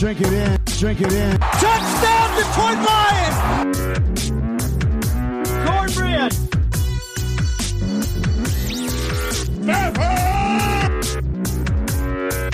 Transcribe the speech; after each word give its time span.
Drink 0.00 0.22
it 0.22 0.32
in, 0.32 0.58
drink 0.78 1.00
it 1.02 1.12
in. 1.12 1.38
Touchdown, 1.38 2.36
Detroit 2.36 2.78
Lions. 2.88 3.36
Cornbread. 5.66 6.32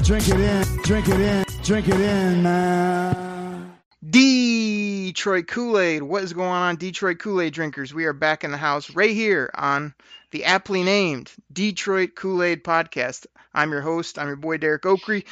Drink 0.03 0.29
it 0.29 0.41
in, 0.41 0.65
drink 0.83 1.09
it 1.09 1.21
in, 1.21 1.45
drink 1.63 1.89
it 1.89 2.01
in, 2.01 2.43
man. 2.43 3.73
Detroit 4.11 5.47
Kool 5.47 5.79
Aid. 5.79 6.03
What 6.03 6.25
is 6.25 6.33
going 6.33 6.51
on, 6.51 6.77
Detroit 6.77 7.21
Kool 7.21 7.41
Aid 7.41 7.53
drinkers? 7.53 7.95
We 7.95 8.07
are 8.07 8.13
back 8.13 8.43
in 8.43 8.51
the 8.51 8.57
house 8.57 8.95
right 8.95 9.15
here 9.15 9.51
on 9.55 9.95
the 10.37 10.45
aptly 10.45 10.83
named 10.83 11.33
Detroit 11.51 12.11
Kool 12.15 12.43
Aid 12.43 12.63
podcast. 12.63 13.25
I'm 13.55 13.73
your 13.73 13.81
host. 13.81 14.19
I'm 14.19 14.27
your 14.27 14.37
boy 14.37 14.59
Derek 14.59 14.83
Oakrey. 14.83 15.25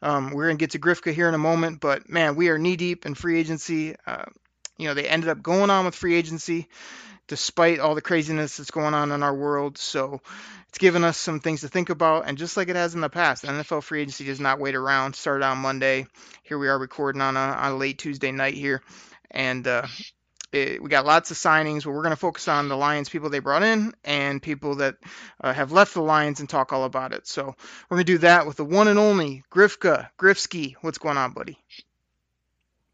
Um, 0.00 0.30
we're 0.30 0.46
gonna 0.46 0.56
get 0.56 0.70
to 0.70 0.78
Grifka 0.78 1.12
here 1.12 1.28
in 1.28 1.34
a 1.34 1.38
moment, 1.38 1.80
but 1.80 2.08
man, 2.08 2.36
we 2.36 2.48
are 2.48 2.58
knee 2.58 2.76
deep 2.76 3.04
in 3.04 3.16
free 3.16 3.40
agency. 3.40 3.96
Uh, 4.06 4.26
you 4.78 4.86
know, 4.86 4.94
they 4.94 5.08
ended 5.08 5.30
up 5.30 5.42
going 5.42 5.68
on 5.68 5.84
with 5.84 5.96
free 5.96 6.14
agency 6.14 6.68
despite 7.26 7.80
all 7.80 7.96
the 7.96 8.00
craziness 8.00 8.58
that's 8.58 8.70
going 8.70 8.94
on 8.94 9.10
in 9.10 9.24
our 9.24 9.34
world. 9.34 9.78
So 9.78 10.20
it's 10.68 10.78
given 10.78 11.02
us 11.02 11.18
some 11.18 11.40
things 11.40 11.62
to 11.62 11.68
think 11.68 11.90
about. 11.90 12.28
And 12.28 12.38
just 12.38 12.56
like 12.56 12.68
it 12.68 12.76
has 12.76 12.94
in 12.94 13.00
the 13.00 13.08
past, 13.08 13.42
NFL 13.42 13.82
free 13.82 14.02
agency 14.02 14.26
does 14.26 14.38
not 14.38 14.60
wait 14.60 14.76
around. 14.76 15.16
Started 15.16 15.44
on 15.44 15.58
Monday. 15.58 16.06
Here 16.44 16.56
we 16.58 16.68
are 16.68 16.78
recording 16.78 17.20
on 17.20 17.36
a, 17.36 17.40
on 17.40 17.72
a 17.72 17.76
late 17.76 17.98
Tuesday 17.98 18.30
night 18.30 18.54
here. 18.54 18.80
And 19.28 19.66
uh, 19.66 19.88
it, 20.52 20.82
we 20.82 20.88
got 20.88 21.06
lots 21.06 21.30
of 21.30 21.36
signings, 21.36 21.84
but 21.84 21.92
we're 21.92 22.02
going 22.02 22.10
to 22.10 22.16
focus 22.16 22.46
on 22.48 22.68
the 22.68 22.76
Lions 22.76 23.08
people 23.08 23.30
they 23.30 23.38
brought 23.38 23.62
in 23.62 23.94
and 24.04 24.42
people 24.42 24.76
that 24.76 24.96
uh, 25.40 25.52
have 25.52 25.72
left 25.72 25.94
the 25.94 26.02
Lions 26.02 26.40
and 26.40 26.48
talk 26.48 26.72
all 26.72 26.84
about 26.84 27.12
it. 27.12 27.26
So 27.26 27.54
we're 27.88 27.96
going 27.96 28.06
to 28.06 28.12
do 28.12 28.18
that 28.18 28.46
with 28.46 28.56
the 28.56 28.64
one 28.64 28.88
and 28.88 28.98
only 28.98 29.42
Grifka. 29.50 30.10
Grifsky, 30.18 30.74
what's 30.82 30.98
going 30.98 31.16
on, 31.16 31.32
buddy? 31.32 31.58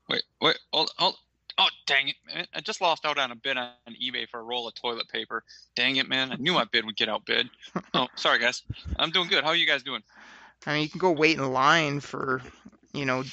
Wait, 0.08 0.22
wait, 0.40 0.58
hold, 0.72 0.90
hold. 0.96 1.16
Oh, 1.60 1.68
dang 1.86 2.08
it, 2.08 2.14
man. 2.32 2.46
I 2.54 2.60
just 2.60 2.80
lost 2.80 3.04
out 3.04 3.18
on 3.18 3.32
a 3.32 3.34
bid 3.34 3.56
on 3.56 3.72
eBay 3.88 4.28
for 4.28 4.38
a 4.38 4.42
roll 4.44 4.68
of 4.68 4.74
toilet 4.74 5.08
paper. 5.08 5.42
Dang 5.74 5.96
it, 5.96 6.08
man. 6.08 6.30
I 6.30 6.36
knew 6.36 6.52
my 6.52 6.64
bid 6.70 6.84
would 6.84 6.96
get 6.96 7.08
outbid. 7.08 7.50
Oh, 7.94 8.06
sorry, 8.14 8.38
guys. 8.38 8.62
I'm 8.96 9.10
doing 9.10 9.28
good. 9.28 9.42
How 9.42 9.50
are 9.50 9.56
you 9.56 9.66
guys 9.66 9.82
doing? 9.82 10.02
I 10.66 10.74
mean, 10.74 10.82
you 10.82 10.88
can 10.88 11.00
go 11.00 11.10
wait 11.10 11.36
in 11.36 11.52
line 11.52 11.98
for, 11.98 12.42
you 12.98 13.06
know, 13.06 13.24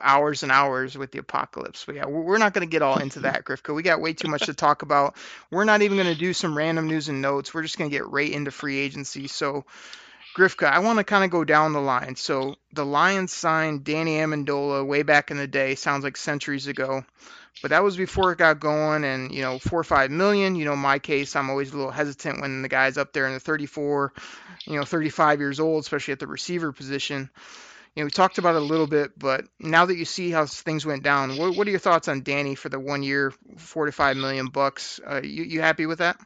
hours 0.00 0.42
and 0.42 0.52
hours 0.52 0.96
with 0.96 1.10
the 1.10 1.18
apocalypse. 1.18 1.84
But 1.84 1.96
yeah, 1.96 2.06
we're 2.06 2.38
not 2.38 2.54
going 2.54 2.66
to 2.66 2.70
get 2.70 2.82
all 2.82 2.98
into 2.98 3.20
that, 3.20 3.44
Grifka. 3.44 3.74
We 3.74 3.82
got 3.82 4.00
way 4.00 4.12
too 4.12 4.28
much 4.28 4.46
to 4.46 4.54
talk 4.54 4.82
about. 4.82 5.16
We're 5.50 5.64
not 5.64 5.82
even 5.82 5.96
going 5.96 6.12
to 6.12 6.18
do 6.18 6.32
some 6.32 6.56
random 6.56 6.86
news 6.86 7.08
and 7.08 7.20
notes. 7.20 7.52
We're 7.52 7.62
just 7.62 7.78
going 7.78 7.90
to 7.90 7.96
get 7.96 8.08
right 8.08 8.30
into 8.30 8.50
free 8.50 8.78
agency. 8.78 9.26
So, 9.26 9.64
Grifka, 10.36 10.70
I 10.70 10.78
want 10.78 10.98
to 10.98 11.04
kind 11.04 11.24
of 11.24 11.30
go 11.30 11.44
down 11.44 11.72
the 11.72 11.80
line. 11.80 12.16
So, 12.16 12.56
the 12.72 12.86
Lions 12.86 13.32
signed 13.32 13.84
Danny 13.84 14.16
Amendola 14.18 14.86
way 14.86 15.02
back 15.02 15.30
in 15.30 15.36
the 15.36 15.48
day. 15.48 15.74
Sounds 15.74 16.04
like 16.04 16.16
centuries 16.16 16.66
ago 16.66 17.04
but 17.62 17.70
that 17.70 17.82
was 17.82 17.96
before 17.96 18.32
it 18.32 18.38
got 18.38 18.60
going 18.60 19.04
and 19.04 19.32
you 19.32 19.42
know 19.42 19.58
four 19.58 19.80
or 19.80 19.84
five 19.84 20.10
million 20.10 20.54
you 20.56 20.64
know 20.64 20.76
my 20.76 20.98
case 20.98 21.36
i'm 21.36 21.50
always 21.50 21.72
a 21.72 21.76
little 21.76 21.90
hesitant 21.90 22.40
when 22.40 22.62
the 22.62 22.68
guy's 22.68 22.96
up 22.98 23.12
there 23.12 23.26
in 23.26 23.34
the 23.34 23.40
34 23.40 24.12
you 24.66 24.76
know 24.76 24.84
35 24.84 25.40
years 25.40 25.60
old 25.60 25.82
especially 25.82 26.12
at 26.12 26.18
the 26.18 26.26
receiver 26.26 26.72
position 26.72 27.30
you 27.94 28.02
know 28.02 28.04
we 28.04 28.10
talked 28.10 28.38
about 28.38 28.54
it 28.54 28.62
a 28.62 28.64
little 28.64 28.86
bit 28.86 29.18
but 29.18 29.44
now 29.58 29.86
that 29.86 29.96
you 29.96 30.04
see 30.04 30.30
how 30.30 30.46
things 30.46 30.86
went 30.86 31.02
down 31.02 31.36
what, 31.36 31.56
what 31.56 31.66
are 31.66 31.70
your 31.70 31.80
thoughts 31.80 32.08
on 32.08 32.22
danny 32.22 32.54
for 32.54 32.68
the 32.68 32.78
one 32.78 33.02
year 33.02 33.32
four 33.56 33.86
to 33.86 33.92
five 33.92 34.16
million 34.16 34.48
bucks 34.48 35.00
uh, 35.06 35.20
you, 35.22 35.44
you 35.44 35.60
happy 35.60 35.86
with 35.86 35.98
that 35.98 36.16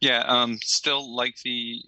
yeah 0.00 0.22
um 0.26 0.58
still 0.62 1.14
like 1.14 1.34
the 1.44 1.82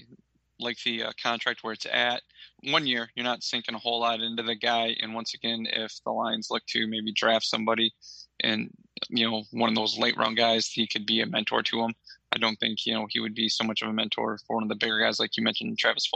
like 0.58 0.76
the 0.84 1.04
uh, 1.04 1.12
contract 1.22 1.64
where 1.64 1.72
it's 1.72 1.86
at 1.86 2.22
one 2.64 2.86
year, 2.86 3.10
you're 3.14 3.24
not 3.24 3.42
sinking 3.42 3.74
a 3.74 3.78
whole 3.78 4.00
lot 4.00 4.20
into 4.20 4.42
the 4.42 4.54
guy. 4.54 4.94
And 5.00 5.14
once 5.14 5.34
again, 5.34 5.66
if 5.70 5.92
the 6.04 6.12
Lions 6.12 6.48
look 6.50 6.64
to 6.68 6.86
maybe 6.86 7.12
draft 7.12 7.44
somebody 7.44 7.92
and, 8.40 8.70
you 9.08 9.28
know, 9.28 9.44
one 9.50 9.70
of 9.70 9.74
those 9.74 9.98
late 9.98 10.16
round 10.16 10.36
guys, 10.36 10.68
he 10.68 10.86
could 10.86 11.06
be 11.06 11.20
a 11.20 11.26
mentor 11.26 11.62
to 11.62 11.80
him. 11.80 11.94
I 12.32 12.38
don't 12.38 12.56
think, 12.56 12.86
you 12.86 12.94
know, 12.94 13.06
he 13.08 13.20
would 13.20 13.34
be 13.34 13.48
so 13.48 13.64
much 13.64 13.82
of 13.82 13.88
a 13.88 13.92
mentor 13.92 14.38
for 14.46 14.56
one 14.56 14.62
of 14.62 14.68
the 14.68 14.76
bigger 14.76 14.98
guys, 14.98 15.20
like 15.20 15.36
you 15.36 15.42
mentioned, 15.42 15.78
Travis 15.78 16.08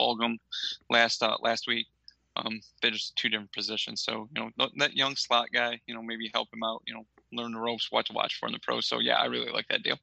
Fulgham 0.00 0.38
last, 0.88 1.22
uh, 1.22 1.36
last 1.42 1.66
week. 1.66 1.86
Um, 2.36 2.60
they're 2.80 2.92
just 2.92 3.16
two 3.16 3.28
different 3.28 3.52
positions. 3.52 4.02
So, 4.02 4.28
you 4.34 4.50
know, 4.58 4.68
that 4.76 4.96
young 4.96 5.16
slot 5.16 5.48
guy, 5.52 5.80
you 5.86 5.94
know, 5.94 6.02
maybe 6.02 6.30
help 6.32 6.48
him 6.52 6.62
out, 6.62 6.82
you 6.86 6.94
know, 6.94 7.04
learn 7.32 7.52
the 7.52 7.58
ropes, 7.58 7.88
what 7.90 8.06
to 8.06 8.12
watch 8.12 8.38
for 8.38 8.46
in 8.46 8.52
the 8.52 8.60
pros. 8.60 8.86
So, 8.86 9.00
yeah, 9.00 9.16
I 9.16 9.26
really 9.26 9.50
like 9.50 9.66
that 9.68 9.82
deal. 9.82 9.98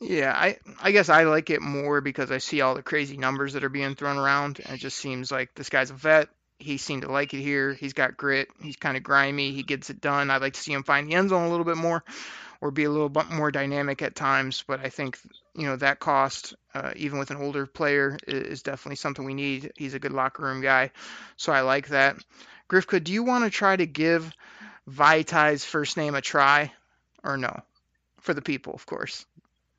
Yeah, 0.00 0.32
I 0.34 0.58
I 0.82 0.90
guess 0.92 1.08
I 1.08 1.24
like 1.24 1.48
it 1.50 1.62
more 1.62 2.00
because 2.00 2.30
I 2.30 2.38
see 2.38 2.60
all 2.60 2.74
the 2.74 2.82
crazy 2.82 3.16
numbers 3.16 3.54
that 3.54 3.64
are 3.64 3.70
being 3.70 3.94
thrown 3.94 4.18
around, 4.18 4.60
and 4.60 4.74
it 4.74 4.78
just 4.78 4.98
seems 4.98 5.30
like 5.30 5.54
this 5.54 5.70
guy's 5.70 5.90
a 5.90 5.94
vet. 5.94 6.28
He 6.58 6.76
seemed 6.76 7.02
to 7.02 7.10
like 7.10 7.32
it 7.34 7.40
here. 7.40 7.72
He's 7.74 7.92
got 7.92 8.16
grit. 8.16 8.48
He's 8.62 8.76
kind 8.76 8.96
of 8.96 9.02
grimy. 9.02 9.52
He 9.52 9.62
gets 9.62 9.90
it 9.90 10.00
done. 10.00 10.30
I'd 10.30 10.42
like 10.42 10.54
to 10.54 10.60
see 10.60 10.72
him 10.72 10.82
find 10.82 11.08
the 11.08 11.14
end 11.14 11.30
zone 11.30 11.46
a 11.46 11.50
little 11.50 11.64
bit 11.64 11.76
more, 11.76 12.04
or 12.66 12.72
be 12.72 12.84
a 12.84 12.90
little 12.90 13.08
bit 13.08 13.30
more 13.30 13.52
dynamic 13.52 14.02
at 14.02 14.16
times. 14.16 14.64
But 14.66 14.80
I 14.80 14.88
think 14.88 15.18
you 15.54 15.66
know 15.66 15.76
that 15.76 16.00
cost, 16.00 16.54
uh, 16.74 16.92
even 16.96 17.18
with 17.18 17.30
an 17.30 17.36
older 17.36 17.64
player, 17.64 18.18
is 18.26 18.62
definitely 18.62 18.96
something 18.96 19.24
we 19.24 19.34
need. 19.34 19.72
He's 19.76 19.94
a 19.94 20.00
good 20.00 20.12
locker 20.12 20.42
room 20.42 20.60
guy, 20.60 20.90
so 21.36 21.52
I 21.52 21.60
like 21.60 21.88
that. 21.88 22.16
Grifka, 22.68 23.02
do 23.02 23.12
you 23.12 23.22
want 23.22 23.44
to 23.44 23.50
try 23.50 23.76
to 23.76 23.86
give 23.86 24.32
Vaitai's 24.90 25.64
first 25.64 25.96
name 25.96 26.16
a 26.16 26.20
try, 26.20 26.72
or 27.22 27.36
no? 27.36 27.56
For 28.20 28.34
the 28.34 28.42
people, 28.42 28.74
of 28.74 28.84
course. 28.84 29.24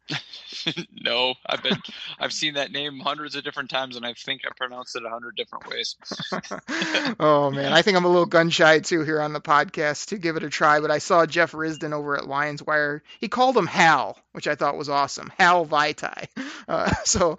no, 1.02 1.34
I've 1.46 1.64
been 1.64 1.78
I've 2.20 2.34
seen 2.34 2.56
that 2.56 2.72
name 2.72 3.00
hundreds 3.00 3.36
of 3.36 3.44
different 3.44 3.70
times, 3.70 3.96
and 3.96 4.06
I 4.06 4.14
think 4.14 4.42
I 4.46 4.50
pronounced 4.56 4.96
it 4.96 5.06
a 5.06 5.10
hundred 5.10 5.36
different 5.36 5.68
ways. 5.68 5.96
oh 7.20 7.52
man, 7.52 7.74
I 7.74 7.82
think 7.82 7.98
I'm 7.98 8.06
a 8.06 8.10
little 8.10 8.26
gun 8.26 8.50
shy 8.50 8.80
too 8.80 9.04
here 9.04 9.22
on 9.22 9.34
the 9.34 9.42
podcast 9.42 10.08
to 10.08 10.18
give 10.18 10.36
it 10.38 10.44
a 10.44 10.50
try. 10.50 10.80
But 10.80 10.92
I 10.92 11.00
saw 11.00 11.26
Jeff 11.26 11.52
Risdon 11.52 11.94
over 11.94 12.18
at 12.18 12.28
Lions 12.28 12.64
Wire. 12.64 13.04
He 13.20 13.28
called 13.28 13.58
him 13.58 13.68
Hal, 13.68 14.18
which 14.32 14.48
I 14.48 14.56
thought 14.56 14.78
was 14.78 14.90
awesome. 14.90 15.32
Hal 15.38 15.66
Vaitai. 15.66 16.28
Uh, 16.68 16.92
so 17.06 17.38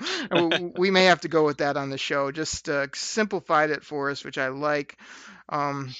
we 0.79 0.91
may 0.91 1.05
have 1.05 1.21
to 1.21 1.29
go 1.29 1.45
with 1.45 1.59
that 1.59 1.77
on 1.77 1.91
the 1.91 1.99
show. 1.99 2.33
Just 2.33 2.67
uh, 2.71 2.87
simplified 2.95 3.69
it 3.69 3.85
for 3.85 4.11
us, 4.11 4.25
which 4.25 4.39
I 4.39 4.49
like. 4.49 4.97
Um, 5.51 5.95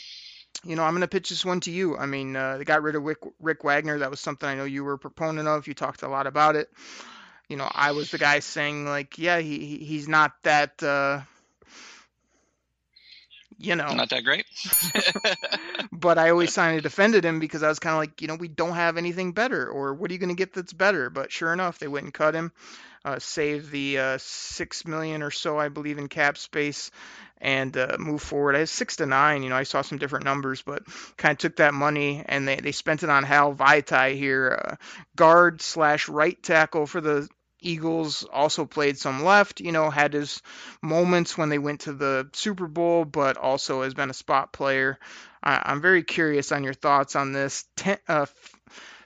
you 0.65 0.77
know, 0.77 0.83
I'm 0.83 0.93
going 0.93 1.03
to 1.03 1.09
pitch 1.09 1.31
this 1.31 1.45
one 1.45 1.61
to 1.61 1.71
you. 1.71 1.97
I 1.97 2.07
mean, 2.07 2.35
uh, 2.35 2.59
they 2.59 2.65
got 2.65 2.83
rid 2.83 2.97
of 2.97 3.03
Rick, 3.03 3.19
Rick 3.41 3.65
Wagner. 3.65 3.99
That 3.99 4.11
was 4.11 4.21
something 4.21 4.49
I 4.49 4.55
know 4.55 4.65
you 4.65 4.85
were 4.85 4.95
a 4.95 4.99
proponent 4.99 5.49
of. 5.49 5.67
You 5.67 5.75
talked 5.75 6.03
a 6.03 6.09
lot 6.09 6.27
about 6.27 6.57
it. 6.57 6.71
You 7.49 7.57
know, 7.57 7.69
I 7.71 7.93
was 7.93 8.11
the 8.11 8.19
guy 8.19 8.41
saying 8.41 8.85
like, 8.85 9.19
yeah, 9.19 9.39
he 9.39 9.79
he's 9.79 10.09
not 10.09 10.33
that. 10.43 10.83
Uh, 10.83 11.21
you 13.59 13.75
know, 13.75 13.93
not 13.93 14.11
that 14.11 14.25
great. 14.25 14.47
but 15.93 16.19
I 16.19 16.31
always 16.31 16.55
kind 16.55 16.77
of 16.77 16.83
defended 16.83 17.25
him 17.25 17.41
because 17.41 17.63
I 17.63 17.69
was 17.69 17.79
kind 17.79 17.95
of 17.95 17.99
like, 17.99 18.23
you 18.23 18.29
know, 18.29 18.37
we 18.37 18.49
don't 18.49 18.75
have 18.75 18.97
anything 18.97 19.33
better, 19.33 19.69
or 19.69 19.95
what 19.95 20.11
are 20.11 20.15
you 20.15 20.21
going 20.21 20.29
to 20.29 20.37
get 20.37 20.53
that's 20.53 20.73
better? 20.73 21.11
But 21.11 21.33
sure 21.33 21.53
enough, 21.53 21.79
they 21.79 21.89
went 21.89 22.05
and 22.05 22.15
cut 22.15 22.35
him, 22.35 22.53
uh, 23.05 23.19
saved 23.19 23.71
the 23.71 23.99
uh, 23.99 24.19
six 24.21 24.87
million 24.87 25.23
or 25.23 25.31
so, 25.31 25.59
I 25.59 25.69
believe, 25.69 25.99
in 25.99 26.09
cap 26.09 26.39
space, 26.39 26.91
and 27.41 27.77
uh, 27.77 27.97
move 27.99 28.23
forward. 28.23 28.57
I 28.57 28.61
had 28.61 28.69
six 28.69 28.97
to 28.97 29.07
nine. 29.07 29.43
You 29.43 29.51
know, 29.51 29.57
I 29.57 29.63
saw 29.63 29.83
some 29.83 29.99
different 29.99 30.25
numbers, 30.25 30.63
but 30.63 30.83
kind 31.17 31.33
of 31.33 31.39
took 31.39 31.57
that 31.57 31.75
money 31.75 32.23
and 32.27 32.47
they, 32.47 32.57
they 32.57 32.73
spent 32.73 33.03
it 33.03 33.11
on 33.11 33.25
Hal 33.25 33.55
Vaitai 33.55 34.17
here, 34.17 34.61
uh, 34.65 34.77
guard 35.17 35.63
slash 35.63 36.09
right 36.09 36.41
tackle 36.43 36.87
for 36.87 37.01
the 37.01 37.29
Eagles. 37.61 38.25
Also 38.25 38.65
played 38.65 38.99
some 38.99 39.25
left. 39.25 39.61
You 39.61 39.73
know, 39.73 39.91
had 39.91 40.13
his 40.13 40.43
moments 40.83 41.37
when 41.39 41.49
they 41.49 41.59
went 41.59 41.81
to 41.83 41.93
the 41.93 42.29
Super 42.33 42.67
Bowl, 42.67 43.05
but 43.05 43.37
also 43.37 43.83
has 43.83 43.95
been 43.95 44.11
a 44.11 44.15
spot 44.15 44.53
player. 44.53 44.99
I, 45.43 45.73
am 45.73 45.81
very 45.81 46.03
curious 46.03 46.53
on 46.53 46.65
your 46.65 46.75
thoughts 46.75 47.17
on 47.17 47.33
this. 47.33 47.65
Ten, 47.77 47.99
uh, 48.09 48.27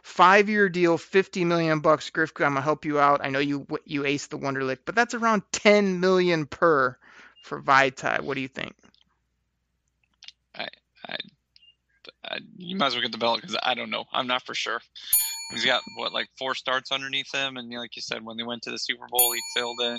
five 0.02 0.48
year 0.48 0.68
deal, 0.68 0.98
50 0.98 1.44
million 1.44 1.80
bucks. 1.80 2.10
Grifka, 2.10 2.44
I'm 2.44 2.52
gonna 2.52 2.62
help 2.62 2.84
you 2.84 2.98
out. 2.98 3.20
I 3.24 3.30
know 3.30 3.38
you 3.38 3.66
you 3.84 4.02
aced 4.02 4.28
the 4.28 4.38
Wonderlic, 4.38 4.78
but 4.84 4.94
that's 4.94 5.14
around 5.14 5.42
10 5.52 6.00
million 6.00 6.46
per 6.46 6.96
for 7.42 7.60
Vaitai. 7.60 8.20
What 8.20 8.34
do 8.34 8.40
you 8.40 8.48
think? 8.48 8.74
I, 10.54 10.68
I, 11.06 11.16
I 12.24 12.38
you 12.56 12.76
might 12.76 12.86
as 12.86 12.94
well 12.94 13.02
get 13.02 13.12
the 13.12 13.18
belt 13.18 13.40
because 13.40 13.56
I 13.62 13.74
don't 13.74 13.90
know. 13.90 14.04
I'm 14.12 14.26
not 14.26 14.42
for 14.42 14.54
sure. 14.54 14.80
he's 15.50 15.64
got 15.64 15.82
what 15.96 16.12
like 16.12 16.28
four 16.38 16.54
starts 16.54 16.90
underneath 16.90 17.32
him, 17.34 17.56
and 17.56 17.70
like 17.70 17.96
you 17.96 18.02
said, 18.02 18.24
when 18.24 18.36
they 18.36 18.44
went 18.44 18.62
to 18.62 18.70
the 18.70 18.78
Super 18.78 19.06
Bowl, 19.10 19.32
he 19.32 19.40
filled 19.54 19.80
in 19.80 19.98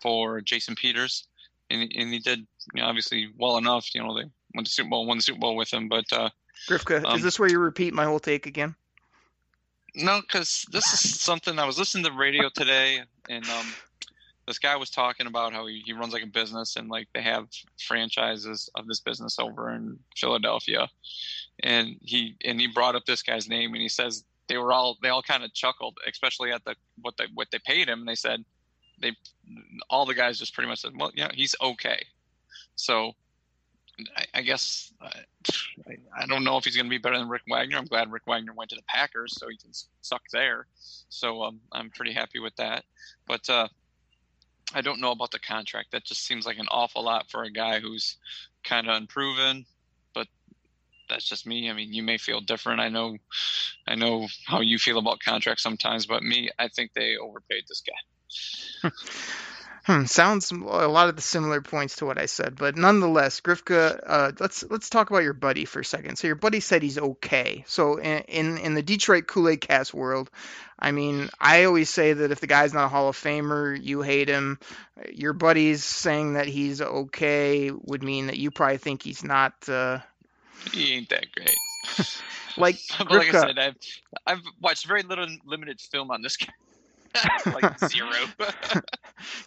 for 0.00 0.40
Jason 0.40 0.74
Peters, 0.74 1.28
and 1.70 1.82
and 1.82 2.12
he 2.12 2.18
did 2.18 2.40
you 2.74 2.82
know, 2.82 2.88
obviously 2.88 3.28
well 3.38 3.58
enough. 3.58 3.94
You 3.94 4.02
know, 4.02 4.14
they 4.14 4.24
went 4.54 4.66
to 4.66 4.72
Super 4.72 4.90
Bowl, 4.90 5.06
won 5.06 5.18
the 5.18 5.22
Super 5.22 5.38
Bowl 5.40 5.56
with 5.56 5.72
him, 5.72 5.88
but 5.88 6.04
uh, 6.12 6.30
Grifka, 6.68 7.04
Um, 7.04 7.16
is 7.16 7.22
this 7.22 7.38
where 7.38 7.50
you 7.50 7.58
repeat 7.58 7.94
my 7.94 8.04
whole 8.04 8.20
take 8.20 8.46
again? 8.46 8.74
No, 9.94 10.20
because 10.20 10.66
this 10.70 10.92
is 10.92 11.20
something 11.20 11.58
I 11.58 11.64
was 11.64 11.78
listening 11.78 12.04
to 12.04 12.10
the 12.10 12.16
radio 12.16 12.50
today, 12.54 13.00
and 13.28 13.44
um, 13.48 13.66
this 14.48 14.58
guy 14.58 14.74
was 14.74 14.90
talking 14.90 15.26
about 15.26 15.52
how 15.52 15.66
he, 15.66 15.82
he 15.84 15.92
runs 15.92 16.12
like 16.12 16.22
a 16.22 16.26
business, 16.26 16.76
and 16.76 16.88
like 16.88 17.06
they 17.14 17.22
have 17.22 17.48
franchises 17.78 18.68
of 18.74 18.86
this 18.86 19.00
business 19.00 19.38
over 19.38 19.70
in 19.74 19.98
Philadelphia, 20.16 20.88
and 21.62 21.96
he 22.00 22.34
and 22.44 22.58
he 22.58 22.66
brought 22.66 22.96
up 22.96 23.04
this 23.04 23.22
guy's 23.22 23.48
name, 23.48 23.74
and 23.74 23.82
he 23.82 23.88
says 23.88 24.24
they 24.48 24.56
were 24.56 24.72
all 24.72 24.96
they 25.02 25.10
all 25.10 25.22
kind 25.22 25.44
of 25.44 25.52
chuckled, 25.52 25.98
especially 26.08 26.50
at 26.50 26.64
the 26.64 26.74
what 27.02 27.16
they 27.18 27.26
what 27.34 27.48
they 27.52 27.58
paid 27.64 27.88
him, 27.88 28.00
and 28.00 28.08
they 28.08 28.14
said 28.14 28.42
they 29.00 29.12
all 29.90 30.06
the 30.06 30.14
guys 30.14 30.38
just 30.38 30.54
pretty 30.54 30.68
much 30.68 30.80
said, 30.80 30.92
well, 30.98 31.12
yeah, 31.14 31.28
he's 31.32 31.54
okay. 31.60 32.04
So 32.74 33.12
I, 34.16 34.24
I 34.34 34.42
guess 34.42 34.92
uh, 35.02 35.10
I, 35.88 36.22
I 36.22 36.26
don't 36.26 36.44
know 36.44 36.56
if 36.56 36.64
he's 36.64 36.76
going 36.76 36.86
to 36.86 36.90
be 36.90 36.98
better 36.98 37.18
than 37.18 37.28
Rick 37.28 37.42
Wagner. 37.48 37.76
I'm 37.76 37.84
glad 37.84 38.10
Rick 38.10 38.26
Wagner 38.26 38.52
went 38.54 38.70
to 38.70 38.76
the 38.76 38.82
Packers, 38.88 39.36
so 39.38 39.48
he 39.48 39.56
can 39.56 39.72
suck 40.00 40.22
there. 40.32 40.66
So 41.10 41.42
um, 41.42 41.60
I'm 41.72 41.90
pretty 41.90 42.12
happy 42.12 42.38
with 42.38 42.56
that. 42.56 42.84
But 43.26 43.48
uh, 43.50 43.68
I 44.74 44.80
don't 44.80 45.00
know 45.00 45.12
about 45.12 45.30
the 45.30 45.38
contract. 45.38 45.92
That 45.92 46.04
just 46.04 46.26
seems 46.26 46.46
like 46.46 46.58
an 46.58 46.68
awful 46.70 47.04
lot 47.04 47.30
for 47.30 47.42
a 47.42 47.50
guy 47.50 47.80
who's 47.80 48.16
kind 48.64 48.88
of 48.88 48.96
unproven. 48.96 49.64
But 50.14 50.28
that's 51.08 51.28
just 51.28 51.46
me. 51.46 51.70
I 51.70 51.72
mean, 51.72 51.92
you 51.92 52.02
may 52.02 52.18
feel 52.18 52.40
different. 52.40 52.80
I 52.80 52.88
know, 52.88 53.16
I 53.86 53.94
know 53.94 54.28
how 54.46 54.60
you 54.60 54.78
feel 54.78 54.98
about 54.98 55.20
contracts 55.20 55.62
sometimes, 55.62 56.06
but 56.06 56.22
me, 56.22 56.50
I 56.58 56.68
think 56.68 56.92
they 56.94 57.16
overpaid 57.16 57.64
this 57.68 57.82
guy. 57.82 58.90
Hmm, 59.88 60.04
sounds 60.04 60.52
a 60.52 60.56
lot 60.56 61.08
of 61.08 61.16
the 61.16 61.22
similar 61.22 61.62
points 61.62 61.96
to 61.96 62.06
what 62.06 62.18
I 62.18 62.26
said, 62.26 62.56
but 62.56 62.76
nonetheless, 62.76 63.40
Grifka, 63.40 63.98
uh, 64.06 64.32
let's 64.38 64.62
let's 64.64 64.90
talk 64.90 65.08
about 65.08 65.22
your 65.22 65.32
buddy 65.32 65.64
for 65.64 65.80
a 65.80 65.84
second. 65.84 66.16
So 66.16 66.26
your 66.26 66.36
buddy 66.36 66.60
said 66.60 66.82
he's 66.82 66.98
okay. 66.98 67.64
So 67.66 67.96
in 67.96 68.22
in, 68.28 68.58
in 68.58 68.74
the 68.74 68.82
Detroit 68.82 69.26
Kool 69.26 69.48
Aid 69.48 69.62
Cast 69.62 69.94
world, 69.94 70.30
I 70.78 70.92
mean, 70.92 71.30
I 71.40 71.64
always 71.64 71.88
say 71.88 72.12
that 72.12 72.30
if 72.30 72.40
the 72.40 72.46
guy's 72.46 72.74
not 72.74 72.84
a 72.84 72.88
Hall 72.88 73.08
of 73.08 73.16
Famer, 73.16 73.82
you 73.82 74.02
hate 74.02 74.28
him. 74.28 74.58
Your 75.10 75.32
buddy's 75.32 75.84
saying 75.84 76.34
that 76.34 76.48
he's 76.48 76.82
okay 76.82 77.70
would 77.70 78.02
mean 78.02 78.26
that 78.26 78.36
you 78.38 78.50
probably 78.50 78.76
think 78.78 79.02
he's 79.02 79.24
not. 79.24 79.54
Uh, 79.68 80.00
He 80.72 80.92
ain't 80.94 81.08
that 81.10 81.26
great. 81.32 81.58
like 82.56 82.80
But 82.98 83.14
like 83.14 83.28
I 83.28 83.32
Grifka, 83.32 83.32
said, 83.32 83.58
I've 83.58 83.76
I've 84.26 84.42
watched 84.60 84.86
very 84.86 85.02
little 85.02 85.28
limited 85.44 85.80
film 85.80 86.10
on 86.10 86.22
this 86.22 86.36
guy. 86.36 86.52
like 87.46 87.78
zero. 87.88 88.10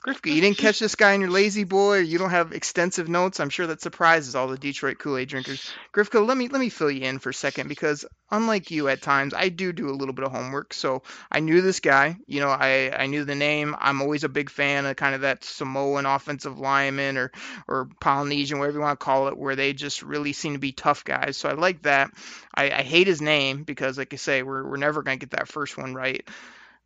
Grifka, 0.06 0.34
you 0.34 0.42
didn't 0.42 0.58
catch 0.58 0.80
this 0.80 0.96
guy 0.96 1.14
in 1.14 1.22
your 1.22 1.30
lazy 1.30 1.64
boy, 1.64 2.00
you 2.00 2.18
don't 2.18 2.32
have 2.32 2.52
extensive 2.52 3.08
notes. 3.08 3.40
I'm 3.40 3.50
sure 3.50 3.68
that 3.68 3.82
surprises 3.82 4.36
all 4.36 4.48
the 4.48 4.58
Detroit 4.58 5.00
Kool-Aid 5.00 5.30
drinkers. 5.30 5.72
Grifka, 5.94 6.26
let 6.26 6.38
me 6.38 6.48
let 6.50 6.60
me 6.60 6.70
fill 6.70 6.92
you 6.92 7.02
in 7.02 7.20
for 7.20 7.30
a 7.30 7.34
second 7.34 7.68
because 7.68 8.06
unlike 8.30 8.72
you 8.72 8.88
at 8.88 9.02
times, 9.02 9.34
I 9.34 9.50
do 9.50 9.72
do 9.72 9.90
a 9.90 9.96
little 9.96 10.14
bit 10.14 10.26
of 10.26 10.32
homework. 10.32 10.74
So 10.74 11.04
I 11.32 11.40
knew 11.40 11.62
this 11.62 11.80
guy. 11.80 12.18
You 12.28 12.42
know, 12.42 12.50
I 12.50 12.92
I 12.98 13.06
knew 13.08 13.24
the 13.24 13.36
name. 13.36 13.76
I'm 13.80 14.02
always 14.02 14.24
a 14.24 14.30
big 14.30 14.50
fan 14.50 14.86
of 14.86 14.96
kind 14.96 15.16
of 15.16 15.22
that 15.22 15.44
Samoan 15.44 16.06
offensive 16.06 16.60
lineman 16.60 17.18
or 17.18 17.32
or 17.68 17.88
Polynesian, 18.00 18.60
whatever 18.60 18.80
you 18.80 18.84
want 18.84 19.00
to 19.00 19.04
call 19.04 19.28
it, 19.28 19.38
where 19.38 19.56
they 19.56 19.74
just 19.74 20.02
really 20.02 20.34
seem 20.34 20.54
to 20.54 20.60
be 20.60 20.72
tough 20.72 21.04
guys. 21.04 21.38
So 21.38 21.50
I 21.50 21.54
like 21.54 21.84
that. 21.84 22.12
I, 22.54 22.72
I 22.72 22.82
hate 22.82 23.08
his 23.08 23.22
name 23.22 23.64
because, 23.64 23.98
like 23.98 24.14
I 24.14 24.18
say, 24.18 24.44
we're 24.44 24.68
we're 24.68 24.78
never 24.78 25.04
gonna 25.04 25.18
get 25.18 25.32
that 25.32 25.48
first 25.48 25.78
one 25.78 25.94
right 25.94 26.28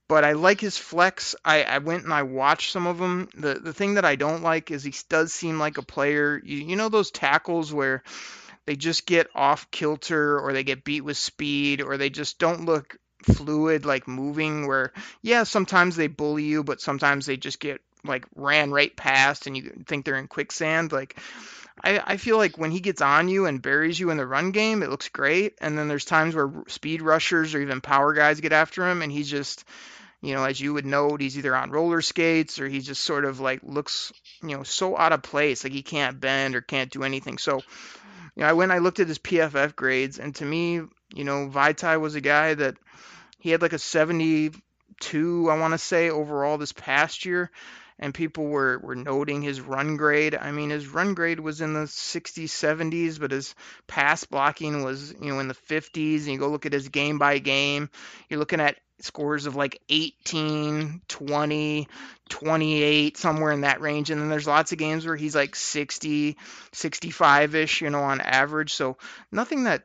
but 0.08 0.24
I 0.24 0.34
like 0.34 0.62
his 0.62 0.78
flex. 0.78 1.36
I, 1.44 1.64
I 1.64 1.78
went 1.80 2.04
and 2.04 2.14
I 2.14 2.24
watched 2.24 2.72
some 2.72 2.88
of 2.88 2.98
them. 2.98 3.30
The 3.36 3.56
the 3.56 3.74
thing 3.74 3.96
that 3.96 4.06
I 4.06 4.16
don't 4.16 4.44
like 4.44 4.72
is 4.72 4.84
he 4.84 4.94
does 5.10 5.34
seem 5.34 5.60
like 5.60 5.78
a 5.78 5.84
player. 5.84 6.42
You, 6.44 6.58
you 6.58 6.76
know 6.76 6.90
those 6.90 7.12
tackles 7.12 7.74
where 7.74 8.04
they 8.66 8.76
just 8.76 9.06
get 9.06 9.28
off 9.36 9.70
kilter 9.72 10.40
or 10.40 10.54
they 10.54 10.64
get 10.64 10.84
beat 10.84 11.02
with 11.02 11.18
speed 11.18 11.82
or 11.82 11.98
they 11.98 12.10
just 12.10 12.40
don't 12.40 12.66
look 12.66 12.98
fluid 13.24 13.86
like 13.86 14.08
moving 14.08 14.68
where 14.68 14.94
yeah 15.24 15.44
sometimes 15.44 15.96
they 15.96 16.06
bully 16.08 16.44
you 16.44 16.64
but 16.64 16.80
sometimes 16.80 17.26
they 17.26 17.38
just 17.38 17.60
get 17.60 17.82
like 18.04 18.26
ran 18.36 18.70
right 18.70 18.96
past 18.96 19.48
and 19.48 19.58
you 19.58 19.84
think 19.88 20.06
they're 20.06 20.18
in 20.18 20.28
quicksand 20.28 20.92
like 20.92 21.18
I, 21.84 22.02
I 22.06 22.18
feel 22.18 22.38
like 22.38 22.58
when 22.58 22.72
he 22.72 22.80
gets 22.80 23.02
on 23.02 23.28
you 23.28 23.46
and 23.46 23.62
buries 23.62 24.00
you 24.00 24.10
in 24.10 24.18
the 24.18 24.26
run 24.26 24.52
game, 24.52 24.82
it 24.82 24.90
looks 24.90 25.10
great. 25.10 25.56
And 25.60 25.78
then 25.78 25.88
there's 25.88 26.06
times 26.06 26.36
where 26.36 26.52
speed 26.68 27.02
rushers 27.02 27.54
or 27.54 27.60
even 27.60 27.82
power 27.82 28.14
guys 28.14 28.40
get 28.40 28.54
after 28.54 28.88
him, 28.90 29.02
and 29.02 29.12
he's 29.12 29.30
just, 29.30 29.66
you 30.22 30.34
know, 30.34 30.44
as 30.44 30.60
you 30.60 30.74
would 30.74 30.86
note, 30.86 31.22
he's 31.22 31.38
either 31.38 31.56
on 31.56 31.72
roller 31.72 32.02
skates 32.02 32.60
or 32.60 32.68
he 32.68 32.80
just 32.80 33.04
sort 33.04 33.26
of 33.26 33.40
like 33.40 33.60
looks, 33.64 34.14
you 34.42 34.56
know, 34.56 34.64
so 34.64 34.98
out 34.98 35.14
of 35.14 35.22
place, 35.22 35.64
like 35.64 35.74
he 35.74 35.84
can't 35.84 36.20
bend 36.20 36.56
or 36.56 36.62
can't 36.62 36.92
do 36.92 37.04
anything. 37.04 37.38
So, 37.38 37.58
you 38.36 38.42
know, 38.42 38.48
I 38.48 38.54
went, 38.54 38.72
I 38.72 38.78
looked 38.78 39.00
at 39.00 39.08
his 39.08 39.20
PFF 39.20 39.76
grades, 39.76 40.18
and 40.18 40.34
to 40.36 40.46
me, 40.46 40.82
you 41.14 41.24
know, 41.24 41.50
Vaitai 41.50 42.00
was 42.00 42.16
a 42.16 42.22
guy 42.22 42.54
that 42.54 42.76
he 43.40 43.52
had 43.52 43.62
like 43.62 43.74
a 43.74 43.80
72, 43.80 45.52
I 45.52 45.60
want 45.60 45.74
to 45.74 45.78
say, 45.78 46.10
overall 46.10 46.58
this 46.58 46.72
past 46.72 47.26
year 47.26 47.52
and 48.00 48.14
people 48.14 48.46
were, 48.46 48.80
were 48.80 48.96
noting 48.96 49.42
his 49.42 49.62
run 49.62 49.98
grade. 49.98 50.36
I 50.36 50.52
mean, 50.52 50.70
his 50.70 50.88
run 50.88 51.14
grade 51.14 51.40
was 51.40 51.62
in 51.62 51.74
the 51.74 51.82
60s, 51.82 52.50
70s, 52.50 53.20
but 53.20 53.32
his 53.32 53.56
pass 53.88 54.24
blocking 54.26 54.84
was, 54.84 55.14
you 55.22 55.32
know, 55.32 55.40
in 55.40 55.48
the 55.48 55.54
50s. 55.54 56.24
And 56.24 56.28
you 56.28 56.40
go 56.40 56.50
look 56.50 56.66
at 56.66 56.74
his 56.74 56.90
game 56.90 57.18
by 57.18 57.40
game, 57.40 57.90
you're 58.30 58.40
looking 58.40 58.60
at 58.60 58.78
scores 59.02 59.46
of 59.46 59.56
like 59.56 59.82
18, 59.90 61.02
20, 61.08 61.88
28, 62.30 63.18
somewhere 63.18 63.52
in 63.52 63.62
that 63.62 63.82
range. 63.82 64.10
And 64.10 64.22
then 64.22 64.30
there's 64.30 64.48
lots 64.48 64.72
of 64.72 64.78
games 64.78 65.06
where 65.06 65.16
he's 65.16 65.36
like 65.36 65.56
60, 65.56 66.38
65 66.74 67.56
ish, 67.56 67.82
you 67.82 67.90
know, 67.90 68.02
on 68.02 68.22
average. 68.22 68.74
So 68.74 68.98
nothing 69.32 69.66
that 69.66 69.84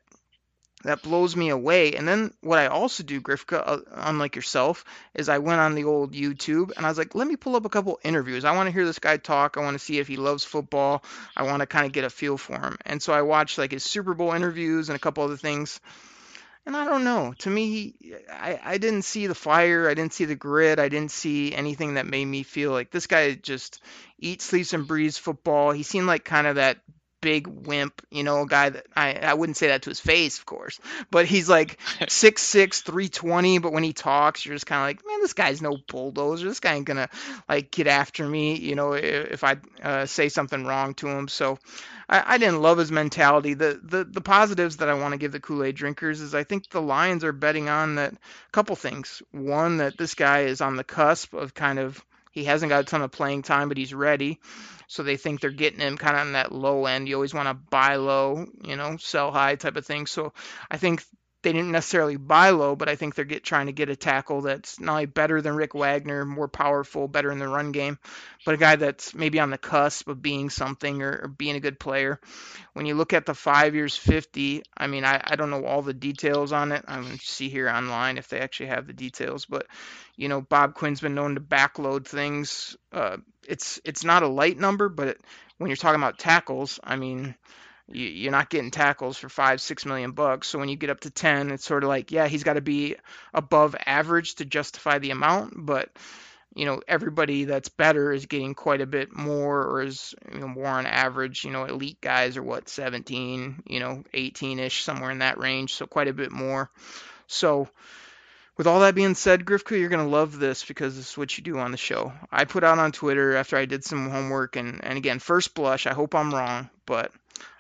that 0.82 1.02
blows 1.02 1.36
me 1.36 1.50
away. 1.50 1.92
And 1.92 2.08
then 2.08 2.32
what 2.40 2.58
I 2.58 2.68
also 2.68 3.02
do, 3.02 3.20
Grifka, 3.20 3.62
uh, 3.64 3.78
unlike 3.92 4.36
yourself, 4.36 4.84
is 5.14 5.28
I 5.28 5.38
went 5.38 5.60
on 5.60 5.74
the 5.74 5.84
old 5.84 6.12
YouTube 6.12 6.72
and 6.76 6.86
I 6.86 6.88
was 6.88 6.98
like, 6.98 7.14
let 7.14 7.26
me 7.26 7.36
pull 7.36 7.56
up 7.56 7.66
a 7.66 7.70
couple 7.70 8.00
interviews. 8.02 8.44
I 8.44 8.54
want 8.54 8.68
to 8.68 8.72
hear 8.72 8.86
this 8.86 8.98
guy 8.98 9.16
talk. 9.18 9.56
I 9.56 9.60
want 9.60 9.74
to 9.74 9.84
see 9.84 9.98
if 9.98 10.08
he 10.08 10.16
loves 10.16 10.44
football. 10.44 11.04
I 11.36 11.42
want 11.42 11.60
to 11.60 11.66
kind 11.66 11.86
of 11.86 11.92
get 11.92 12.04
a 12.04 12.10
feel 12.10 12.38
for 12.38 12.58
him. 12.58 12.76
And 12.86 13.02
so 13.02 13.12
I 13.12 13.22
watched 13.22 13.58
like 13.58 13.72
his 13.72 13.84
Super 13.84 14.14
Bowl 14.14 14.32
interviews 14.32 14.88
and 14.88 14.96
a 14.96 15.00
couple 15.00 15.24
other 15.24 15.36
things. 15.36 15.80
And 16.66 16.76
I 16.76 16.84
don't 16.84 17.04
know. 17.04 17.34
To 17.38 17.50
me, 17.50 17.94
I, 18.30 18.60
I 18.62 18.78
didn't 18.78 19.02
see 19.02 19.26
the 19.26 19.34
fire. 19.34 19.88
I 19.88 19.94
didn't 19.94 20.12
see 20.12 20.26
the 20.26 20.34
grit. 20.34 20.78
I 20.78 20.88
didn't 20.88 21.10
see 21.10 21.54
anything 21.54 21.94
that 21.94 22.06
made 22.06 22.26
me 22.26 22.42
feel 22.42 22.70
like 22.70 22.90
this 22.90 23.06
guy 23.06 23.34
just 23.34 23.82
eats, 24.18 24.44
sleeps, 24.44 24.74
and 24.74 24.86
breathes 24.86 25.16
football. 25.16 25.72
He 25.72 25.82
seemed 25.82 26.06
like 26.06 26.24
kind 26.24 26.46
of 26.46 26.56
that 26.56 26.78
big 27.20 27.46
wimp, 27.46 28.02
you 28.10 28.22
know, 28.22 28.42
a 28.42 28.46
guy 28.46 28.70
that 28.70 28.86
I, 28.96 29.14
I 29.14 29.34
wouldn't 29.34 29.56
say 29.56 29.68
that 29.68 29.82
to 29.82 29.90
his 29.90 30.00
face, 30.00 30.38
of 30.38 30.46
course, 30.46 30.80
but 31.10 31.26
he's 31.26 31.48
like 31.48 31.78
6'6, 32.00 32.82
320. 32.82 33.58
But 33.58 33.72
when 33.72 33.82
he 33.82 33.92
talks, 33.92 34.44
you're 34.44 34.54
just 34.54 34.66
kind 34.66 34.80
of 34.80 34.86
like, 34.86 35.06
man, 35.06 35.20
this 35.20 35.32
guy's 35.32 35.62
no 35.62 35.76
bulldozer. 35.88 36.48
This 36.48 36.60
guy 36.60 36.74
ain't 36.74 36.86
gonna 36.86 37.08
like 37.48 37.70
get 37.70 37.86
after 37.86 38.26
me, 38.26 38.56
you 38.56 38.74
know, 38.74 38.92
if, 38.92 39.32
if 39.32 39.44
I 39.44 39.56
uh, 39.82 40.06
say 40.06 40.28
something 40.28 40.64
wrong 40.64 40.94
to 40.94 41.08
him. 41.08 41.28
So 41.28 41.58
I, 42.08 42.34
I 42.34 42.38
didn't 42.38 42.62
love 42.62 42.78
his 42.78 42.92
mentality. 42.92 43.54
The, 43.54 43.80
the 43.82 44.04
the 44.04 44.20
positives 44.20 44.78
that 44.78 44.88
I 44.88 44.94
want 44.94 45.12
to 45.12 45.18
give 45.18 45.32
the 45.32 45.40
Kool 45.40 45.64
Aid 45.64 45.76
drinkers 45.76 46.20
is 46.20 46.34
I 46.34 46.44
think 46.44 46.68
the 46.68 46.82
Lions 46.82 47.24
are 47.24 47.32
betting 47.32 47.68
on 47.68 47.94
that 47.96 48.14
couple 48.52 48.76
things. 48.76 49.22
One, 49.30 49.78
that 49.78 49.96
this 49.96 50.14
guy 50.14 50.40
is 50.40 50.60
on 50.60 50.76
the 50.76 50.84
cusp 50.84 51.34
of 51.34 51.54
kind 51.54 51.78
of 51.78 52.04
he 52.30 52.44
hasn't 52.44 52.70
got 52.70 52.80
a 52.80 52.84
ton 52.84 53.02
of 53.02 53.12
playing 53.12 53.42
time, 53.42 53.68
but 53.68 53.76
he's 53.76 53.94
ready. 53.94 54.40
So 54.86 55.02
they 55.02 55.16
think 55.16 55.40
they're 55.40 55.50
getting 55.50 55.80
him 55.80 55.96
kind 55.96 56.16
of 56.16 56.22
on 56.22 56.32
that 56.32 56.52
low 56.52 56.86
end. 56.86 57.08
You 57.08 57.14
always 57.14 57.34
want 57.34 57.48
to 57.48 57.54
buy 57.54 57.96
low, 57.96 58.46
you 58.64 58.76
know, 58.76 58.96
sell 58.96 59.30
high 59.30 59.54
type 59.54 59.76
of 59.76 59.86
thing. 59.86 60.06
So 60.06 60.32
I 60.70 60.76
think 60.76 61.04
they 61.42 61.52
didn't 61.52 61.70
necessarily 61.70 62.16
buy 62.16 62.50
low, 62.50 62.76
but 62.76 62.88
I 62.88 62.96
think 62.96 63.14
they're 63.14 63.24
get, 63.24 63.44
trying 63.44 63.66
to 63.66 63.72
get 63.72 63.88
a 63.88 63.96
tackle 63.96 64.42
that's 64.42 64.78
not 64.78 64.92
only 64.92 65.06
better 65.06 65.40
than 65.40 65.54
Rick 65.54 65.74
Wagner, 65.74 66.24
more 66.26 66.48
powerful, 66.48 67.08
better 67.08 67.30
in 67.30 67.38
the 67.38 67.48
run 67.48 67.72
game, 67.72 67.98
but 68.44 68.54
a 68.54 68.58
guy 68.58 68.76
that's 68.76 69.14
maybe 69.14 69.40
on 69.40 69.50
the 69.50 69.58
cusp 69.58 70.08
of 70.08 70.20
being 70.20 70.50
something 70.50 71.02
or, 71.02 71.20
or 71.22 71.28
being 71.28 71.56
a 71.56 71.60
good 71.60 71.80
player. 71.80 72.20
When 72.74 72.84
you 72.84 72.94
look 72.94 73.12
at 73.14 73.24
the 73.24 73.34
five 73.34 73.74
years 73.74 73.96
50, 73.96 74.62
I 74.76 74.86
mean, 74.86 75.04
I, 75.04 75.20
I 75.24 75.36
don't 75.36 75.50
know 75.50 75.64
all 75.64 75.82
the 75.82 75.94
details 75.94 76.52
on 76.52 76.72
it. 76.72 76.84
I'm 76.86 77.04
going 77.04 77.18
to 77.18 77.24
see 77.24 77.48
here 77.48 77.68
online 77.68 78.18
if 78.18 78.28
they 78.28 78.40
actually 78.40 78.66
have 78.66 78.86
the 78.86 78.92
details, 78.92 79.46
but 79.46 79.66
you 80.16 80.28
know, 80.28 80.42
Bob 80.42 80.74
Quinn's 80.74 81.00
been 81.00 81.14
known 81.14 81.36
to 81.36 81.40
backload 81.40 82.06
things. 82.06 82.76
Uh, 82.92 83.16
it's 83.48 83.80
it's 83.84 84.04
not 84.04 84.22
a 84.22 84.28
light 84.28 84.58
number, 84.58 84.90
but 84.90 85.08
it, 85.08 85.20
when 85.56 85.68
you're 85.70 85.76
talking 85.76 86.00
about 86.00 86.18
tackles, 86.18 86.78
I 86.84 86.96
mean, 86.96 87.34
you're 87.90 88.32
not 88.32 88.50
getting 88.50 88.70
tackles 88.70 89.16
for 89.16 89.28
five, 89.28 89.60
six 89.60 89.84
million 89.84 90.12
bucks. 90.12 90.48
So 90.48 90.58
when 90.58 90.68
you 90.68 90.76
get 90.76 90.90
up 90.90 91.00
to 91.00 91.10
ten, 91.10 91.50
it's 91.50 91.64
sort 91.64 91.82
of 91.82 91.88
like, 91.88 92.12
yeah, 92.12 92.28
he's 92.28 92.44
got 92.44 92.54
to 92.54 92.60
be 92.60 92.96
above 93.34 93.76
average 93.84 94.36
to 94.36 94.44
justify 94.44 94.98
the 94.98 95.10
amount, 95.10 95.54
but 95.56 95.90
you 96.54 96.64
know, 96.64 96.80
everybody 96.88 97.44
that's 97.44 97.68
better 97.68 98.12
is 98.12 98.26
getting 98.26 98.54
quite 98.54 98.80
a 98.80 98.86
bit 98.86 99.14
more, 99.14 99.62
or 99.62 99.82
is 99.82 100.14
you 100.32 100.40
know, 100.40 100.48
more 100.48 100.66
on 100.66 100.86
average. 100.86 101.44
You 101.44 101.52
know, 101.52 101.64
elite 101.64 102.00
guys 102.00 102.36
are 102.36 102.42
what 102.42 102.68
17, 102.68 103.62
you 103.66 103.80
know, 103.80 104.02
18ish, 104.12 104.82
somewhere 104.82 105.10
in 105.10 105.18
that 105.18 105.38
range, 105.38 105.74
so 105.74 105.86
quite 105.86 106.08
a 106.08 106.12
bit 106.12 106.32
more. 106.32 106.68
So 107.28 107.68
with 108.56 108.66
all 108.66 108.80
that 108.80 108.96
being 108.96 109.14
said, 109.14 109.44
Grifka, 109.44 109.78
you're 109.78 109.88
gonna 109.88 110.08
love 110.08 110.38
this 110.38 110.64
because 110.64 110.96
this 110.96 111.12
is 111.12 111.18
what 111.18 111.38
you 111.38 111.44
do 111.44 111.58
on 111.58 111.70
the 111.70 111.76
show. 111.76 112.12
I 112.32 112.44
put 112.44 112.64
out 112.64 112.80
on 112.80 112.90
Twitter 112.90 113.36
after 113.36 113.56
I 113.56 113.66
did 113.66 113.84
some 113.84 114.10
homework, 114.10 114.56
and 114.56 114.84
and 114.84 114.98
again, 114.98 115.20
first 115.20 115.54
blush, 115.54 115.86
I 115.86 115.94
hope 115.94 116.16
I'm 116.16 116.34
wrong, 116.34 116.68
but 116.84 117.12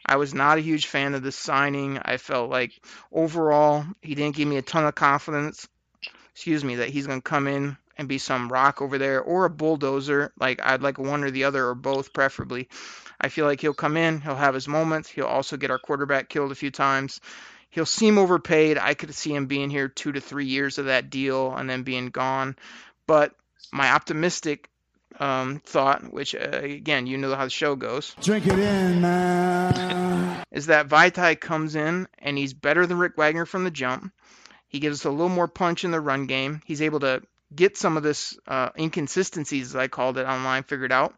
I 0.04 0.16
was 0.16 0.34
not 0.34 0.58
a 0.58 0.62
huge 0.62 0.86
fan 0.86 1.14
of 1.14 1.22
this 1.22 1.36
signing. 1.36 1.98
I 1.98 2.16
felt 2.16 2.50
like 2.50 2.80
overall 3.12 3.84
he 4.02 4.14
didn't 4.14 4.36
give 4.36 4.48
me 4.48 4.56
a 4.56 4.62
ton 4.62 4.84
of 4.84 4.94
confidence. 4.94 5.68
Excuse 6.32 6.64
me, 6.64 6.76
that 6.76 6.88
he's 6.88 7.06
gonna 7.06 7.20
come 7.20 7.46
in 7.46 7.76
and 7.98 8.08
be 8.08 8.18
some 8.18 8.48
rock 8.48 8.80
over 8.80 8.96
there 8.96 9.20
or 9.20 9.44
a 9.44 9.50
bulldozer. 9.50 10.32
Like 10.40 10.60
I'd 10.62 10.82
like 10.82 10.98
one 10.98 11.22
or 11.22 11.30
the 11.30 11.44
other 11.44 11.66
or 11.66 11.74
both, 11.74 12.12
preferably. 12.12 12.68
I 13.20 13.28
feel 13.28 13.44
like 13.44 13.60
he'll 13.60 13.74
come 13.74 13.98
in, 13.98 14.22
he'll 14.22 14.36
have 14.36 14.54
his 14.54 14.66
moments. 14.66 15.10
He'll 15.10 15.26
also 15.26 15.58
get 15.58 15.70
our 15.70 15.78
quarterback 15.78 16.30
killed 16.30 16.50
a 16.50 16.54
few 16.54 16.70
times. 16.70 17.20
He'll 17.68 17.84
seem 17.84 18.16
overpaid. 18.16 18.78
I 18.78 18.94
could 18.94 19.14
see 19.14 19.34
him 19.34 19.46
being 19.46 19.68
here 19.68 19.88
two 19.88 20.12
to 20.12 20.20
three 20.20 20.46
years 20.46 20.78
of 20.78 20.86
that 20.86 21.10
deal 21.10 21.54
and 21.54 21.68
then 21.68 21.82
being 21.82 22.08
gone. 22.08 22.56
But 23.06 23.34
my 23.70 23.92
optimistic 23.92 24.69
um, 25.18 25.60
thought, 25.64 26.12
which 26.12 26.34
uh, 26.34 26.60
again, 26.62 27.06
you 27.06 27.18
know 27.18 27.34
how 27.34 27.44
the 27.44 27.50
show 27.50 27.76
goes. 27.76 28.14
Drink 28.20 28.46
it 28.46 28.58
in, 28.58 29.00
man. 29.00 30.44
Is 30.50 30.66
that 30.66 30.88
Vaitai 30.88 31.38
comes 31.38 31.74
in 31.74 32.08
and 32.18 32.36
he's 32.36 32.54
better 32.54 32.86
than 32.86 32.98
Rick 32.98 33.16
Wagner 33.16 33.46
from 33.46 33.64
the 33.64 33.70
jump. 33.70 34.12
He 34.68 34.78
gives 34.78 35.00
us 35.00 35.04
a 35.04 35.10
little 35.10 35.28
more 35.28 35.48
punch 35.48 35.84
in 35.84 35.90
the 35.90 36.00
run 36.00 36.26
game. 36.26 36.60
He's 36.64 36.82
able 36.82 37.00
to 37.00 37.22
get 37.54 37.76
some 37.76 37.96
of 37.96 38.02
this 38.02 38.38
uh, 38.46 38.70
inconsistencies, 38.78 39.70
as 39.70 39.76
I 39.76 39.88
called 39.88 40.18
it 40.18 40.26
online, 40.26 40.62
figured 40.62 40.92
out, 40.92 41.14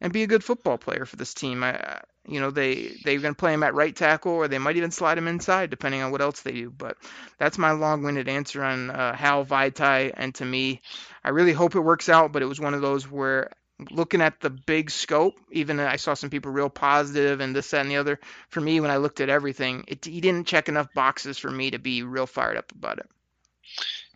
and 0.00 0.12
be 0.12 0.24
a 0.24 0.26
good 0.26 0.42
football 0.42 0.78
player 0.78 1.04
for 1.04 1.16
this 1.16 1.34
team. 1.34 1.62
I, 1.62 2.00
you 2.26 2.40
know, 2.40 2.50
they 2.50 2.92
they're 3.04 3.18
going 3.18 3.34
to 3.34 3.38
play 3.38 3.52
him 3.52 3.62
at 3.62 3.74
right 3.74 3.94
tackle, 3.94 4.32
or 4.32 4.48
they 4.48 4.58
might 4.58 4.76
even 4.76 4.90
slide 4.90 5.18
him 5.18 5.28
inside, 5.28 5.70
depending 5.70 6.02
on 6.02 6.10
what 6.10 6.20
else 6.20 6.40
they 6.40 6.52
do. 6.52 6.70
But 6.70 6.96
that's 7.38 7.58
my 7.58 7.72
long-winded 7.72 8.28
answer 8.28 8.62
on 8.62 8.90
uh, 8.90 9.14
Hal 9.14 9.44
Vaitai, 9.44 10.12
and 10.14 10.34
to 10.36 10.44
me, 10.44 10.82
I 11.24 11.30
really 11.30 11.52
hope 11.52 11.74
it 11.74 11.80
works 11.80 12.08
out. 12.08 12.32
But 12.32 12.42
it 12.42 12.46
was 12.46 12.60
one 12.60 12.74
of 12.74 12.80
those 12.80 13.10
where 13.10 13.50
looking 13.90 14.20
at 14.20 14.40
the 14.40 14.50
big 14.50 14.90
scope, 14.90 15.34
even 15.50 15.80
I 15.80 15.96
saw 15.96 16.14
some 16.14 16.30
people 16.30 16.52
real 16.52 16.70
positive 16.70 17.40
and 17.40 17.54
this, 17.54 17.70
that, 17.70 17.80
and 17.80 17.90
the 17.90 17.96
other. 17.96 18.20
For 18.48 18.60
me, 18.60 18.80
when 18.80 18.90
I 18.90 18.98
looked 18.98 19.20
at 19.20 19.28
everything, 19.28 19.84
it, 19.88 20.04
he 20.04 20.20
didn't 20.20 20.46
check 20.46 20.68
enough 20.68 20.92
boxes 20.94 21.38
for 21.38 21.50
me 21.50 21.70
to 21.70 21.78
be 21.78 22.02
real 22.02 22.26
fired 22.26 22.56
up 22.56 22.70
about 22.72 22.98
it. 22.98 23.08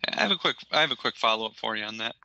I 0.07 0.21
have 0.21 0.31
a 0.31 0.37
quick 0.37 0.57
I 0.71 0.81
have 0.81 0.91
a 0.91 0.95
quick 0.95 1.15
follow 1.15 1.47
up 1.47 1.55
for 1.55 1.75
you 1.75 1.83
on 1.83 1.97
that. 1.97 2.15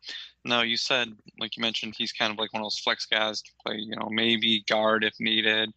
No, 0.45 0.63
you 0.63 0.77
said 0.77 1.09
like 1.39 1.57
you 1.57 1.63
mentioned 1.63 1.95
he's 1.97 2.13
kind 2.13 2.33
of 2.33 2.39
like 2.39 2.53
one 2.53 2.61
of 2.61 2.67
those 2.67 2.79
flex 2.79 3.07
guys 3.07 3.43
to 3.43 3.51
play, 3.65 3.77
you 3.77 3.97
know, 3.97 4.09
maybe 4.11 4.65
guard 4.69 5.05
if 5.05 5.15
needed. 5.19 5.71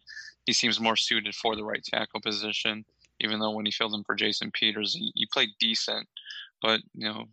He 0.44 0.52
seems 0.52 0.78
more 0.78 0.96
suited 0.96 1.34
for 1.34 1.56
the 1.56 1.64
right 1.64 1.82
tackle 1.82 2.20
position, 2.20 2.84
even 3.20 3.40
though 3.40 3.50
when 3.50 3.66
he 3.66 3.72
filled 3.72 3.94
in 3.94 4.04
for 4.04 4.14
Jason 4.14 4.50
Peters, 4.52 4.94
he, 4.94 5.10
he 5.14 5.26
played 5.26 5.50
decent. 5.58 6.06
But, 6.62 6.80
you 6.94 7.06
know, 7.06 7.24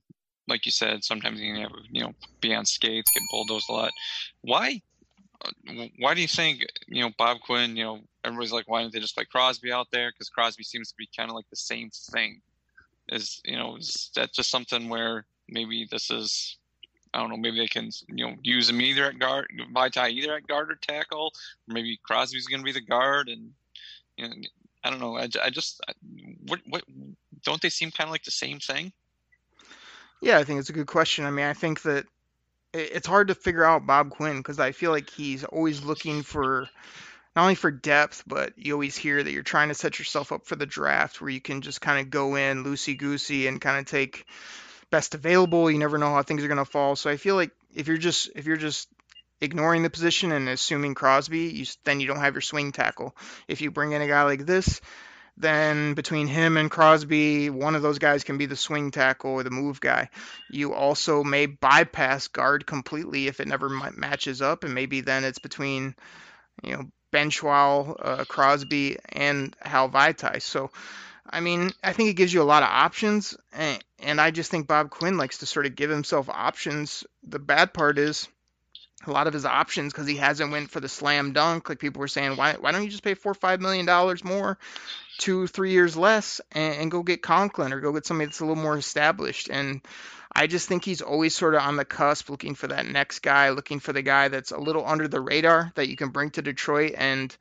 like 0.47 0.65
you 0.65 0.71
said, 0.71 1.03
sometimes 1.03 1.39
have, 1.39 1.71
you 1.91 2.03
know, 2.03 2.13
be 2.41 2.53
on 2.53 2.65
skates, 2.65 3.11
get 3.11 3.23
bulldozed 3.31 3.69
a 3.69 3.73
lot. 3.73 3.91
Why 4.41 4.81
why 5.99 6.13
do 6.13 6.21
you 6.21 6.27
think 6.27 6.65
you 6.87 7.01
know 7.01 7.11
Bob 7.17 7.39
Quinn? 7.41 7.75
You 7.75 7.83
know, 7.83 7.99
everybody's 8.23 8.53
like, 8.53 8.69
why 8.69 8.81
don't 8.81 8.93
they 8.93 8.99
just 8.99 9.15
play 9.15 9.25
Crosby 9.25 9.71
out 9.71 9.87
there? 9.91 10.11
Because 10.11 10.29
Crosby 10.29 10.63
seems 10.63 10.89
to 10.89 10.95
be 10.97 11.09
kind 11.15 11.29
of 11.29 11.35
like 11.35 11.49
the 11.49 11.55
same 11.55 11.89
thing. 12.11 12.41
Is 13.09 13.41
you 13.43 13.57
know 13.57 13.77
is 13.77 14.11
that 14.15 14.33
just 14.33 14.49
something 14.49 14.87
where 14.87 15.25
maybe 15.49 15.87
this 15.91 16.09
is 16.09 16.57
I 17.13 17.19
don't 17.19 17.29
know 17.29 17.37
maybe 17.37 17.57
they 17.57 17.67
can 17.67 17.89
you 18.07 18.25
know 18.25 18.35
use 18.41 18.69
him 18.69 18.79
either 18.79 19.05
at 19.05 19.19
guard 19.19 19.51
Vaitai 19.75 20.11
either 20.11 20.35
at 20.35 20.47
guard 20.47 20.71
or 20.71 20.75
tackle 20.75 21.33
or 21.67 21.73
maybe 21.73 21.99
Crosby's 22.01 22.47
going 22.47 22.61
to 22.61 22.65
be 22.65 22.71
the 22.71 22.79
guard 22.79 23.27
and 23.27 23.51
you 24.15 24.29
know 24.29 24.33
I 24.85 24.89
don't 24.89 25.01
know 25.01 25.17
I, 25.17 25.27
I 25.43 25.49
just 25.49 25.81
what 26.47 26.61
what 26.69 26.83
don't 27.43 27.61
they 27.61 27.69
seem 27.69 27.91
kind 27.91 28.07
of 28.07 28.11
like 28.11 28.23
the 28.23 28.31
same 28.31 28.59
thing? 28.59 28.93
Yeah, 30.23 30.37
I 30.37 30.45
think 30.45 30.61
it's 30.61 30.69
a 30.69 30.73
good 30.73 30.87
question. 30.87 31.25
I 31.25 31.31
mean, 31.31 31.45
I 31.45 31.53
think 31.53 31.81
that 31.81 32.05
it's 32.73 33.05
hard 33.05 33.27
to 33.27 33.35
figure 33.35 33.65
out 33.65 33.85
Bob 33.85 34.09
Quinn 34.09 34.37
because 34.37 34.57
I 34.57 34.71
feel 34.71 34.91
like 34.91 35.09
he's 35.09 35.43
always 35.43 35.83
looking 35.83 36.23
for 36.23 36.69
not 37.35 37.41
only 37.43 37.55
for 37.55 37.71
depth, 37.71 38.23
but 38.25 38.53
you 38.57 38.71
always 38.71 38.95
hear 38.95 39.21
that 39.21 39.31
you're 39.31 39.43
trying 39.43 39.67
to 39.67 39.73
set 39.73 39.99
yourself 39.99 40.31
up 40.31 40.45
for 40.45 40.55
the 40.55 40.65
draft 40.65 41.19
where 41.19 41.29
you 41.29 41.41
can 41.41 41.61
just 41.61 41.81
kind 41.81 41.99
of 41.99 42.09
go 42.09 42.35
in 42.35 42.63
loosey 42.63 42.97
goosey 42.97 43.47
and 43.47 43.59
kind 43.59 43.77
of 43.77 43.85
take 43.85 44.25
best 44.89 45.13
available. 45.13 45.69
You 45.69 45.77
never 45.77 45.97
know 45.97 46.13
how 46.13 46.23
things 46.23 46.41
are 46.41 46.47
going 46.47 46.57
to 46.57 46.65
fall. 46.65 46.95
So 46.95 47.09
I 47.09 47.17
feel 47.17 47.35
like 47.35 47.51
if 47.75 47.89
you're 47.89 47.97
just 47.97 48.29
if 48.33 48.45
you're 48.45 48.55
just 48.55 48.87
ignoring 49.41 49.83
the 49.83 49.89
position 49.89 50.31
and 50.31 50.47
assuming 50.47 50.95
Crosby, 50.95 51.49
you, 51.49 51.65
then 51.83 51.99
you 51.99 52.07
don't 52.07 52.21
have 52.21 52.33
your 52.33 52.41
swing 52.41 52.71
tackle. 52.71 53.13
If 53.49 53.59
you 53.59 53.71
bring 53.71 53.91
in 53.91 54.01
a 54.01 54.07
guy 54.07 54.23
like 54.23 54.45
this, 54.45 54.79
then 55.37 55.95
between 55.95 56.27
him 56.27 56.57
and 56.57 56.69
Crosby, 56.69 57.49
one 57.49 57.75
of 57.75 57.81
those 57.81 57.99
guys 57.99 58.23
can 58.23 58.37
be 58.37 58.45
the 58.45 58.55
swing 58.55 58.91
tackle 58.91 59.31
or 59.31 59.43
the 59.43 59.49
move 59.49 59.81
guy. 59.81 60.09
You 60.49 60.73
also 60.73 61.23
may 61.23 61.47
bypass 61.47 62.27
guard 62.27 62.67
completely 62.67 63.27
if 63.27 63.39
it 63.39 63.47
never 63.47 63.69
matches 63.69 64.41
up, 64.41 64.63
and 64.63 64.75
maybe 64.75 65.01
then 65.01 65.23
it's 65.23 65.39
between, 65.39 65.95
you 66.61 66.73
know, 66.73 66.83
Benzschawel, 67.11 67.95
uh, 67.99 68.25
Crosby, 68.25 68.97
and 69.09 69.55
Hal 69.61 69.89
Vaitai. 69.89 70.41
So, 70.41 70.71
I 71.27 71.39
mean, 71.39 71.71
I 71.83 71.93
think 71.93 72.09
it 72.09 72.15
gives 72.15 72.33
you 72.33 72.41
a 72.41 72.43
lot 72.43 72.63
of 72.63 72.69
options, 72.69 73.35
and, 73.53 73.83
and 73.99 74.21
I 74.21 74.31
just 74.31 74.51
think 74.51 74.67
Bob 74.67 74.89
Quinn 74.91 75.17
likes 75.17 75.39
to 75.39 75.45
sort 75.45 75.65
of 75.65 75.75
give 75.75 75.89
himself 75.89 76.29
options. 76.29 77.03
The 77.23 77.39
bad 77.39 77.73
part 77.73 77.97
is 77.97 78.27
a 79.05 79.11
lot 79.11 79.27
of 79.27 79.33
his 79.33 79.45
options 79.45 79.93
because 79.93 80.07
he 80.07 80.15
hasn't 80.17 80.51
went 80.51 80.71
for 80.71 80.79
the 80.79 80.89
slam 80.89 81.33
dunk. 81.33 81.69
Like 81.69 81.79
people 81.79 81.99
were 81.99 82.07
saying, 82.07 82.35
why 82.35 82.53
why 82.53 82.71
don't 82.71 82.83
you 82.83 82.89
just 82.89 83.03
pay 83.03 83.15
four 83.15 83.33
five 83.33 83.61
million 83.61 83.85
dollars 83.85 84.23
more, 84.23 84.57
two 85.17 85.47
three 85.47 85.71
years 85.71 85.95
less, 85.95 86.41
and, 86.51 86.75
and 86.75 86.91
go 86.91 87.03
get 87.03 87.21
Conklin 87.21 87.73
or 87.73 87.79
go 87.79 87.93
get 87.93 88.05
somebody 88.05 88.27
that's 88.27 88.39
a 88.39 88.45
little 88.45 88.61
more 88.61 88.77
established? 88.77 89.49
And 89.49 89.81
I 90.35 90.47
just 90.47 90.67
think 90.67 90.83
he's 90.83 91.01
always 91.01 91.35
sort 91.35 91.53
of 91.53 91.61
on 91.61 91.75
the 91.75 91.85
cusp, 91.85 92.29
looking 92.29 92.55
for 92.55 92.67
that 92.67 92.87
next 92.87 93.19
guy, 93.19 93.49
looking 93.49 93.79
for 93.79 93.93
the 93.93 94.01
guy 94.01 94.29
that's 94.29 94.51
a 94.51 94.57
little 94.57 94.85
under 94.85 95.07
the 95.07 95.21
radar 95.21 95.71
that 95.75 95.89
you 95.89 95.95
can 95.95 96.09
bring 96.09 96.31
to 96.31 96.41
Detroit, 96.41 96.93
and 96.97 97.35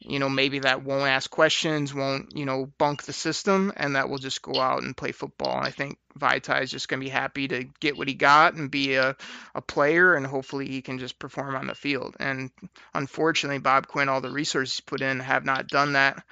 you 0.00 0.18
know 0.18 0.28
maybe 0.28 0.58
that 0.58 0.82
won't 0.82 1.08
ask 1.08 1.30
questions, 1.30 1.94
won't 1.94 2.36
you 2.36 2.44
know 2.44 2.66
bunk 2.78 3.04
the 3.04 3.12
system, 3.12 3.72
and 3.76 3.94
that 3.94 4.08
will 4.08 4.18
just 4.18 4.42
go 4.42 4.60
out 4.60 4.82
and 4.82 4.96
play 4.96 5.12
football. 5.12 5.56
And 5.56 5.66
I 5.66 5.70
think 5.70 5.98
Vaitai 6.18 6.62
is 6.62 6.70
just 6.70 6.88
going 6.88 7.00
to 7.00 7.04
be 7.04 7.10
happy 7.10 7.46
to 7.46 7.64
get 7.78 7.96
what 7.96 8.08
he 8.08 8.14
got 8.14 8.54
and 8.54 8.70
be 8.70 8.96
a, 8.96 9.14
a 9.54 9.62
player, 9.62 10.14
and 10.14 10.26
hopefully 10.26 10.66
he 10.66 10.82
can 10.82 10.98
just 10.98 11.20
perform 11.20 11.54
on 11.54 11.68
the 11.68 11.76
field. 11.76 12.16
And 12.18 12.50
unfortunately, 12.92 13.58
Bob 13.58 13.86
Quinn, 13.86 14.08
all 14.08 14.20
the 14.20 14.32
resources 14.32 14.80
put 14.80 15.00
in, 15.00 15.20
have 15.20 15.44
not 15.44 15.68
done 15.68 15.92
that. 15.92 16.24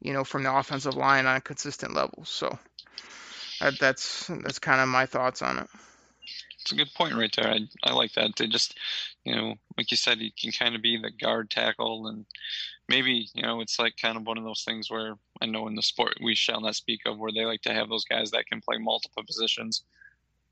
You 0.00 0.12
know, 0.12 0.24
from 0.24 0.44
the 0.44 0.54
offensive 0.54 0.94
line 0.94 1.26
on 1.26 1.36
a 1.36 1.40
consistent 1.40 1.94
level. 1.94 2.24
So 2.24 2.58
that, 3.60 3.78
that's 3.78 4.26
that's 4.44 4.58
kind 4.58 4.80
of 4.80 4.88
my 4.88 5.06
thoughts 5.06 5.42
on 5.42 5.58
it. 5.58 5.68
It's 6.60 6.72
a 6.72 6.76
good 6.76 6.92
point 6.94 7.14
right 7.14 7.34
there. 7.34 7.48
I 7.48 7.60
I 7.82 7.92
like 7.92 8.12
that. 8.12 8.36
They 8.36 8.46
just, 8.46 8.78
you 9.24 9.34
know, 9.34 9.54
like 9.76 9.90
you 9.90 9.96
said, 9.96 10.18
he 10.18 10.30
can 10.30 10.52
kind 10.52 10.74
of 10.74 10.82
be 10.82 10.96
the 10.96 11.10
guard 11.10 11.50
tackle, 11.50 12.08
and 12.08 12.26
maybe 12.88 13.28
you 13.34 13.42
know 13.42 13.60
it's 13.60 13.78
like 13.78 13.94
kind 14.00 14.16
of 14.16 14.26
one 14.26 14.38
of 14.38 14.44
those 14.44 14.62
things 14.64 14.90
where 14.90 15.14
I 15.40 15.46
know 15.46 15.66
in 15.66 15.74
the 15.74 15.82
sport 15.82 16.18
we 16.22 16.34
shall 16.34 16.60
not 16.60 16.76
speak 16.76 17.00
of 17.06 17.18
where 17.18 17.32
they 17.32 17.44
like 17.44 17.62
to 17.62 17.74
have 17.74 17.88
those 17.88 18.04
guys 18.04 18.30
that 18.30 18.46
can 18.46 18.60
play 18.60 18.78
multiple 18.78 19.22
positions. 19.24 19.82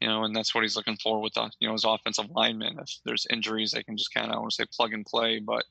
You 0.00 0.08
know, 0.08 0.24
and 0.24 0.36
that's 0.36 0.54
what 0.54 0.62
he's 0.62 0.76
looking 0.76 0.98
for 1.02 1.20
with 1.22 1.34
the, 1.34 1.50
you 1.60 1.68
know 1.68 1.72
his 1.72 1.84
offensive 1.84 2.30
linemen. 2.30 2.78
If 2.80 2.98
there's 3.04 3.26
injuries, 3.30 3.72
they 3.72 3.82
can 3.82 3.96
just 3.96 4.12
kind 4.12 4.30
of 4.30 4.36
I 4.36 4.38
want 4.38 4.50
to 4.50 4.56
say 4.56 4.66
plug 4.74 4.92
and 4.92 5.06
play, 5.06 5.38
but 5.38 5.64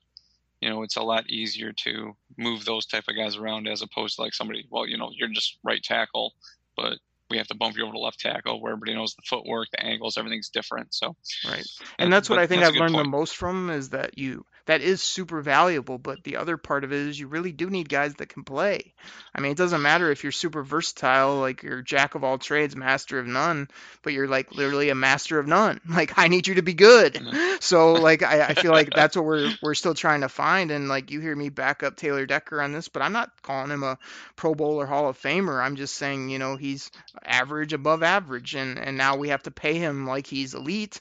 you 0.61 0.69
know 0.69 0.83
it's 0.83 0.97
a 0.97 1.03
lot 1.03 1.29
easier 1.29 1.71
to 1.73 2.15
move 2.37 2.65
those 2.65 2.85
type 2.85 3.05
of 3.09 3.15
guys 3.15 3.35
around 3.35 3.67
as 3.67 3.81
opposed 3.81 4.15
to 4.15 4.21
like 4.21 4.33
somebody 4.33 4.65
well 4.69 4.87
you 4.87 4.97
know 4.97 5.09
you're 5.15 5.29
just 5.29 5.57
right 5.63 5.83
tackle 5.83 6.33
but 6.75 6.97
we 7.29 7.37
have 7.37 7.47
to 7.47 7.55
bump 7.55 7.75
you 7.75 7.83
over 7.83 7.93
to 7.93 7.99
left 7.99 8.19
tackle 8.19 8.61
where 8.61 8.73
everybody 8.73 8.93
knows 8.93 9.15
the 9.15 9.23
footwork, 9.25 9.67
the 9.71 9.83
angles, 9.83 10.17
everything's 10.17 10.49
different. 10.49 10.93
So 10.93 11.15
right, 11.49 11.65
and 11.97 12.11
that's 12.11 12.29
what 12.29 12.39
I 12.39 12.47
think 12.47 12.63
I've 12.63 12.75
learned 12.75 12.93
point. 12.93 13.05
the 13.05 13.09
most 13.09 13.35
from 13.35 13.69
is 13.69 13.89
that 13.89 14.17
you 14.17 14.45
that 14.65 14.81
is 14.81 15.01
super 15.01 15.41
valuable. 15.41 15.97
But 15.97 16.23
the 16.23 16.37
other 16.37 16.57
part 16.57 16.83
of 16.83 16.91
it 16.91 16.99
is 16.99 17.19
you 17.19 17.27
really 17.27 17.51
do 17.51 17.69
need 17.69 17.89
guys 17.89 18.15
that 18.15 18.29
can 18.29 18.43
play. 18.43 18.93
I 19.33 19.41
mean, 19.41 19.51
it 19.51 19.57
doesn't 19.57 19.81
matter 19.81 20.11
if 20.11 20.23
you're 20.23 20.31
super 20.31 20.63
versatile, 20.63 21.39
like 21.39 21.63
you're 21.63 21.81
jack 21.81 22.15
of 22.15 22.23
all 22.23 22.37
trades, 22.37 22.75
master 22.75 23.19
of 23.19 23.27
none, 23.27 23.67
but 24.01 24.13
you're 24.13 24.27
like 24.27 24.51
literally 24.53 24.89
a 24.89 24.95
master 24.95 25.39
of 25.39 25.47
none. 25.47 25.79
Like 25.95 26.17
I 26.17 26.27
need 26.27 26.45
you 26.45 26.55
to 26.55 26.61
be 26.61 26.73
good. 26.73 27.21
So 27.61 27.93
like 27.93 28.21
I, 28.21 28.47
I 28.47 28.53
feel 28.53 28.71
like 28.71 28.91
that's 28.93 29.15
what 29.15 29.25
we're 29.25 29.51
we're 29.63 29.73
still 29.75 29.93
trying 29.93 30.21
to 30.21 30.29
find. 30.29 30.71
And 30.71 30.89
like 30.89 31.09
you 31.09 31.21
hear 31.21 31.35
me 31.35 31.49
back 31.49 31.83
up 31.83 31.95
Taylor 31.95 32.25
Decker 32.25 32.61
on 32.61 32.73
this, 32.73 32.89
but 32.89 33.01
I'm 33.01 33.13
not 33.13 33.31
calling 33.41 33.71
him 33.71 33.81
a 33.81 33.97
Pro 34.35 34.53
Bowler 34.53 34.85
Hall 34.85 35.09
of 35.09 35.19
Famer. 35.19 35.63
I'm 35.63 35.77
just 35.77 35.95
saying 35.95 36.29
you 36.29 36.37
know 36.37 36.57
he's 36.57 36.91
average 37.23 37.73
above 37.73 38.03
average, 38.03 38.55
and 38.55 38.77
and 38.77 38.97
now 38.97 39.15
we 39.15 39.29
have 39.29 39.43
to 39.43 39.51
pay 39.51 39.75
him 39.75 40.05
like 40.05 40.27
he's 40.27 40.53
elite 40.53 40.99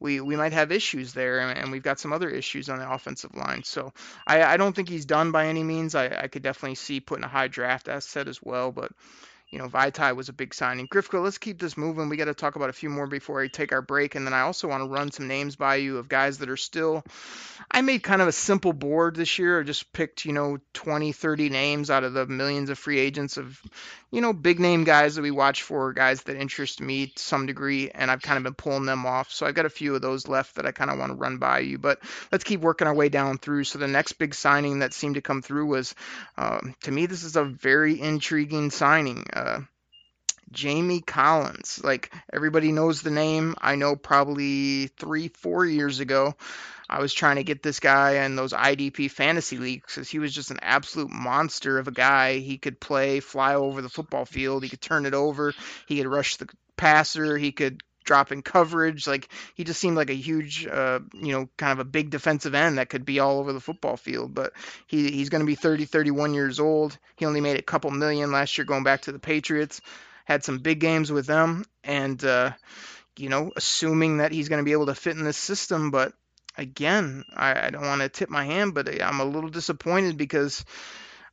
we 0.00 0.20
we 0.20 0.36
might 0.36 0.52
have 0.52 0.72
issues 0.72 1.12
there, 1.12 1.40
and, 1.40 1.72
we've 1.72 1.82
got 1.82 1.98
some 1.98 2.12
other 2.12 2.28
issues 2.28 2.68
on 2.68 2.78
the 2.78 2.90
offensive 2.90 3.34
line. 3.34 3.62
So 3.64 3.92
I, 4.26 4.42
I 4.42 4.56
don't 4.56 4.74
think 4.74 4.88
he's 4.88 5.06
done 5.06 5.32
by 5.32 5.46
any 5.46 5.62
means. 5.62 5.94
I, 5.94 6.06
I 6.06 6.28
could 6.28 6.42
definitely 6.42 6.74
see 6.74 7.00
putting 7.00 7.24
a 7.24 7.28
high 7.28 7.48
draft 7.48 7.88
asset 7.88 8.28
as 8.28 8.42
well, 8.42 8.72
but 8.72 8.92
you 9.50 9.58
know, 9.58 9.68
Vaitai 9.68 10.16
was 10.16 10.28
a 10.28 10.32
big 10.32 10.52
signing. 10.52 10.88
Grifka, 10.88 11.22
let's 11.22 11.38
keep 11.38 11.60
this 11.60 11.76
moving. 11.76 12.08
We 12.08 12.16
got 12.16 12.24
to 12.24 12.34
talk 12.34 12.56
about 12.56 12.68
a 12.68 12.72
few 12.72 12.90
more 12.90 13.06
before 13.06 13.40
I 13.40 13.46
take 13.46 13.72
our 13.72 13.82
break. 13.82 14.16
And 14.16 14.26
then 14.26 14.34
I 14.34 14.40
also 14.40 14.66
want 14.66 14.82
to 14.82 14.88
run 14.88 15.12
some 15.12 15.28
names 15.28 15.54
by 15.54 15.76
you 15.76 15.98
of 15.98 16.08
guys 16.08 16.38
that 16.38 16.50
are 16.50 16.56
still. 16.56 17.04
I 17.70 17.80
made 17.82 18.02
kind 18.02 18.20
of 18.20 18.28
a 18.28 18.32
simple 18.32 18.72
board 18.72 19.14
this 19.14 19.38
year. 19.38 19.60
I 19.60 19.62
just 19.62 19.92
picked, 19.92 20.24
you 20.24 20.32
know, 20.32 20.58
20, 20.74 21.12
30 21.12 21.48
names 21.48 21.90
out 21.90 22.02
of 22.02 22.12
the 22.12 22.26
millions 22.26 22.70
of 22.70 22.78
free 22.78 22.98
agents 22.98 23.36
of, 23.36 23.60
you 24.10 24.20
know, 24.20 24.32
big 24.32 24.58
name 24.58 24.82
guys 24.82 25.14
that 25.14 25.22
we 25.22 25.30
watch 25.30 25.62
for, 25.62 25.92
guys 25.92 26.22
that 26.24 26.36
interest 26.36 26.80
me 26.80 27.08
to 27.08 27.22
some 27.22 27.46
degree. 27.46 27.90
And 27.90 28.10
I've 28.10 28.22
kind 28.22 28.38
of 28.38 28.42
been 28.42 28.54
pulling 28.54 28.86
them 28.86 29.06
off. 29.06 29.30
So 29.30 29.46
I've 29.46 29.54
got 29.54 29.66
a 29.66 29.70
few 29.70 29.94
of 29.94 30.02
those 30.02 30.26
left 30.26 30.56
that 30.56 30.66
I 30.66 30.72
kind 30.72 30.90
of 30.90 30.98
want 30.98 31.10
to 31.10 31.16
run 31.16 31.38
by 31.38 31.60
you. 31.60 31.78
But 31.78 32.00
let's 32.32 32.44
keep 32.44 32.60
working 32.60 32.88
our 32.88 32.94
way 32.94 33.10
down 33.10 33.38
through. 33.38 33.64
So 33.64 33.78
the 33.78 33.86
next 33.86 34.14
big 34.14 34.34
signing 34.34 34.80
that 34.80 34.92
seemed 34.92 35.14
to 35.14 35.22
come 35.22 35.40
through 35.40 35.66
was, 35.66 35.94
um, 36.36 36.74
to 36.82 36.90
me, 36.90 37.06
this 37.06 37.22
is 37.22 37.36
a 37.36 37.44
very 37.44 38.00
intriguing 38.00 38.70
signing. 38.70 39.24
Uh, 39.36 39.60
Jamie 40.52 41.00
Collins. 41.00 41.80
Like 41.82 42.12
everybody 42.32 42.72
knows 42.72 43.02
the 43.02 43.10
name. 43.10 43.54
I 43.60 43.76
know 43.76 43.96
probably 43.96 44.86
three, 44.86 45.28
four 45.28 45.66
years 45.66 46.00
ago, 46.00 46.34
I 46.88 47.00
was 47.00 47.12
trying 47.12 47.36
to 47.36 47.44
get 47.44 47.62
this 47.62 47.80
guy 47.80 48.24
in 48.24 48.36
those 48.36 48.52
IDP 48.52 49.10
fantasy 49.10 49.58
leagues 49.58 49.94
because 49.94 50.08
he 50.08 50.18
was 50.18 50.32
just 50.32 50.50
an 50.50 50.60
absolute 50.62 51.10
monster 51.10 51.78
of 51.78 51.88
a 51.88 51.92
guy. 51.92 52.38
He 52.38 52.58
could 52.58 52.80
play, 52.80 53.20
fly 53.20 53.56
over 53.56 53.82
the 53.82 53.88
football 53.88 54.24
field. 54.24 54.62
He 54.62 54.68
could 54.68 54.80
turn 54.80 55.04
it 55.04 55.14
over. 55.14 55.52
He 55.86 55.98
could 55.98 56.06
rush 56.06 56.36
the 56.36 56.48
passer. 56.76 57.36
He 57.36 57.52
could 57.52 57.82
drop 58.06 58.32
in 58.32 58.40
coverage. 58.40 59.06
Like 59.06 59.28
he 59.54 59.64
just 59.64 59.80
seemed 59.80 59.96
like 59.96 60.10
a 60.10 60.14
huge, 60.14 60.66
uh, 60.66 61.00
you 61.12 61.32
know, 61.32 61.48
kind 61.58 61.72
of 61.72 61.80
a 61.80 61.84
big 61.84 62.08
defensive 62.08 62.54
end 62.54 62.78
that 62.78 62.88
could 62.88 63.04
be 63.04 63.20
all 63.20 63.38
over 63.38 63.52
the 63.52 63.60
football 63.60 63.98
field. 63.98 64.34
But 64.34 64.54
he 64.86 65.10
he's 65.10 65.28
going 65.28 65.42
to 65.42 65.46
be 65.46 65.54
30, 65.56 65.84
31 65.84 66.32
years 66.32 66.58
old. 66.58 66.96
He 67.16 67.26
only 67.26 67.42
made 67.42 67.58
a 67.58 67.62
couple 67.62 67.90
million 67.90 68.32
last 68.32 68.56
year 68.56 68.64
going 68.64 68.84
back 68.84 69.02
to 69.02 69.12
the 69.12 69.18
Patriots 69.18 69.82
had 70.26 70.42
some 70.42 70.58
big 70.58 70.80
games 70.80 71.10
with 71.10 71.24
them, 71.26 71.64
and 71.84 72.22
uh, 72.24 72.50
you 73.16 73.28
know, 73.28 73.52
assuming 73.56 74.18
that 74.18 74.32
he's 74.32 74.48
going 74.48 74.60
to 74.60 74.64
be 74.64 74.72
able 74.72 74.86
to 74.86 74.94
fit 74.94 75.16
in 75.16 75.24
this 75.24 75.36
system. 75.36 75.90
But 75.90 76.12
again, 76.58 77.24
I, 77.34 77.66
I 77.66 77.70
don't 77.70 77.86
want 77.86 78.02
to 78.02 78.08
tip 78.08 78.28
my 78.28 78.44
hand, 78.44 78.74
but 78.74 79.02
I'm 79.02 79.20
a 79.20 79.24
little 79.24 79.50
disappointed 79.50 80.16
because. 80.16 80.64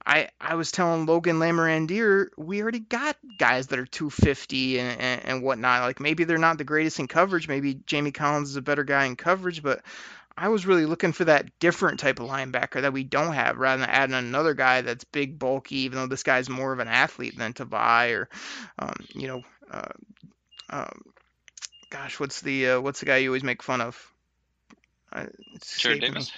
I, 0.05 0.29
I 0.39 0.55
was 0.55 0.71
telling 0.71 1.05
Logan 1.05 1.39
Lamorandier 1.39 2.27
we 2.37 2.61
already 2.61 2.79
got 2.79 3.15
guys 3.37 3.67
that 3.67 3.79
are 3.79 3.85
250 3.85 4.79
and, 4.79 5.01
and, 5.01 5.25
and 5.25 5.43
whatnot. 5.43 5.83
Like 5.83 5.99
maybe 5.99 6.25
they're 6.25 6.37
not 6.37 6.57
the 6.57 6.63
greatest 6.63 6.99
in 6.99 7.07
coverage. 7.07 7.47
Maybe 7.47 7.75
Jamie 7.85 8.11
Collins 8.11 8.49
is 8.49 8.55
a 8.57 8.61
better 8.61 8.83
guy 8.83 9.05
in 9.05 9.15
coverage, 9.15 9.63
but 9.63 9.81
I 10.35 10.49
was 10.49 10.65
really 10.65 10.85
looking 10.85 11.11
for 11.11 11.25
that 11.25 11.59
different 11.59 11.99
type 11.99 12.19
of 12.19 12.27
linebacker 12.27 12.81
that 12.81 12.93
we 12.93 13.03
don't 13.03 13.33
have, 13.33 13.57
rather 13.57 13.81
than 13.81 13.89
adding 13.89 14.15
another 14.15 14.53
guy 14.53 14.81
that's 14.81 15.03
big, 15.03 15.37
bulky. 15.37 15.77
Even 15.79 15.99
though 15.99 16.07
this 16.07 16.23
guy's 16.23 16.49
more 16.49 16.73
of 16.73 16.79
an 16.79 16.87
athlete 16.87 17.37
than 17.37 17.53
Tavai, 17.53 18.17
or 18.17 18.29
um, 18.79 18.95
you 19.13 19.27
know, 19.27 19.41
uh, 19.69 19.91
um, 20.71 21.01
gosh, 21.91 22.19
what's 22.19 22.41
the 22.41 22.69
uh, 22.69 22.81
what's 22.81 22.99
the 22.99 23.05
guy 23.05 23.17
you 23.17 23.29
always 23.29 23.43
make 23.43 23.61
fun 23.61 23.79
of? 23.81 24.11
Uh, 25.11 25.27
Jarrad 25.59 26.01
Davis. 26.01 26.31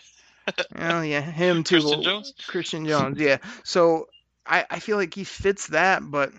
Oh 0.77 1.01
yeah, 1.01 1.21
him 1.21 1.63
too. 1.63 1.81
Christian 1.81 2.03
Jones. 2.03 2.33
Christian 2.47 2.85
Jones, 2.87 3.19
yeah. 3.19 3.37
So 3.63 4.07
I 4.45 4.65
I 4.69 4.79
feel 4.79 4.97
like 4.97 5.13
he 5.13 5.23
fits 5.23 5.67
that, 5.67 6.01
but 6.03 6.31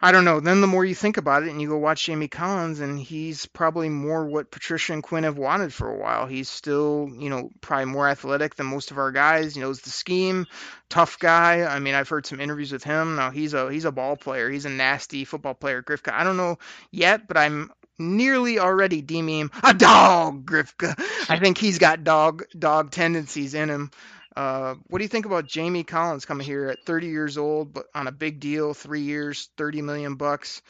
I 0.00 0.12
don't 0.12 0.24
know. 0.24 0.38
Then 0.38 0.60
the 0.60 0.68
more 0.68 0.84
you 0.84 0.94
think 0.94 1.16
about 1.16 1.42
it 1.42 1.48
and 1.48 1.60
you 1.60 1.68
go 1.68 1.76
watch 1.76 2.04
Jamie 2.04 2.28
Collins, 2.28 2.78
and 2.78 3.00
he's 3.00 3.46
probably 3.46 3.88
more 3.88 4.26
what 4.26 4.52
Patricia 4.52 4.92
and 4.92 5.02
Quinn 5.02 5.24
have 5.24 5.38
wanted 5.38 5.74
for 5.74 5.90
a 5.90 5.98
while. 5.98 6.26
He's 6.26 6.48
still, 6.48 7.10
you 7.18 7.28
know, 7.28 7.50
probably 7.60 7.86
more 7.86 8.08
athletic 8.08 8.54
than 8.54 8.66
most 8.66 8.92
of 8.92 8.98
our 8.98 9.10
guys. 9.10 9.56
He 9.56 9.60
knows 9.60 9.80
the 9.80 9.90
scheme, 9.90 10.46
tough 10.88 11.18
guy. 11.18 11.62
I 11.64 11.80
mean, 11.80 11.94
I've 11.94 12.08
heard 12.08 12.26
some 12.26 12.40
interviews 12.40 12.70
with 12.70 12.84
him. 12.84 13.16
Now 13.16 13.32
he's 13.32 13.54
a 13.54 13.72
he's 13.72 13.86
a 13.86 13.92
ball 13.92 14.16
player. 14.16 14.48
He's 14.48 14.66
a 14.66 14.70
nasty 14.70 15.24
football 15.24 15.54
player. 15.54 15.82
Grifka. 15.82 16.12
I 16.12 16.22
don't 16.22 16.36
know 16.36 16.58
yet, 16.92 17.26
but 17.26 17.36
I'm 17.36 17.72
nearly 17.98 18.58
already 18.58 19.02
deeming 19.02 19.40
him 19.40 19.50
a 19.62 19.74
dog, 19.74 20.46
Grifka. 20.46 20.94
I 21.28 21.38
think 21.38 21.58
he's 21.58 21.78
got 21.78 22.04
dog 22.04 22.44
dog 22.58 22.90
tendencies 22.90 23.54
in 23.54 23.68
him. 23.68 23.90
Uh, 24.36 24.76
what 24.86 24.98
do 24.98 25.04
you 25.04 25.08
think 25.08 25.26
about 25.26 25.48
Jamie 25.48 25.82
Collins 25.82 26.24
coming 26.24 26.46
here 26.46 26.68
at 26.68 26.84
30 26.86 27.08
years 27.08 27.36
old, 27.36 27.74
but 27.74 27.86
on 27.92 28.06
a 28.06 28.12
big 28.12 28.38
deal, 28.38 28.72
three 28.72 29.00
years, 29.00 29.50
30 29.56 29.82
million 29.82 30.14
bucks? 30.14 30.62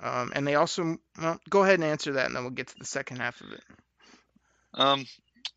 Um, 0.00 0.32
and 0.34 0.46
they 0.46 0.54
also, 0.54 0.96
well, 1.20 1.38
go 1.50 1.64
ahead 1.64 1.74
and 1.74 1.84
answer 1.84 2.12
that, 2.14 2.26
and 2.26 2.34
then 2.34 2.44
we'll 2.44 2.52
get 2.52 2.68
to 2.68 2.78
the 2.78 2.86
second 2.86 3.18
half 3.18 3.40
of 3.42 3.52
it. 3.52 3.62
Um, 4.72 5.04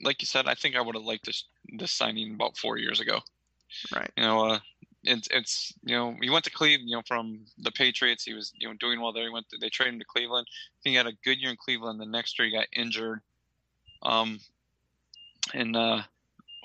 like 0.02 0.22
you 0.22 0.26
said, 0.26 0.48
I 0.48 0.56
think 0.56 0.76
I 0.76 0.82
would 0.82 0.96
have 0.96 1.06
liked 1.06 1.26
this 1.26 1.46
this 1.78 1.92
signing 1.92 2.34
about 2.34 2.58
four 2.58 2.78
years 2.78 3.00
ago. 3.00 3.20
Right. 3.96 4.12
You 4.18 4.24
know, 4.24 4.46
uh, 4.48 4.60
it's 5.04 5.28
it's 5.32 5.74
you 5.84 5.96
know 5.96 6.16
he 6.22 6.30
went 6.30 6.46
to 6.46 6.52
Cleveland. 6.52 6.90
You 6.90 6.98
know, 6.98 7.04
from 7.08 7.42
the 7.58 7.72
Patriots, 7.72 8.24
he 8.24 8.34
was 8.34 8.52
you 8.56 8.68
know 8.68 8.74
doing 8.80 9.02
well 9.02 9.14
there. 9.14 9.24
He 9.24 9.30
went 9.30 9.50
to, 9.50 9.58
they 9.58 9.70
traded 9.70 9.96
him 9.96 10.00
to 10.00 10.06
Cleveland. 10.06 10.48
He 10.84 10.94
had 10.94 11.08
a 11.08 11.14
good 11.24 11.40
year 11.40 11.52
in 11.52 11.58
Cleveland. 11.58 12.00
The 12.00 12.06
next 12.06 12.38
year 12.38 12.48
he 12.48 12.54
got 12.54 12.68
injured. 12.74 13.22
Um, 14.04 14.40
and 15.54 15.76
uh, 15.76 16.02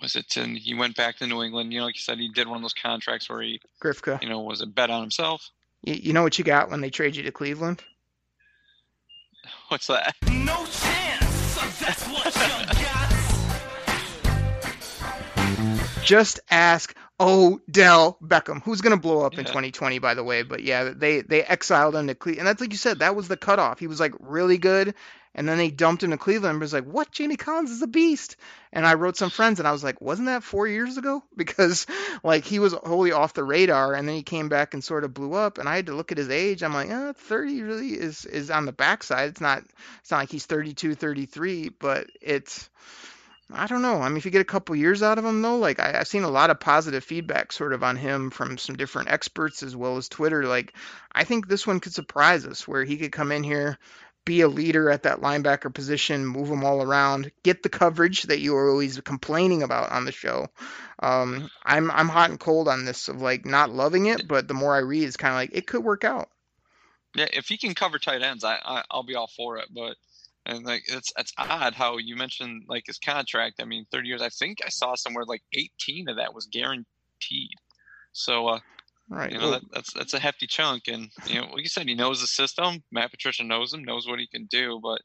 was 0.01 0.17
it? 0.17 0.37
And 0.37 0.57
he 0.57 0.75
went 0.75 0.97
back 0.97 1.17
to 1.17 1.27
New 1.27 1.43
England. 1.43 1.73
You 1.73 1.81
know, 1.81 1.87
like 1.87 1.97
you 1.97 2.01
said, 2.01 2.19
he 2.19 2.29
did 2.29 2.49
one 2.49 2.57
of 2.57 2.63
those 2.63 2.75
contracts 2.75 3.29
where 3.29 3.43
he, 3.43 3.61
Grifka. 3.83 4.23
you 4.23 4.29
know, 4.29 4.41
was 4.41 4.61
a 4.61 4.67
bet 4.67 4.91
on 4.91 5.01
himself. 5.01 5.51
You, 5.83 5.95
you 5.95 6.13
know 6.13 6.23
what 6.23 6.39
you 6.39 6.45
got 6.45 6.71
when 6.71 6.81
they 6.81 6.91
trade 6.91 7.17
you 7.17 7.23
to 7.23 7.33
Cleveland? 7.33 7.83
What's 9.69 9.87
that? 9.87 10.15
No 10.31 10.67
chance. 10.67 11.81
That's 11.81 12.07
what 12.09 12.35
you 12.35 12.85
got. 12.85 13.17
Just 16.05 16.41
ask 16.51 16.95
Odell 17.19 18.19
Beckham, 18.23 18.63
who's 18.63 18.83
going 18.83 18.95
to 18.95 19.01
blow 19.01 19.23
up 19.23 19.39
in 19.39 19.45
2020, 19.47 19.99
by 20.01 20.15
the 20.15 20.25
way. 20.25 20.43
But 20.43 20.63
yeah, 20.63 20.93
they 20.95 21.23
they 21.23 21.43
exiled 21.43 21.97
him 21.97 22.09
to 22.09 22.15
Cleveland, 22.15 22.41
and 22.41 22.49
that's 22.49 22.61
like 22.61 22.73
you 22.73 22.79
said, 22.79 22.99
that 22.99 23.17
was 23.17 23.29
the 23.29 23.39
cutoff. 23.39 23.79
He 23.79 23.87
was 23.87 24.01
like 24.01 24.13
really 24.21 24.59
good, 24.59 24.95
and 25.35 25.49
then 25.49 25.57
they 25.57 25.71
dumped 25.71 26.03
him 26.03 26.11
to 26.11 26.19
Cleveland. 26.19 26.53
And 26.53 26.61
was 26.61 26.75
like, 26.75 26.85
what? 26.85 27.11
Jamie 27.11 27.37
Collins 27.37 27.71
is 27.71 27.81
a 27.81 27.87
beast. 27.87 28.37
And 28.71 28.87
I 28.87 28.95
wrote 28.95 29.17
some 29.17 29.31
friends, 29.31 29.59
and 29.59 29.67
I 29.67 29.73
was 29.73 29.83
like, 29.83 30.03
wasn't 30.03 30.27
that 30.27 30.43
four 30.43 30.69
years 30.69 30.99
ago? 30.99 31.23
Because 31.37 31.87
like 32.23 32.45
he 32.45 32.59
was 32.59 32.75
wholly 32.75 33.13
off 33.13 33.33
the 33.33 33.45
radar, 33.45 33.95
and 33.95 34.07
then 34.07 34.17
he 34.17 34.23
came 34.23 34.51
back 34.51 34.75
and 34.75 34.85
sort 34.85 35.05
of 35.05 35.15
blew 35.15 35.33
up. 35.33 35.57
And 35.57 35.69
I 35.69 35.77
had 35.77 35.87
to 35.87 35.95
look 35.95 36.13
at 36.13 36.19
his 36.19 36.29
age. 36.29 36.63
I'm 36.63 36.75
like, 36.75 36.91
eh, 36.91 37.13
30 37.17 37.63
really 37.63 37.91
is 37.93 38.27
is 38.27 38.51
on 38.51 38.67
the 38.67 38.73
backside. 38.73 39.31
It's 39.31 39.41
not 39.41 39.63
it's 40.01 40.11
not 40.11 40.19
like 40.19 40.31
he's 40.31 40.45
32, 40.45 40.95
33, 40.95 41.71
but 41.71 42.09
it's 42.21 42.69
I 43.53 43.67
don't 43.67 43.83
know. 43.83 44.03
I 44.03 44.09
mean, 44.09 44.17
if 44.17 44.25
you 44.25 44.33
get 44.33 44.41
a 44.41 44.45
couple 44.45 44.75
years 44.75 45.03
out 45.03 45.19
of 45.19 45.25
him, 45.25 45.41
though, 45.41 45.59
like 45.59 45.79
I, 45.79 46.01
I've 46.01 46.09
seen 46.09 46.25
a 46.25 46.29
lot 46.29 46.51
of 46.51 46.59
positive 46.59 47.05
feedback 47.05 47.53
sort 47.53 47.73
of 47.73 47.85
on 47.85 47.97
him 47.97 48.31
from 48.31 48.59
some 48.59 48.77
different 48.77 49.11
experts 49.11 49.63
as 49.63 49.77
well 49.77 49.97
as 49.99 50.09
Twitter. 50.09 50.45
Like, 50.47 50.75
I 51.13 51.25
think 51.25 51.47
this 51.47 51.67
one 51.67 51.79
could 51.79 51.95
surprise 51.95 52.45
us 52.45 52.67
where 52.67 52.83
he 52.85 52.97
could 52.97 53.13
come 53.13 53.31
in 53.31 53.45
here, 53.45 53.79
be 54.25 54.41
a 54.41 54.49
leader 54.49 54.91
at 54.91 55.05
that 55.05 55.21
linebacker 55.21 55.73
position, 55.73 56.27
move 56.27 56.49
them 56.49 56.65
all 56.65 56.83
around, 56.83 57.31
get 57.45 57.63
the 57.63 57.69
coverage 57.69 58.25
that 58.25 58.41
you 58.41 58.53
were 58.53 58.69
always 58.69 59.01
complaining 59.01 59.63
about 59.63 59.93
on 59.93 60.05
the 60.05 60.13
show. 60.13 60.49
Um, 60.99 61.49
I'm 61.65 61.91
I'm 61.93 62.09
hot 62.09 62.31
and 62.31 62.41
cold 62.41 62.67
on 62.67 62.85
this 62.85 63.09
of 63.09 63.23
like 63.23 63.47
not 63.47 63.71
loving 63.71 64.07
it, 64.07 64.27
but 64.27 64.49
the 64.49 64.55
more 64.55 64.75
I 64.75 64.81
read, 64.81 65.05
it's 65.05 65.17
kind 65.17 65.33
of 65.33 65.37
like 65.37 65.51
it 65.53 65.69
could 65.69 65.85
work 65.85 66.03
out. 66.03 66.29
Yeah, 67.15 67.29
if 67.33 67.47
he 67.47 67.57
can 67.57 67.75
cover 67.75 67.99
tight 67.99 68.23
ends, 68.23 68.43
I, 68.43 68.57
I 68.57 68.83
I'll 68.91 69.05
be 69.05 69.15
all 69.15 69.29
for 69.29 69.59
it. 69.59 69.69
But 69.73 69.97
and 70.47 70.65
like 70.65 70.85
it's 70.89 71.13
it's 71.19 71.33
odd 71.39 71.75
how 71.75 71.99
you 71.99 72.17
mentioned 72.17 72.65
like 72.69 72.85
his 72.87 72.99
contract. 72.99 73.57
I 73.61 73.65
mean, 73.65 73.87
thirty 73.91 74.09
years. 74.09 74.23
I 74.23 74.31
think 74.31 74.59
I 74.65 74.71
saw 74.71 74.95
somewhere 74.95 75.25
like 75.27 75.43
eighteen 75.55 76.09
of 76.09 76.17
that 76.17 76.35
was 76.35 76.47
guaranteed. 76.47 77.51
So 78.13 78.49
uh, 78.49 78.61
Right. 79.09 79.33
you 79.33 79.39
know 79.39 79.45
Well, 79.45 79.53
that, 79.53 79.63
that's 79.73 79.93
that's 79.93 80.15
a 80.15 80.21
hefty 80.21 80.47
chunk. 80.47 80.89
And 80.89 81.11
you 81.27 81.41
know, 81.41 81.49
like 81.49 81.63
you 81.63 81.69
said, 81.69 81.89
he 81.89 81.95
knows 81.95 82.21
the 82.21 82.27
system. 82.27 82.83
Matt 82.93 83.11
Patricia 83.11 83.45
knows 83.45 83.75
him, 83.75 83.85
knows 83.85 84.07
what 84.09 84.21
he 84.21 84.27
can 84.27 84.47
do. 84.47 84.81
But 84.83 85.03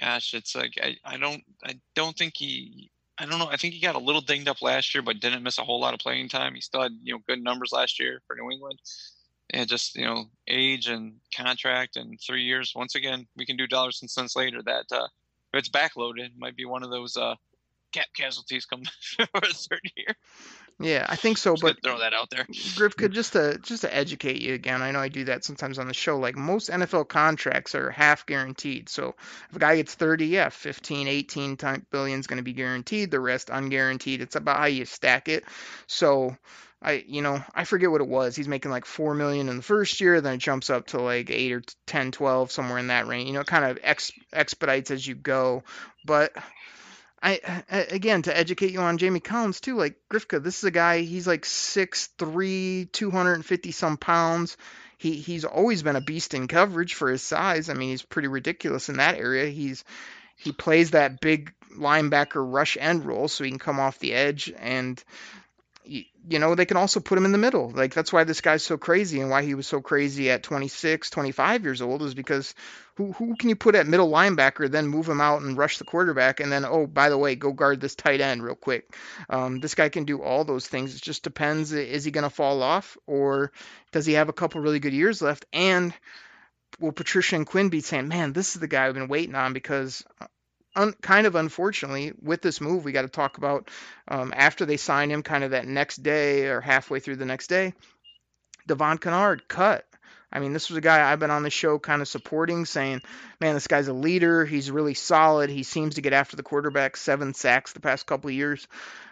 gosh, 0.00 0.34
it's 0.34 0.54
like 0.54 0.74
I, 0.82 0.96
I 1.04 1.16
don't 1.18 1.42
I 1.64 1.80
don't 1.94 2.16
think 2.16 2.34
he. 2.36 2.90
I 3.18 3.24
don't 3.26 3.38
know. 3.38 3.48
I 3.48 3.56
think 3.56 3.72
he 3.74 3.80
got 3.80 3.94
a 3.94 4.00
little 4.00 4.20
dinged 4.20 4.48
up 4.48 4.60
last 4.62 4.94
year, 4.94 5.02
but 5.02 5.20
didn't 5.20 5.42
miss 5.42 5.58
a 5.58 5.64
whole 5.64 5.80
lot 5.80 5.94
of 5.94 6.00
playing 6.00 6.28
time. 6.28 6.54
He 6.54 6.60
still 6.60 6.82
had 6.82 6.92
you 7.02 7.14
know 7.14 7.20
good 7.26 7.42
numbers 7.42 7.72
last 7.72 7.98
year 7.98 8.20
for 8.26 8.36
New 8.36 8.50
England 8.50 8.78
and 9.50 9.68
just 9.68 9.96
you 9.96 10.04
know 10.04 10.24
age 10.48 10.88
and 10.88 11.14
contract 11.34 11.96
and 11.96 12.18
three 12.24 12.42
years 12.42 12.72
once 12.74 12.94
again 12.94 13.26
we 13.36 13.46
can 13.46 13.56
do 13.56 13.66
dollars 13.66 14.00
and 14.02 14.10
cents 14.10 14.36
later 14.36 14.62
that 14.62 14.84
uh 14.92 15.06
if 15.52 15.58
it's 15.60 15.68
backloaded 15.68 16.30
might 16.36 16.56
be 16.56 16.64
one 16.64 16.82
of 16.82 16.90
those 16.90 17.16
uh 17.16 17.34
cap 17.92 18.06
casualties 18.16 18.66
come 18.66 18.82
for 19.16 19.24
a 19.34 19.52
third 19.52 19.80
year 19.96 20.14
yeah, 20.78 21.06
I 21.08 21.16
think 21.16 21.38
so, 21.38 21.54
Just 21.54 21.62
but 21.62 21.82
throw 21.82 21.98
that 22.00 22.12
out 22.12 22.28
there 22.28 22.44
Grifka, 22.44 23.10
just 23.10 23.32
to 23.32 23.58
just 23.62 23.80
to 23.80 23.94
educate 23.94 24.42
you 24.42 24.52
again, 24.52 24.82
I 24.82 24.90
know 24.90 24.98
I 24.98 25.08
do 25.08 25.24
that 25.24 25.42
sometimes 25.42 25.78
on 25.78 25.88
the 25.88 25.94
show. 25.94 26.18
Like 26.18 26.36
most 26.36 26.68
NFL 26.68 27.08
contracts 27.08 27.74
are 27.74 27.90
half 27.90 28.26
guaranteed. 28.26 28.90
So 28.90 29.14
if 29.48 29.56
a 29.56 29.58
guy 29.58 29.76
gets 29.76 29.94
30, 29.94 30.26
yeah, 30.26 30.50
15, 30.50 31.08
18 31.08 31.56
time 31.56 31.86
billion 31.90 32.20
is 32.20 32.26
going 32.26 32.36
to 32.38 32.42
be 32.42 32.52
guaranteed. 32.52 33.10
The 33.10 33.20
rest 33.20 33.48
unguaranteed. 33.48 34.20
It's 34.20 34.36
about 34.36 34.58
how 34.58 34.66
you 34.66 34.84
stack 34.84 35.28
it. 35.28 35.44
So 35.86 36.36
I, 36.82 37.04
you 37.06 37.22
know, 37.22 37.42
I 37.54 37.64
forget 37.64 37.90
what 37.90 38.02
it 38.02 38.08
was. 38.08 38.36
He's 38.36 38.48
making 38.48 38.70
like 38.70 38.84
four 38.84 39.14
million 39.14 39.48
in 39.48 39.56
the 39.56 39.62
first 39.62 40.00
year, 40.00 40.20
then 40.20 40.34
it 40.34 40.38
jumps 40.38 40.70
up 40.70 40.88
to 40.88 41.00
like 41.00 41.30
eight 41.30 41.52
or 41.52 41.62
10, 41.86 42.12
12, 42.12 42.52
somewhere 42.52 42.78
in 42.78 42.88
that 42.88 43.06
range. 43.06 43.28
You 43.28 43.34
know, 43.34 43.44
kind 43.44 43.64
of 43.64 43.78
ex- 43.82 44.12
expedites 44.32 44.90
as 44.90 45.06
you 45.06 45.14
go. 45.14 45.62
But 46.04 46.32
I, 47.22 47.40
again 47.68 48.22
to 48.22 48.36
educate 48.36 48.72
you 48.72 48.80
on 48.80 48.98
Jamie 48.98 49.20
Collins 49.20 49.60
too. 49.60 49.76
Like 49.76 49.96
Grifka, 50.10 50.42
this 50.42 50.58
is 50.58 50.64
a 50.64 50.70
guy. 50.70 51.00
He's 51.00 51.26
like 51.26 51.42
6'3", 51.42 52.92
250 52.92 53.72
some 53.72 53.96
pounds. 53.96 54.56
He 54.98 55.14
he's 55.14 55.44
always 55.44 55.82
been 55.82 55.96
a 55.96 56.00
beast 56.00 56.34
in 56.34 56.46
coverage 56.46 56.94
for 56.94 57.10
his 57.10 57.22
size. 57.22 57.68
I 57.68 57.74
mean, 57.74 57.90
he's 57.90 58.02
pretty 58.02 58.28
ridiculous 58.28 58.88
in 58.88 58.98
that 58.98 59.18
area. 59.18 59.46
He's 59.46 59.84
he 60.36 60.52
plays 60.52 60.92
that 60.92 61.20
big 61.20 61.52
linebacker 61.76 62.44
rush 62.52 62.76
end 62.78 63.04
role, 63.04 63.28
so 63.28 63.44
he 63.44 63.50
can 63.50 63.58
come 63.58 63.80
off 63.80 63.98
the 63.98 64.12
edge 64.14 64.52
and 64.58 65.02
you 65.86 66.38
know, 66.38 66.54
they 66.54 66.66
can 66.66 66.76
also 66.76 67.00
put 67.00 67.16
him 67.16 67.24
in 67.24 67.32
the 67.32 67.38
middle. 67.38 67.70
Like 67.70 67.94
that's 67.94 68.12
why 68.12 68.24
this 68.24 68.40
guy's 68.40 68.62
so 68.62 68.76
crazy 68.76 69.20
and 69.20 69.30
why 69.30 69.42
he 69.42 69.54
was 69.54 69.66
so 69.66 69.80
crazy 69.80 70.30
at 70.30 70.42
26, 70.42 71.10
25 71.10 71.64
years 71.64 71.80
old 71.80 72.02
is 72.02 72.14
because 72.14 72.54
who 72.96 73.12
who 73.12 73.36
can 73.36 73.48
you 73.48 73.56
put 73.56 73.74
at 73.74 73.86
middle 73.86 74.10
linebacker, 74.10 74.70
then 74.70 74.88
move 74.88 75.08
him 75.08 75.20
out 75.20 75.42
and 75.42 75.56
rush 75.56 75.78
the 75.78 75.84
quarterback, 75.84 76.40
and 76.40 76.50
then 76.50 76.64
oh 76.64 76.86
by 76.86 77.08
the 77.08 77.18
way, 77.18 77.36
go 77.36 77.52
guard 77.52 77.80
this 77.80 77.94
tight 77.94 78.20
end 78.20 78.42
real 78.42 78.54
quick. 78.54 78.94
Um, 79.30 79.60
this 79.60 79.74
guy 79.74 79.88
can 79.88 80.04
do 80.04 80.22
all 80.22 80.44
those 80.44 80.66
things. 80.66 80.96
It 80.96 81.02
just 81.02 81.22
depends. 81.22 81.72
Is 81.72 82.04
he 82.04 82.10
going 82.10 82.24
to 82.24 82.30
fall 82.30 82.62
off 82.62 82.96
or 83.06 83.52
does 83.92 84.06
he 84.06 84.14
have 84.14 84.28
a 84.28 84.34
couple 84.34 84.60
really 84.60 84.80
good 84.80 84.94
years 84.94 85.22
left? 85.22 85.46
And 85.52 85.94
will 86.80 86.92
Patricia 86.92 87.36
and 87.36 87.46
Quinn 87.46 87.68
be 87.68 87.80
saying, 87.80 88.08
man, 88.08 88.32
this 88.32 88.54
is 88.54 88.60
the 88.60 88.68
guy 88.68 88.86
I've 88.86 88.94
been 88.94 89.08
waiting 89.08 89.34
on 89.34 89.52
because 89.52 90.04
un, 90.76 90.94
kind 91.00 91.26
of 91.26 91.34
unfortunately, 91.34 92.12
with 92.22 92.42
this 92.42 92.60
move, 92.60 92.84
we 92.84 92.92
got 92.92 93.02
to 93.02 93.08
talk 93.08 93.38
about 93.38 93.68
um, 94.08 94.32
after 94.36 94.64
they 94.66 94.76
sign 94.76 95.10
him, 95.10 95.22
kind 95.22 95.42
of 95.42 95.50
that 95.50 95.66
next 95.66 96.02
day 96.02 96.46
or 96.46 96.60
halfway 96.60 97.00
through 97.00 97.16
the 97.16 97.24
next 97.24 97.48
day, 97.48 97.72
Devon 98.66 98.98
Kennard 98.98 99.48
cut. 99.48 99.84
I 100.32 100.40
mean, 100.40 100.52
this 100.52 100.68
was 100.68 100.76
a 100.76 100.82
guy 100.82 101.10
I've 101.10 101.20
been 101.20 101.30
on 101.30 101.44
the 101.44 101.50
show 101.50 101.78
kind 101.78 102.02
of 102.02 102.08
supporting, 102.08 102.66
saying, 102.66 103.00
man, 103.40 103.54
this 103.54 103.68
guy's 103.68 103.88
a 103.88 103.92
leader. 103.92 104.44
He's 104.44 104.70
really 104.70 104.94
solid. 104.94 105.50
He 105.50 105.62
seems 105.62 105.94
to 105.94 106.02
get 106.02 106.12
after 106.12 106.36
the 106.36 106.42
quarterback, 106.42 106.96
seven 106.96 107.32
sacks 107.32 107.72
the 107.72 107.80
past 107.80 108.06
couple 108.06 108.28
of 108.28 108.34
years. 108.34 108.66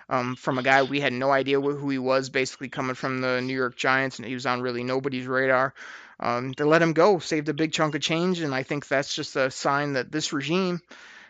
Um, 0.09 0.37
from 0.37 0.59
a 0.59 0.63
guy 0.63 0.83
we 0.83 1.01
had 1.01 1.15
no 1.15 1.31
idea 1.31 1.61
who 1.61 1.89
he 1.89 1.99
was, 1.99 2.29
basically 2.29 2.69
coming 2.69 2.95
from 2.95 3.23
the 3.23 3.41
New 3.41 3.55
York 3.55 3.75
Giants, 3.75 4.19
and 4.19 4.29
he 4.29 4.35
was 4.35 4.45
on 4.45 4.61
really 4.61 4.85
nobody's 4.85 5.27
radar. 5.27 5.73
Um, 6.21 6.53
to 6.55 6.67
let 6.67 6.83
him 6.83 6.93
go 6.93 7.19
saved 7.19 7.49
a 7.49 7.55
big 7.55 7.73
chunk 7.73 7.95
of 7.95 8.03
change, 8.03 8.41
and 8.41 8.55
I 8.55 8.63
think 8.63 8.87
that's 8.87 9.15
just 9.15 9.35
a 9.35 9.51
sign 9.51 9.95
that 9.95 10.13
this 10.13 10.33
regime 10.33 10.81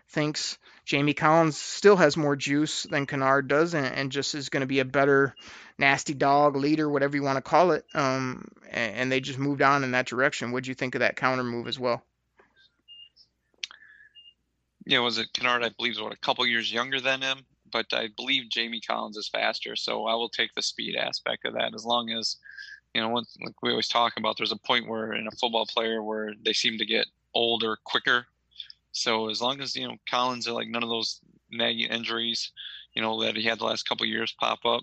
thinks 0.08 0.58
Jamie 0.84 1.14
Collins 1.14 1.56
still 1.56 1.96
has 1.96 2.16
more 2.16 2.36
juice 2.36 2.84
than 2.84 3.06
Kennard 3.06 3.48
does, 3.48 3.74
and, 3.74 3.86
and 3.86 4.12
just 4.12 4.34
is 4.34 4.48
going 4.48 4.60
to 4.60 4.66
be 4.66 4.80
a 4.80 4.84
better 4.84 5.34
nasty 5.78 6.14
dog 6.14 6.56
leader, 6.56 6.88
whatever 6.88 7.16
you 7.16 7.22
want 7.22 7.36
to 7.36 7.42
call 7.42 7.72
it. 7.72 7.84
Um, 7.94 8.48
and, 8.70 8.94
and, 8.96 9.12
they 9.12 9.20
just 9.20 9.38
moved 9.38 9.62
on 9.62 9.82
in 9.82 9.92
that 9.92 10.06
direction. 10.06 10.52
What 10.52 10.64
do 10.64 10.70
you 10.70 10.74
think 10.74 10.94
of 10.94 11.00
that 11.00 11.16
counter 11.16 11.42
move 11.42 11.66
as 11.66 11.78
well? 11.78 12.02
Yeah, 14.86 15.00
was 15.00 15.18
it 15.18 15.32
Kennard? 15.32 15.64
I 15.64 15.70
believe 15.70 15.94
is 15.94 16.02
what 16.02 16.12
a 16.12 16.18
couple 16.18 16.46
years 16.46 16.70
younger 16.70 17.00
than 17.00 17.22
him, 17.22 17.38
but 17.72 17.86
I 17.92 18.08
believe 18.14 18.50
Jamie 18.50 18.82
Collins 18.82 19.16
is 19.16 19.28
faster. 19.28 19.76
So 19.76 20.06
I 20.06 20.14
will 20.14 20.28
take 20.28 20.54
the 20.54 20.62
speed 20.62 20.96
aspect 20.96 21.46
of 21.46 21.54
that 21.54 21.74
as 21.74 21.86
long 21.86 22.10
as 22.10 22.36
you 22.94 23.00
know, 23.00 23.08
once, 23.08 23.36
like 23.44 23.60
we 23.62 23.70
always 23.70 23.88
talk 23.88 24.12
about, 24.16 24.36
there's 24.36 24.52
a 24.52 24.56
point 24.56 24.88
where 24.88 25.12
in 25.14 25.26
a 25.26 25.32
football 25.32 25.66
player 25.66 26.02
where 26.02 26.32
they 26.44 26.52
seem 26.52 26.78
to 26.78 26.86
get 26.86 27.06
older 27.34 27.76
quicker 27.84 28.26
so 28.94 29.28
as 29.28 29.42
long 29.42 29.60
as 29.60 29.76
you 29.76 29.86
know 29.86 29.96
Collins 30.08 30.48
are 30.48 30.52
like 30.52 30.68
none 30.68 30.82
of 30.82 30.88
those 30.88 31.20
nagging 31.50 31.90
injuries, 31.90 32.52
you 32.94 33.02
know 33.02 33.22
that 33.22 33.36
he 33.36 33.44
had 33.44 33.58
the 33.58 33.64
last 33.64 33.88
couple 33.88 34.06
years 34.06 34.34
pop 34.40 34.64
up, 34.64 34.82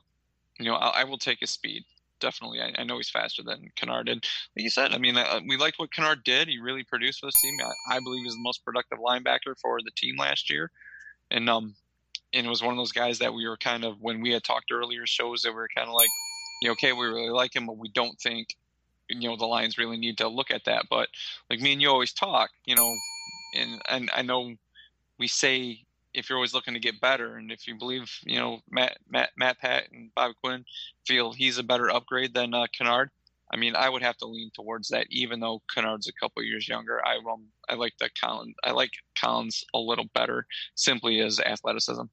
you 0.59 0.65
know 0.65 0.75
I, 0.75 1.01
I 1.01 1.03
will 1.05 1.17
take 1.17 1.39
his 1.39 1.49
speed 1.49 1.83
definitely. 2.21 2.61
I, 2.61 2.71
I, 2.77 2.83
know 2.83 2.97
he's 2.97 3.09
faster 3.09 3.41
than 3.41 3.71
Kennard. 3.75 4.07
And 4.07 4.23
like 4.55 4.63
you 4.63 4.69
said, 4.69 4.93
I 4.93 4.99
mean, 4.99 5.17
uh, 5.17 5.39
we 5.47 5.57
liked 5.57 5.79
what 5.79 5.91
Kennard 5.91 6.23
did. 6.23 6.47
He 6.47 6.59
really 6.59 6.83
produced 6.83 7.19
for 7.19 7.25
this 7.25 7.41
team. 7.41 7.57
I, 7.59 7.95
I 7.95 7.99
believe 7.99 8.23
he's 8.23 8.35
the 8.35 8.41
most 8.41 8.63
productive 8.63 8.99
linebacker 8.99 9.57
for 9.59 9.79
the 9.83 9.89
team 9.95 10.17
last 10.17 10.49
year. 10.49 10.69
And 11.31 11.49
um, 11.49 11.73
and 12.33 12.45
it 12.45 12.49
was 12.49 12.61
one 12.61 12.71
of 12.71 12.77
those 12.77 12.93
guys 12.93 13.19
that 13.19 13.33
we 13.33 13.47
were 13.47 13.57
kind 13.57 13.83
of 13.83 13.99
when 13.99 14.21
we 14.21 14.31
had 14.31 14.43
talked 14.43 14.71
earlier 14.71 15.05
shows 15.05 15.41
that 15.41 15.51
we 15.51 15.55
were 15.55 15.69
kind 15.75 15.87
of 15.87 15.93
like, 15.93 16.09
you 16.61 16.69
know, 16.69 16.73
okay, 16.73 16.93
we 16.93 17.07
really 17.07 17.29
like 17.29 17.55
him, 17.55 17.65
but 17.65 17.77
we 17.77 17.89
don't 17.89 18.19
think, 18.19 18.55
you 19.09 19.27
know, 19.27 19.35
the 19.35 19.45
Lions 19.45 19.77
really 19.77 19.97
need 19.97 20.17
to 20.19 20.27
look 20.27 20.51
at 20.51 20.65
that. 20.65 20.85
But 20.89 21.09
like 21.49 21.59
me 21.59 21.73
and 21.73 21.81
you 21.81 21.89
always 21.89 22.13
talk, 22.13 22.51
you 22.65 22.75
know, 22.75 22.95
and 23.53 23.81
and 23.87 24.09
I 24.13 24.21
know 24.21 24.53
we 25.19 25.27
say 25.27 25.83
if 26.13 26.29
you're 26.29 26.37
always 26.37 26.53
looking 26.53 26.73
to 26.73 26.79
get 26.79 26.99
better, 26.99 27.37
and 27.37 27.51
if 27.51 27.67
you 27.67 27.77
believe 27.77 28.11
you 28.23 28.39
know 28.39 28.59
Matt 28.69 28.97
Matt 29.09 29.29
Matt 29.37 29.59
Pat 29.59 29.87
and 29.91 30.13
Bob 30.15 30.33
Quinn 30.43 30.65
feel 31.05 31.33
he's 31.33 31.57
a 31.57 31.63
better 31.63 31.89
upgrade 31.89 32.33
than 32.33 32.53
uh, 32.53 32.67
Kennard. 32.77 33.09
I 33.53 33.57
mean, 33.57 33.75
I 33.75 33.89
would 33.89 34.01
have 34.01 34.15
to 34.17 34.27
lean 34.27 34.49
towards 34.53 34.89
that, 34.89 35.07
even 35.09 35.41
though 35.41 35.61
Kennard's 35.73 36.07
a 36.07 36.13
couple 36.13 36.41
years 36.43 36.67
younger. 36.67 37.05
I 37.05 37.17
um, 37.17 37.47
I 37.69 37.75
like 37.75 37.93
the 37.99 38.09
Collins. 38.19 38.55
I 38.63 38.71
like 38.71 38.91
Collins 39.19 39.65
a 39.73 39.79
little 39.79 40.07
better, 40.13 40.45
simply 40.75 41.19
as 41.19 41.39
athleticism. 41.39 42.03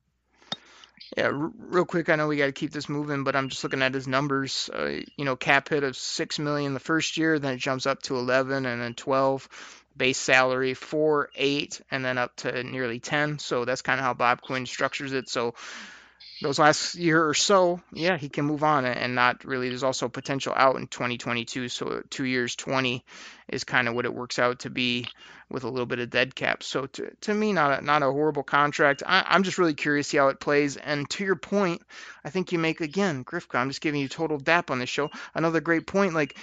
Yeah, 1.16 1.31
real 1.33 1.87
quick. 1.87 2.09
I 2.09 2.16
know 2.16 2.27
we 2.27 2.37
got 2.37 2.46
to 2.46 2.53
keep 2.53 2.72
this 2.72 2.88
moving, 2.88 3.24
but 3.24 3.35
I'm 3.35 3.48
just 3.48 3.62
looking 3.64 3.83
at 3.83 3.94
his 3.94 4.07
numbers. 4.07 4.68
Uh, 4.72 5.01
you 5.16 5.24
know, 5.24 5.37
cap 5.37 5.68
hit 5.68 5.85
of 5.85 5.96
six 5.96 6.38
million 6.38 6.74
the 6.74 6.81
first 6.81 7.16
year, 7.16 7.38
then 7.38 7.55
it 7.55 7.59
jumps 7.59 7.87
up 7.87 8.03
to 8.03 8.16
11, 8.16 8.66
and 8.66 8.83
then 8.83 8.94
12 8.94 9.85
base 9.99 10.19
salary 10.19 10.75
four, 10.75 11.31
eight, 11.35 11.81
and 11.91 12.05
then 12.05 12.17
up 12.17 12.35
to 12.37 12.63
nearly 12.63 13.01
10. 13.01 13.39
So 13.39 13.65
that's 13.65 13.83
kind 13.83 14.01
of 14.01 14.05
how 14.05 14.15
Bob 14.15 14.41
Quinn 14.41 14.67
structures 14.67 15.13
it. 15.13 15.29
So 15.29 15.55
those 16.41 16.59
last 16.59 16.95
year 16.95 17.27
or 17.27 17.35
so, 17.35 17.81
yeah, 17.93 18.17
he 18.17 18.29
can 18.29 18.45
move 18.45 18.63
on 18.63 18.85
and 18.85 19.15
not 19.15 19.45
really. 19.45 19.69
There's 19.69 19.83
also 19.83 20.09
potential 20.09 20.53
out 20.57 20.77
in 20.77 20.87
2022. 20.87 21.69
So 21.69 22.03
two 22.11 22.25
years, 22.25 22.55
20 22.55 23.05
is 23.49 23.65
kind 23.65 23.89
of 23.89 23.95
what 23.95 24.05
it 24.05 24.15
works 24.15 24.39
out 24.39 24.61
to 24.61 24.71
be 24.71 25.07
with 25.51 25.65
a 25.65 25.69
little 25.69 25.87
bit 25.87 25.99
of 25.99 26.11
dead 26.11 26.35
cap. 26.35 26.63
So 26.63 26.87
to, 26.87 27.11
to 27.23 27.35
me, 27.35 27.53
not 27.53 27.81
a, 27.81 27.85
not 27.85 28.03
a 28.03 28.07
horrible 28.07 28.43
contract. 28.43 29.03
I, 29.05 29.35
am 29.35 29.43
just 29.43 29.59
really 29.59 29.75
curious 29.75 30.09
see 30.09 30.19
how 30.19 30.29
it 30.29 30.41
plays. 30.41 30.77
And 30.77 31.09
to 31.11 31.25
your 31.25 31.37
point, 31.37 31.83
I 32.25 32.31
think 32.31 32.53
you 32.53 32.59
make 32.59 32.81
again, 32.81 33.25
Grifka. 33.25 33.59
I'm 33.59 33.69
just 33.69 33.81
giving 33.81 34.01
you 34.01 34.09
total 34.09 34.39
dap 34.39 34.71
on 34.71 34.79
this 34.79 34.91
show. 34.91 35.11
Another 35.35 35.61
great 35.61 35.87
point. 35.87 36.15
Like 36.15 36.37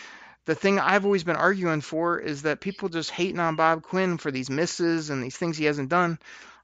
the 0.45 0.55
thing 0.55 0.79
I've 0.79 1.05
always 1.05 1.23
been 1.23 1.35
arguing 1.35 1.81
for 1.81 2.19
is 2.19 2.43
that 2.43 2.61
people 2.61 2.89
just 2.89 3.11
hating 3.11 3.39
on 3.39 3.55
Bob 3.55 3.83
Quinn 3.83 4.17
for 4.17 4.31
these 4.31 4.49
misses 4.49 5.09
and 5.09 5.23
these 5.23 5.37
things 5.37 5.57
he 5.57 5.65
hasn't 5.65 5.89
done. 5.89 6.19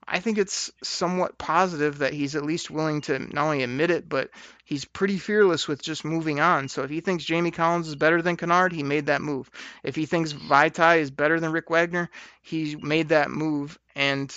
I 0.08 0.20
think 0.20 0.38
it's 0.38 0.72
somewhat 0.84 1.38
positive 1.38 2.00
that 2.00 2.14
he's 2.14 2.36
at 2.36 2.46
least 2.46 2.72
willing 2.72 3.02
to 3.02 3.20
not 3.20 3.46
only 3.46 3.64
admit 3.64 3.92
it, 3.92 4.10
but 4.10 4.30
he's 4.66 4.84
pretty 4.84 5.18
fearless 5.18 5.68
with 5.68 5.82
just 5.82 6.04
moving 6.04 6.40
on. 6.40 6.68
So 6.70 6.84
if 6.84 6.90
he 6.90 7.02
thinks 7.02 7.24
Jamie 7.24 7.52
Collins 7.52 7.88
is 7.88 7.96
better 7.96 8.22
than 8.22 8.36
Kennard, 8.36 8.74
he 8.74 8.84
made 8.84 9.06
that 9.08 9.22
move. 9.22 9.50
If 9.84 9.96
he 9.96 10.06
thinks 10.06 10.34
Vaitai 10.34 11.00
is 11.00 11.12
better 11.12 11.40
than 11.40 11.52
Rick 11.52 11.70
Wagner, 11.70 12.10
he 12.42 12.76
made 12.76 13.10
that 13.10 13.30
move. 13.30 13.78
And 13.96 14.36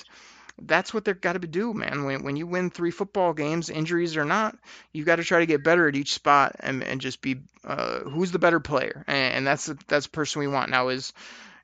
that's 0.61 0.95
what 0.95 1.05
they've 1.05 1.21
got 1.21 1.33
to 1.35 1.39
do, 1.41 1.75
man. 1.75 2.05
When 2.05 2.23
when 2.23 2.37
you 2.37 2.47
win 2.47 2.71
three 2.71 2.91
football 2.91 3.33
games, 3.33 3.71
injuries 3.71 4.17
or 4.17 4.25
not, 4.25 4.57
you've 4.93 5.07
got 5.07 5.17
to 5.17 5.25
try 5.25 5.41
to 5.41 5.47
get 5.47 5.65
better 5.65 5.89
at 5.89 5.97
each 5.97 6.15
spot 6.15 6.57
and, 6.61 6.83
and 6.83 7.01
just 7.01 7.21
be 7.21 7.37
uh, 7.65 8.01
who's 8.01 8.31
the 8.31 8.39
better 8.39 8.61
player, 8.61 9.05
and, 9.07 9.35
and 9.35 9.47
that's 9.47 9.67
that's 9.89 10.07
the 10.07 10.11
person 10.11 10.41
we 10.41 10.49
want 10.49 10.71
now. 10.71 10.89
Is 10.89 11.13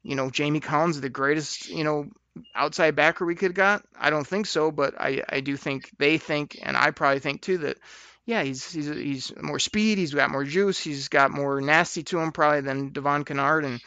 you 0.02 0.16
know 0.16 0.30
Jamie 0.30 0.60
Collins 0.60 1.00
the 1.00 1.08
greatest 1.08 1.68
you 1.68 1.84
know 1.84 2.08
outside 2.54 2.96
backer 2.96 3.24
we 3.24 3.34
could 3.34 3.50
have 3.50 3.54
got? 3.54 3.84
I 3.98 4.10
don't 4.10 4.26
think 4.26 4.46
so, 4.46 4.70
but 4.70 5.00
I 5.00 5.22
I 5.28 5.40
do 5.40 5.56
think 5.56 5.90
they 5.98 6.18
think, 6.18 6.58
and 6.60 6.76
I 6.76 6.90
probably 6.90 7.20
think 7.20 7.42
too 7.42 7.58
that 7.58 7.78
yeah, 8.26 8.42
he's 8.42 8.72
he's 8.72 8.88
he's 8.88 9.32
more 9.40 9.58
speed, 9.58 9.98
he's 9.98 10.14
got 10.14 10.30
more 10.30 10.44
juice, 10.44 10.80
he's 10.80 11.08
got 11.08 11.30
more 11.30 11.60
nasty 11.60 12.02
to 12.04 12.18
him 12.18 12.32
probably 12.32 12.62
than 12.62 12.90
Devon 12.90 13.24
Kennard, 13.24 13.64
and 13.64 13.80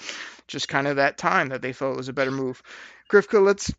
just 0.47 0.67
kind 0.67 0.87
of 0.87 0.95
that 0.97 1.17
time 1.17 1.49
that 1.49 1.61
they 1.61 1.73
felt 1.73 1.97
was 1.97 2.09
a 2.09 2.13
better 2.13 2.31
move. 2.31 2.61
Grifka, 3.09 3.43
let's 3.43 3.71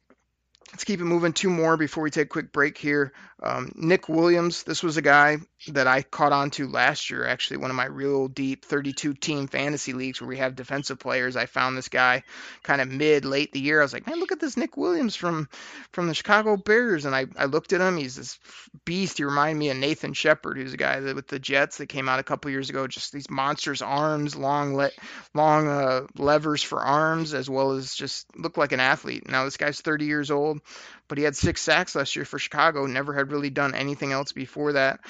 Let's 0.75 0.83
keep 0.83 1.01
it 1.01 1.05
moving. 1.05 1.33
Two 1.33 1.51
more 1.51 1.77
before 1.77 2.03
we 2.03 2.11
take 2.11 2.25
a 2.25 2.29
quick 2.29 2.53
break 2.53 2.77
here. 2.77 3.13
Um, 3.41 3.71
Nick 3.77 4.09
Williams, 4.09 4.65
this 4.65 4.83
was 4.83 4.97
a 4.97 5.03
guy 5.03 5.37
that 5.69 5.87
I 5.87 6.03
caught 6.03 6.33
on 6.33 6.51
to 6.51 6.67
last 6.67 7.11
year, 7.11 7.27
actually, 7.27 7.59
one 7.59 7.71
of 7.71 7.77
my 7.77 7.85
real 7.85 8.27
deep 8.27 8.65
32 8.65 9.15
team 9.15 9.47
fantasy 9.47 9.93
leagues 9.93 10.21
where 10.21 10.29
we 10.29 10.39
have 10.39 10.57
defensive 10.57 10.99
players. 10.99 11.37
I 11.37 11.47
found 11.47 11.77
this 11.77 11.89
guy 11.89 12.25
kind 12.65 12.81
of 12.81 12.89
mid, 12.89 13.25
late 13.25 13.53
the 13.53 13.61
year. 13.61 13.81
I 13.81 13.85
was 13.85 13.93
like, 13.93 14.07
man, 14.09 14.19
look 14.19 14.33
at 14.33 14.41
this 14.41 14.57
Nick 14.57 14.77
Williams 14.77 15.15
from 15.15 15.49
from 15.93 16.09
the 16.09 16.15
Chicago 16.15 16.57
Bears. 16.57 17.05
And 17.05 17.15
I, 17.15 17.27
I 17.39 17.45
looked 17.45 17.73
at 17.73 17.81
him. 17.81 17.97
He's 17.97 18.17
this 18.17 18.39
beast. 18.85 19.19
He 19.19 19.25
reminded 19.25 19.59
me 19.59 19.71
of 19.71 19.77
Nathan 19.77 20.13
Shepherd, 20.13 20.57
who's 20.57 20.75
a 20.75 20.79
guy 20.79 20.99
that, 20.99 21.15
with 21.15 21.29
the 21.29 21.39
Jets 21.39 21.79
that 21.79 21.87
came 21.87 22.09
out 22.09 22.19
a 22.19 22.25
couple 22.25 22.51
years 22.51 22.69
ago. 22.69 22.89
Just 22.89 23.13
these 23.13 23.31
monsters 23.31 23.81
arms, 23.81 24.35
long, 24.35 24.75
le- 24.75 24.91
long 25.35 25.69
uh, 25.69 26.07
levers 26.17 26.65
for 26.65 26.81
arms, 26.81 27.33
as 27.33 27.49
well 27.49 27.73
as 27.73 27.95
just 27.95 28.27
look 28.37 28.57
like 28.57 28.73
an 28.73 28.81
athlete. 28.81 29.29
Now, 29.29 29.45
this 29.45 29.57
guy's 29.57 29.81
30 29.81 30.07
years 30.07 30.31
old 30.33 30.61
but 31.09 31.18
he 31.18 31.24
had 31.24 31.37
six 31.37 31.61
sacks 31.61 31.94
last 31.94 32.16
year 32.16 32.24
for 32.24 32.38
Chicago. 32.38 32.87
Never 32.87 33.14
had 33.14 33.33
really 33.33 33.50
done 33.50 33.74
anything 33.74 34.12
else 34.12 34.33
before 34.33 34.72
that. 34.74 35.00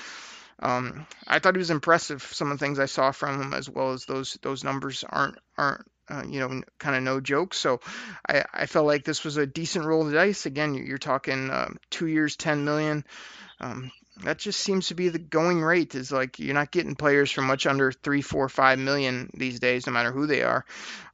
Um, 0.60 1.06
I 1.26 1.38
thought 1.38 1.54
he 1.54 1.58
was 1.58 1.70
impressive. 1.70 2.22
Some 2.22 2.50
of 2.50 2.58
the 2.58 2.64
things 2.64 2.78
I 2.78 2.86
saw 2.86 3.10
from 3.10 3.40
him, 3.40 3.54
as 3.54 3.68
well 3.68 3.92
as 3.92 4.04
those 4.04 4.38
those 4.42 4.64
numbers 4.64 5.04
aren't 5.08 5.38
aren't 5.58 5.84
uh, 6.08 6.22
you 6.28 6.40
know 6.40 6.62
kind 6.78 6.96
of 6.96 7.02
no 7.02 7.20
joke. 7.20 7.54
So 7.54 7.80
I, 8.28 8.44
I 8.52 8.66
felt 8.66 8.86
like 8.86 9.04
this 9.04 9.24
was 9.24 9.36
a 9.36 9.46
decent 9.46 9.84
roll 9.84 10.02
of 10.02 10.08
the 10.08 10.14
dice. 10.14 10.46
Again, 10.46 10.74
you're, 10.74 10.98
talking 10.98 11.50
uh, 11.50 11.70
two 11.90 12.06
years, 12.06 12.36
ten 12.36 12.64
million. 12.64 13.04
Um, 13.60 13.90
that 14.22 14.38
just 14.38 14.61
seems 14.61 14.88
to 14.88 14.94
be 14.94 15.09
the 15.09 15.18
going 15.18 15.61
rate. 15.61 15.94
Is 15.94 16.12
like 16.12 16.38
you're 16.38 16.55
not 16.55 16.70
getting 16.70 16.94
players 16.94 17.31
for 17.31 17.42
much 17.42 17.66
under 17.66 17.90
three, 17.90 18.22
four, 18.22 18.48
five 18.48 18.79
million 18.79 19.31
these 19.35 19.59
days, 19.59 19.87
no 19.87 19.92
matter 19.92 20.12
who 20.12 20.27
they 20.27 20.42
are. 20.42 20.64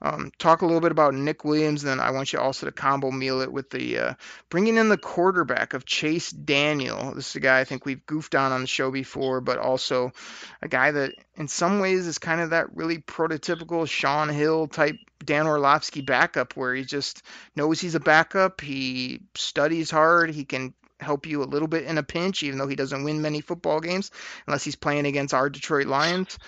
Um, 0.03 0.33
talk 0.39 0.63
a 0.63 0.67
little 0.67 0.81
bit 0.81 0.93
about 0.93 1.15
Nick 1.15 1.45
Williams, 1.45 1.83
and 1.83 1.91
then 1.91 2.01
I 2.01 2.11
want 2.11 2.33
you 2.33 2.39
also 2.39 2.67
to 2.67 2.73
combo 2.73 3.11
meal 3.11 3.41
it 3.41 3.53
with 3.53 3.71
the 3.71 3.99
uh, 3.99 4.15
bringing 4.51 4.77
in 4.77 4.89
the 4.89 4.99
quarterback 4.99 5.73
of 5.73 5.87
Chase 5.87 6.31
Daniel. 6.31 7.15
This 7.15 7.31
is 7.31 7.37
a 7.37 7.41
guy 7.41 7.61
I 7.61 7.65
think 7.65 7.87
we've 7.87 8.05
goofed 8.07 8.35
on 8.35 8.53
on 8.53 8.61
the 8.61 8.67
show 8.67 8.91
before, 8.91 9.41
but 9.41 9.59
also 9.59 10.13
a 10.61 10.69
guy 10.69 10.91
that 10.91 11.13
in 11.37 11.49
some 11.49 11.81
ways 11.81 12.07
is 12.07 12.19
kind 12.19 12.41
of 12.41 12.51
that 12.51 12.77
really 12.77 12.99
prototypical 12.99 13.89
Shaun 13.89 14.29
Hill 14.29 14.69
type 14.69 14.97
Dan 15.25 15.47
Orlovsky 15.47 16.01
backup, 16.01 16.57
where 16.57 16.75
he 16.75 16.85
just 16.85 17.23
knows 17.57 17.81
he's 17.81 17.95
a 17.95 18.01
backup. 18.01 18.61
He 18.61 19.21
studies 19.35 19.91
hard. 19.91 20.31
He 20.31 20.45
can 20.45 20.75
help 21.01 21.27
you 21.27 21.43
a 21.43 21.45
little 21.45 21.69
bit 21.69 21.85
in 21.85 21.99
a 21.99 22.03
pinch, 22.03 22.43
even 22.43 22.59
though 22.59 22.69
he 22.69 22.77
doesn't 22.77 23.05
win 23.05 23.23
many 23.23 23.41
football 23.41 23.81
games 23.81 24.11
unless 24.47 24.65
he's 24.65 24.77
playing 24.77 25.07
against 25.07 25.35
our 25.35 25.51
Detroit 25.51 25.87
Lions. 25.87 26.39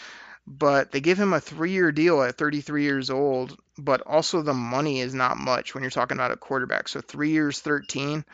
But 0.47 0.91
they 0.91 1.01
give 1.01 1.19
him 1.19 1.33
a 1.33 1.41
three 1.41 1.71
year 1.71 1.93
deal 1.93 2.23
at 2.23 2.37
33 2.37 2.83
years 2.83 3.11
old, 3.11 3.57
but 3.79 4.01
also 4.01 4.43
the 4.43 4.55
money 4.55 5.01
is 5.01 5.15
not 5.15 5.37
much 5.37 5.75
when 5.75 5.83
you're 5.83 5.91
talking 5.91 6.17
about 6.17 6.33
a 6.33 6.37
quarterback. 6.37 6.89
So 6.89 7.01
three 7.01 7.31
years, 7.31 7.61
13. 7.61 8.25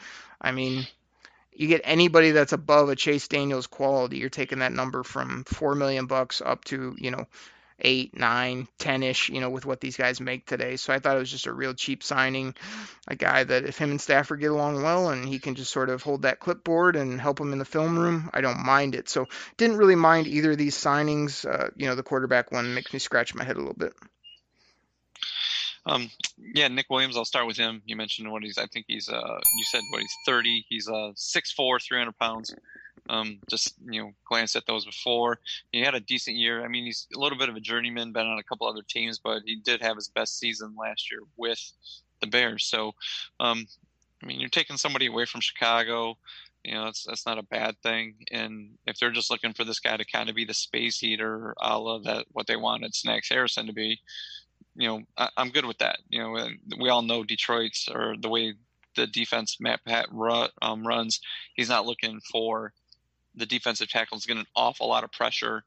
I 0.41 0.53
mean, 0.53 0.87
you 1.53 1.67
get 1.67 1.83
anybody 1.85 2.31
that's 2.31 2.53
above 2.53 2.89
a 2.89 2.97
Chase 2.97 3.29
Daniels 3.29 3.67
quality, 3.67 4.19
you're 4.19 4.31
taking 4.31 4.61
that 4.61 4.73
number 4.73 5.03
from 5.03 5.45
four 5.45 5.75
million 5.75 6.07
bucks 6.07 6.41
up 6.45 6.65
to, 6.67 6.95
you 6.99 7.11
know, 7.11 7.27
eight, 7.81 8.17
nine, 8.17 8.69
ten 8.79 9.03
ish, 9.03 9.29
you 9.29 9.41
know, 9.41 9.51
with 9.51 9.67
what 9.67 9.81
these 9.81 9.97
guys 9.97 10.21
make 10.21 10.47
today. 10.47 10.77
So 10.77 10.93
I 10.93 10.99
thought 10.99 11.17
it 11.17 11.21
was 11.21 11.31
just 11.31 11.47
a 11.47 11.53
real 11.53 11.75
cheap 11.75 12.03
signing. 12.03 12.55
A 13.09 13.17
guy 13.17 13.45
that 13.45 13.65
if 13.65 13.79
him 13.79 13.91
and 13.91 14.01
Stafford 14.01 14.41
get 14.41 14.51
along 14.51 14.83
well 14.83 15.11
and 15.11 15.29
he 15.29 15.39
can 15.39 15.55
just 15.55 15.73
sort 15.73 15.91
of 15.91 16.03
hold 16.03 16.23
that 16.23 16.41
clipboard 16.41 16.97
and 16.97 17.21
help 17.21 17.41
him 17.41 17.53
in 17.53 17.59
the 17.59 17.65
film 17.65 17.99
room, 17.99 18.31
I 18.33 18.41
don't 18.41 18.65
mind 18.65 18.95
it. 18.95 19.09
So 19.09 19.27
didn't 19.57 19.77
really 19.79 19.95
mind 19.95 20.27
either 20.27 20.53
of 20.53 20.59
these 20.59 20.77
signings. 20.77 21.47
Uh, 21.47 21.71
you 21.77 21.87
know, 21.87 21.95
the 21.95 22.03
quarterback 22.03 22.53
one 22.53 22.75
makes 22.75 22.93
me 22.93 22.99
scratch 22.99 23.35
my 23.35 23.45
head 23.45 23.57
a 23.57 23.61
little 23.61 23.75
bit. 23.75 23.95
Um, 25.87 26.11
yeah, 26.37 26.69
Nick 26.69 26.91
Williams. 26.91 27.17
I'll 27.17 27.25
start 27.25 27.47
with 27.47 27.57
him. 27.57 27.83
You 27.87 27.97
mentioned 27.97 28.31
what 28.31 28.43
he's. 28.43 28.59
I 28.59 28.67
think 28.67 28.85
he's. 28.89 29.09
Uh, 29.09 29.41
you 29.57 29.65
said 29.65 29.81
what 29.91 30.03
he's 30.03 30.15
30. 30.27 30.67
He's 30.69 30.89
uh 30.89 31.13
6'4", 31.17 31.83
300 31.83 32.19
pounds. 32.19 32.55
Um, 33.09 33.39
just 33.49 33.75
you 33.91 34.03
know, 34.03 34.13
glanced 34.27 34.57
at 34.57 34.67
those 34.67 34.85
before. 34.85 35.41
He 35.73 35.81
had 35.81 35.95
a 35.95 36.01
decent 36.01 36.37
year. 36.37 36.65
I 36.65 36.69
mean, 36.69 36.85
he's 36.85 37.07
a 37.15 37.19
little 37.19 37.39
bit 37.39 37.49
of 37.49 37.57
a 37.57 37.61
journeyman, 37.61 38.13
been 38.13 38.27
on 38.27 38.39
a 38.39 38.43
couple 38.43 38.67
other 38.67 38.83
teams, 38.87 39.19
but 39.19 39.43
he 39.45 39.57
did 39.57 39.81
have 39.83 39.97
his 39.97 40.09
best 40.09 40.39
season 40.39 40.75
last 40.79 41.11
year 41.11 41.21
with 41.37 41.61
the 42.21 42.27
Bears. 42.27 42.65
So, 42.65 42.95
um, 43.41 43.67
I 44.23 44.27
mean, 44.27 44.41
you're 44.41 44.49
taking 44.49 44.77
somebody 44.77 45.07
away 45.07 45.25
from 45.25 45.41
Chicago. 45.41 46.19
You 46.65 46.75
know, 46.75 46.85
that's 46.87 47.05
that's 47.05 47.25
not 47.25 47.39
a 47.39 47.43
bad 47.45 47.77
thing. 47.83 48.15
And 48.31 48.71
if 48.87 48.99
they're 48.99 49.11
just 49.11 49.31
looking 49.31 49.53
for 49.53 49.65
this 49.65 49.81
guy 49.81 49.97
to 49.97 50.05
kind 50.05 50.29
of 50.29 50.35
be 50.35 50.45
the 50.45 50.55
space 50.55 50.99
heater, 50.99 51.55
a 51.61 51.79
la 51.79 51.99
that 52.01 52.27
what 52.33 52.47
they 52.47 52.57
wanted 52.57 52.95
Snacks 52.95 53.29
Harrison 53.29 53.67
to 53.67 53.73
be, 53.73 54.01
you 54.75 54.89
know, 54.89 55.03
I, 55.17 55.29
am 55.37 55.51
good 55.51 55.67
with 55.67 55.79
that. 55.79 55.99
You 56.09 56.21
know, 56.21 56.37
and 56.37 56.59
we 56.81 56.89
all 56.89 57.03
know 57.03 57.25
Detroit's 57.25 57.89
or 57.89 58.17
the 58.21 58.29
way 58.29 58.55
the 58.97 59.07
defense 59.07 59.59
Matt 59.61 59.85
Pat 59.87 60.07
run, 60.11 60.49
um, 60.61 60.87
runs. 60.87 61.21
He's 61.55 61.69
not 61.69 61.87
looking 61.87 62.21
for 62.31 62.73
the 63.39 63.47
defensive 63.47 63.89
tackle 63.89 64.19
is 64.19 64.27
getting 64.27 64.41
an 64.41 64.47
awful 64.57 64.89
lot 64.89 65.05
of 65.05 65.13
pressure 65.13 65.65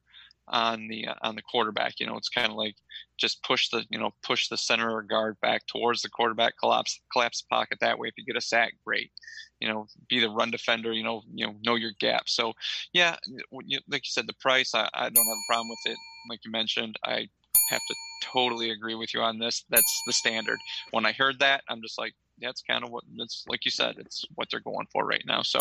on 0.48 0.88
the 0.88 1.08
uh, 1.08 1.16
on 1.22 1.36
the 1.36 1.42
quarterback. 1.42 2.00
You 2.00 2.06
know, 2.06 2.18
it's 2.18 2.30
kind 2.30 2.50
of 2.50 2.58
like 2.58 2.76
just 3.18 3.44
push 3.44 3.70
the 3.70 3.86
you 3.90 4.00
know 4.00 4.12
push 4.24 4.48
the 4.48 4.58
center 4.58 4.92
or 4.92 5.02
guard 5.02 5.38
back 5.42 5.66
towards 5.68 6.02
the 6.02 6.10
quarterback, 6.10 6.58
collapse 6.60 7.00
collapse 7.12 7.42
pocket 7.42 7.80
that 7.82 7.98
way. 7.98 8.10
If 8.10 8.16
you 8.18 8.26
get 8.26 8.38
a 8.38 8.42
sack, 8.42 8.74
great. 8.86 9.12
You 9.60 9.70
know, 9.70 9.88
be 10.10 10.20
the 10.20 10.30
run 10.30 10.52
defender. 10.52 10.92
You 10.92 11.04
know, 11.04 11.22
you 11.34 11.48
know 11.48 11.56
know 11.64 11.76
your 11.76 11.92
gap. 12.00 12.24
So 12.28 12.54
yeah, 12.94 13.16
like 13.52 13.68
you 13.68 14.00
said, 14.04 14.28
the 14.28 14.34
price 14.40 14.74
I, 14.76 14.90
I 14.94 15.10
don't 15.10 15.26
have 15.26 15.38
a 15.38 15.48
problem 15.48 15.70
with 15.70 15.94
it. 15.94 15.98
Like 16.30 16.40
you 16.46 16.52
mentioned, 16.52 16.98
I 17.04 17.28
have 17.70 17.82
to 17.88 17.96
totally 18.22 18.72
agree 18.72 18.96
with 18.96 19.14
you 19.14 19.22
on 19.22 19.40
this. 19.40 19.66
That's 19.70 20.02
the 20.06 20.14
standard. 20.14 20.60
When 20.92 21.06
I 21.06 21.12
heard 21.14 21.40
that, 21.40 21.64
I'm 21.70 21.82
just 21.82 21.98
like, 21.98 22.14
that's 22.42 22.62
kind 22.62 22.84
of 22.84 22.92
what 22.92 23.04
it's 23.18 23.46
like 23.48 23.66
you 23.66 23.72
said 23.72 23.96
it's 23.98 24.26
what 24.36 24.50
they're 24.50 24.60
going 24.60 24.88
for 24.92 25.06
right 25.06 25.24
now. 25.26 25.42
So 25.42 25.60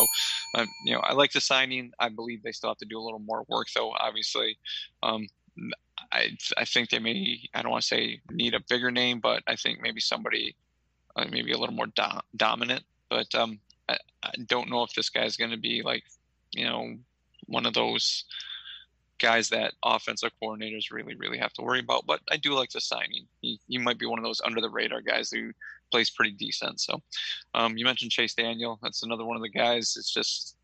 uh, 0.55 0.67
you 0.83 0.95
know 0.95 1.01
i 1.01 1.13
like 1.13 1.33
the 1.33 1.41
signing. 1.41 1.93
I 1.99 2.09
believe 2.09 2.43
they 2.43 2.53
still 2.53 2.71
have 2.71 2.79
to 2.79 2.87
do 2.87 2.99
a 2.99 3.03
little 3.03 3.21
more 3.21 3.45
work 3.49 3.69
though 3.75 3.93
obviously. 3.93 4.59
Um, 5.03 5.27
I, 6.13 6.37
I 6.57 6.65
think 6.65 6.89
they 6.89 6.99
may 6.99 7.41
i 7.53 7.61
don't 7.61 7.73
want 7.73 7.83
to 7.83 7.89
say 7.89 8.21
need 8.31 8.55
a 8.55 8.61
bigger 8.69 8.91
name 8.91 9.21
but 9.21 9.43
i 9.47 9.57
think 9.57 9.81
maybe 9.83 10.01
somebody 10.01 10.57
uh, 11.17 11.27
maybe 11.31 11.53
a 11.53 11.59
little 11.59 11.75
more 11.75 11.87
do- 11.87 12.21
dominant. 12.37 12.85
But 13.09 13.35
um, 13.35 13.61
I, 13.89 13.99
I 14.23 14.33
don't 14.47 14.71
know 14.71 14.83
if 14.83 14.93
this 14.95 15.11
guy's 15.11 15.37
going 15.37 15.51
to 15.51 15.57
be 15.57 15.83
like 15.85 16.05
you 16.53 16.65
know 16.65 16.97
one 17.47 17.67
of 17.67 17.75
those 17.75 18.25
guys 19.21 19.49
that 19.51 19.75
offensive 19.85 20.33
coordinators 20.43 20.91
really, 20.91 21.15
really 21.15 21.39
have 21.39 21.53
to 21.53 21.63
worry 21.63 21.81
about. 21.81 22.07
But 22.07 22.21
I 22.31 22.37
do 22.37 22.55
like 22.55 22.71
the 22.71 22.81
signing. 22.81 23.27
He, 23.41 23.61
he 23.69 23.79
might 23.79 23.99
be 23.99 24.07
one 24.07 24.19
of 24.19 24.25
those 24.25 24.41
under 24.45 24.61
the 24.61 24.71
radar 24.71 25.03
guys 25.03 25.31
who 25.31 25.53
plays 25.93 26.11
pretty 26.11 26.33
decent. 26.33 26.81
So 26.81 27.01
um, 27.55 27.77
you 27.77 27.85
mentioned 27.85 28.11
Chase 28.11 28.35
Daniel. 28.35 28.79
That's 28.83 29.03
another 29.03 29.25
one 29.25 29.37
of 29.37 29.43
the 29.43 29.49
guys. 29.49 29.95
It's 29.97 30.13
just 30.13 30.57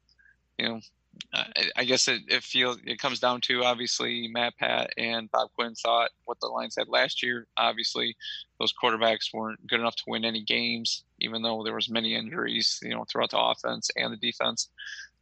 you 0.58 0.68
know. 0.68 0.80
I, 1.32 1.70
I 1.76 1.84
guess 1.84 2.08
it, 2.08 2.24
it 2.28 2.42
feels 2.42 2.76
it 2.84 2.98
comes 2.98 3.20
down 3.20 3.40
to 3.42 3.64
obviously 3.64 4.28
Matt 4.28 4.58
Pat 4.58 4.90
and 4.98 5.30
Bob 5.30 5.48
Quinn 5.54 5.74
thought 5.74 6.10
what 6.26 6.38
the 6.40 6.46
Lions 6.46 6.76
had 6.76 6.88
last 6.88 7.22
year. 7.22 7.46
Obviously, 7.56 8.14
those 8.60 8.74
quarterbacks 8.74 9.32
weren't 9.32 9.66
good 9.66 9.80
enough 9.80 9.96
to 9.96 10.04
win 10.06 10.26
any 10.26 10.42
games, 10.42 11.04
even 11.18 11.40
though 11.40 11.62
there 11.64 11.74
was 11.74 11.88
many 11.88 12.14
injuries, 12.14 12.78
you 12.82 12.90
know, 12.90 13.06
throughout 13.10 13.30
the 13.30 13.40
offense 13.40 13.90
and 13.96 14.12
the 14.12 14.18
defense 14.18 14.68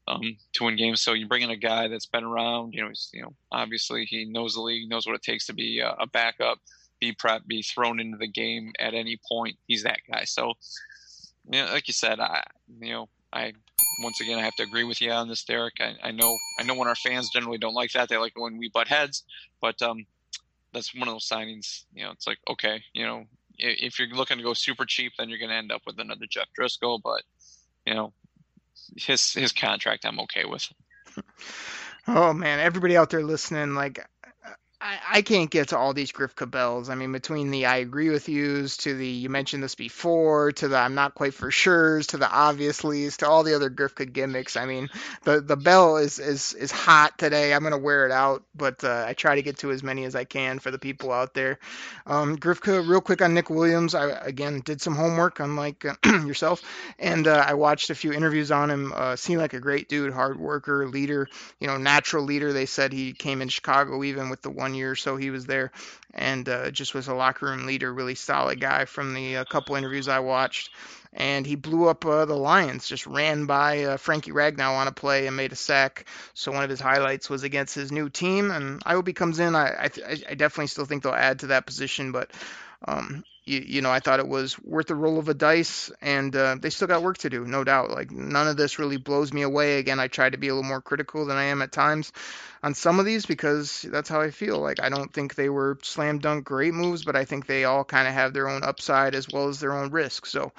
um, 0.07 0.37
to 0.55 0.65
win 0.65 0.77
games. 0.77 1.03
So 1.03 1.13
you 1.13 1.27
bring 1.27 1.43
in 1.43 1.51
a 1.51 1.57
guy 1.57 1.89
that's 1.89 2.07
been 2.07 2.25
around. 2.25 2.75
You 2.75 2.83
know, 2.83 2.89
he's 2.89 3.11
you 3.13 3.23
know 3.23 3.35
obviously 3.51 4.05
he 4.05 4.25
knows 4.25 4.55
the 4.55 4.61
league, 4.61 4.89
knows 4.89 5.07
what 5.07 5.17
it 5.17 5.23
takes 5.23 5.47
to 5.47 5.55
be 5.55 5.81
a, 5.81 5.91
a 5.91 6.07
backup 6.07 6.59
be 7.05 7.13
prep, 7.13 7.47
be 7.47 7.63
thrown 7.63 8.01
into 8.01 8.17
the 8.19 8.27
game 8.27 8.73
at 8.79 8.95
any 8.95 9.19
point. 9.29 9.57
He's 9.67 9.83
that 9.83 10.01
guy. 10.11 10.25
So, 10.25 10.55
you 11.51 11.63
know, 11.63 11.67
like 11.73 11.89
you 11.89 11.95
said, 11.95 12.21
I, 12.21 12.45
you 12.81 12.93
know, 12.93 13.09
I 13.33 13.53
once 14.03 14.21
again 14.21 14.39
I 14.39 14.43
have 14.43 14.55
to 14.57 14.63
agree 14.63 14.85
with 14.85 15.01
you 15.01 15.11
on 15.11 15.29
this, 15.29 15.45
Derek. 15.45 15.75
I, 15.81 15.95
I 16.03 16.11
know, 16.13 16.37
I 16.59 16.63
know 16.63 16.75
when 16.75 16.89
our 16.89 16.95
fans 16.95 17.31
generally 17.31 17.59
don't 17.59 17.75
like 17.75 17.93
that, 17.93 18.09
they 18.09 18.17
like 18.17 18.33
when 18.37 18.57
we 18.57 18.71
butt 18.71 18.89
heads, 18.89 19.25
but 19.61 19.81
um, 19.83 20.07
that's 20.73 20.95
one 20.95 21.09
of 21.09 21.15
those 21.15 21.29
signings. 21.29 21.85
You 21.93 22.05
know, 22.05 22.13
it's 22.13 22.27
like 22.27 22.39
okay, 22.49 22.83
you 22.93 23.05
know, 23.05 23.25
if 23.59 23.99
you're 23.99 24.09
looking 24.09 24.39
to 24.39 24.45
go 24.45 24.55
super 24.55 24.85
cheap, 24.85 25.13
then 25.19 25.29
you're 25.29 25.39
going 25.39 25.51
to 25.51 25.57
end 25.57 25.73
up 25.73 25.83
with 25.87 25.99
another 25.99 26.27
Jeff 26.29 26.49
Driskel, 26.59 27.01
But 27.03 27.23
you 27.87 27.95
know, 27.95 28.13
his 28.97 29.33
his 29.33 29.53
contract, 29.53 30.05
I'm 30.05 30.21
okay 30.21 30.45
with. 30.45 30.69
Oh 32.07 32.35
man, 32.35 32.61
everybody 32.61 32.99
out 32.99 33.09
there 33.09 33.25
listening, 33.25 33.75
like 33.75 34.07
I, 34.85 34.99
I 35.13 35.23
can't 35.23 35.49
get 35.49 35.69
to 35.69 35.79
all 35.79 35.95
these 35.95 36.13
Griff 36.13 36.37
Cabels. 36.37 36.91
I 36.91 36.95
mean, 36.95 37.11
between 37.11 37.51
the 37.51 37.65
I 37.65 37.77
agree 37.77 38.11
with 38.11 38.29
yous 38.29 38.77
to 38.79 38.95
the 38.95 39.07
you 39.07 39.31
mentioned 39.31 39.63
this 39.63 39.75
before 39.75 40.53
to 40.53 40.69
the 40.69 40.77
I'm 40.77 40.95
not 40.95 41.15
quite 41.15 41.33
for 41.33 41.51
sure's 41.51 42.09
to 42.09 42.19
the 42.19 42.31
obviously's 42.31 43.17
to 43.19 43.27
all 43.27 43.45
the 43.45 43.55
other 43.55 43.71
Grifka 43.71 44.13
gimmicks. 44.13 44.59
I 44.59 44.67
mean, 44.67 44.91
the 45.23 45.41
the 45.41 45.57
bell 45.57 45.97
is 45.97 46.19
is 46.19 46.53
is 46.53 46.71
hot 46.71 47.17
today. 47.17 47.55
I'm 47.55 47.63
gonna 47.63 47.79
wear 47.79 48.05
it 48.05 48.13
out, 48.13 48.43
but 48.55 48.85
uh, 48.85 49.07
I 49.09 49.15
try 49.15 49.37
to 49.37 49.43
get 49.43 49.57
to 49.59 49.71
as 49.71 49.83
many 49.83 50.05
as 50.05 50.15
I 50.15 50.25
can 50.25 50.59
for 50.59 50.71
the 50.71 50.79
people 50.79 51.13
out 51.13 51.33
there. 51.33 51.59
Um, 52.07 52.37
Grifka, 52.37 52.87
real 52.87 53.01
quick 53.01 53.23
on 53.23 53.33
Nick 53.33 53.49
Williams. 53.49 53.95
I 53.95 54.11
again 54.11 54.61
did 54.61 54.83
some 54.83 54.95
homework, 54.95 55.41
unlike 55.41 55.87
uh, 55.87 55.95
yourself, 56.27 56.61
and 56.99 57.27
uh, 57.27 57.43
I 57.49 57.55
watched 57.55 57.89
a 57.89 57.95
few 57.95 58.13
interviews 58.13 58.53
on 58.53 58.71
him. 58.71 58.93
Uh, 58.95 59.17
seemed 59.17 59.41
like 59.41 59.55
a 59.55 59.61
great 59.61 59.89
dude, 59.89 60.13
hard 60.13 60.39
worker, 60.39 60.87
leader. 60.87 61.27
You 61.59 61.69
know, 61.69 61.79
natural 61.79 62.25
leader. 62.25 62.53
They 62.53 62.67
said 62.67 62.93
he 62.93 63.15
came 63.15 63.41
in 63.41 63.49
Chicago 63.49 64.05
even 64.05 64.29
with 64.29 64.43
the 64.43 64.51
one 64.51 64.74
year 64.75 64.93
or 64.93 64.97
so 64.97 65.17
he 65.17 65.31
was 65.31 65.47
there, 65.47 65.73
and 66.13 66.49
uh, 66.49 66.71
just 66.71 66.95
was 66.95 67.09
a 67.09 67.15
locker 67.15 67.47
room 67.47 67.67
leader, 67.67 67.93
really 67.93 68.15
solid 68.15 68.61
guy 68.61 68.85
from 68.85 69.15
the 69.15 69.39
uh, 69.39 69.45
couple 69.45 69.77
interviews 69.77 70.09
I 70.09 70.21
watched. 70.21 70.71
And 71.13 71.47
he 71.47 71.55
blew 71.55 71.89
up 71.89 72.05
uh, 72.05 72.25
the 72.25 72.35
Lions, 72.35 72.89
just 72.89 73.07
ran 73.07 73.47
by 73.47 73.85
uh, 73.85 73.97
Frankie 73.99 74.33
Ragnow 74.33 74.73
on 74.73 74.89
a 74.89 74.93
play 74.93 75.29
and 75.29 75.37
made 75.37 75.53
a 75.53 75.57
sack. 75.57 76.07
So 76.35 76.51
one 76.51 76.65
of 76.65 76.71
his 76.71 76.81
highlights 76.81 77.31
was 77.31 77.45
against 77.45 77.75
his 77.75 77.93
new 77.93 78.11
team, 78.11 78.51
and 78.51 78.83
I 78.85 78.95
hope 78.95 79.07
he 79.07 79.13
comes 79.13 79.39
in. 79.39 79.55
I 79.55 79.69
I, 79.69 79.91
I 80.31 80.35
definitely 80.35 80.67
still 80.67 80.87
think 80.87 81.03
they'll 81.05 81.13
add 81.13 81.41
to 81.41 81.49
that 81.49 81.67
position, 81.67 82.11
but 82.11 82.33
um, 82.87 83.23
you, 83.47 83.63
you, 83.67 83.83
know, 83.83 83.91
I 83.91 84.01
thought 84.01 84.21
it 84.21 84.29
was 84.29 84.59
worth 84.63 84.87
the 84.87 84.95
roll 84.95 85.19
of 85.19 85.29
a 85.29 85.35
dice, 85.35 85.91
and 86.01 86.35
uh, 86.35 86.57
they 86.59 86.71
still 86.71 86.89
got 86.89 87.03
work 87.03 87.19
to 87.19 87.31
do, 87.31 87.45
no 87.45 87.63
doubt. 87.65 87.91
Like 87.91 88.11
none 88.11 88.49
of 88.49 88.57
this 88.57 88.79
really 88.79 88.97
blows 88.97 89.33
me 89.33 89.43
away. 89.43 89.79
Again, 89.79 90.01
I 90.01 90.09
try 90.09 90.31
to 90.31 90.39
be 90.39 90.49
a 90.49 90.55
little 90.55 90.69
more 90.69 90.81
critical 90.81 91.27
than 91.27 91.37
I 91.37 91.45
am 91.45 91.61
at 91.61 91.73
times 91.73 92.13
on 92.63 92.75
some 92.75 92.99
of 92.99 93.07
these 93.07 93.27
because 93.27 93.83
that's 93.83 94.09
how 94.09 94.21
I 94.21 94.31
feel. 94.31 94.59
Like 94.59 94.81
I 94.81 94.89
don't 94.89 95.13
think 95.13 95.35
they 95.35 95.51
were 95.51 95.79
slam 95.83 96.19
dunk 96.19 96.45
great 96.45 96.75
moves, 96.75 97.05
but 97.05 97.17
I 97.17 97.25
think 97.25 97.47
they 97.47 97.65
all 97.65 97.85
kind 97.85 98.09
of 98.09 98.15
have 98.15 98.33
their 98.33 98.49
own 98.49 98.63
upside 98.63 99.15
as 99.15 99.29
well 99.29 99.49
as 99.49 99.61
their 99.61 99.73
own 99.73 99.91
risk. 99.91 100.27
So. 100.27 100.53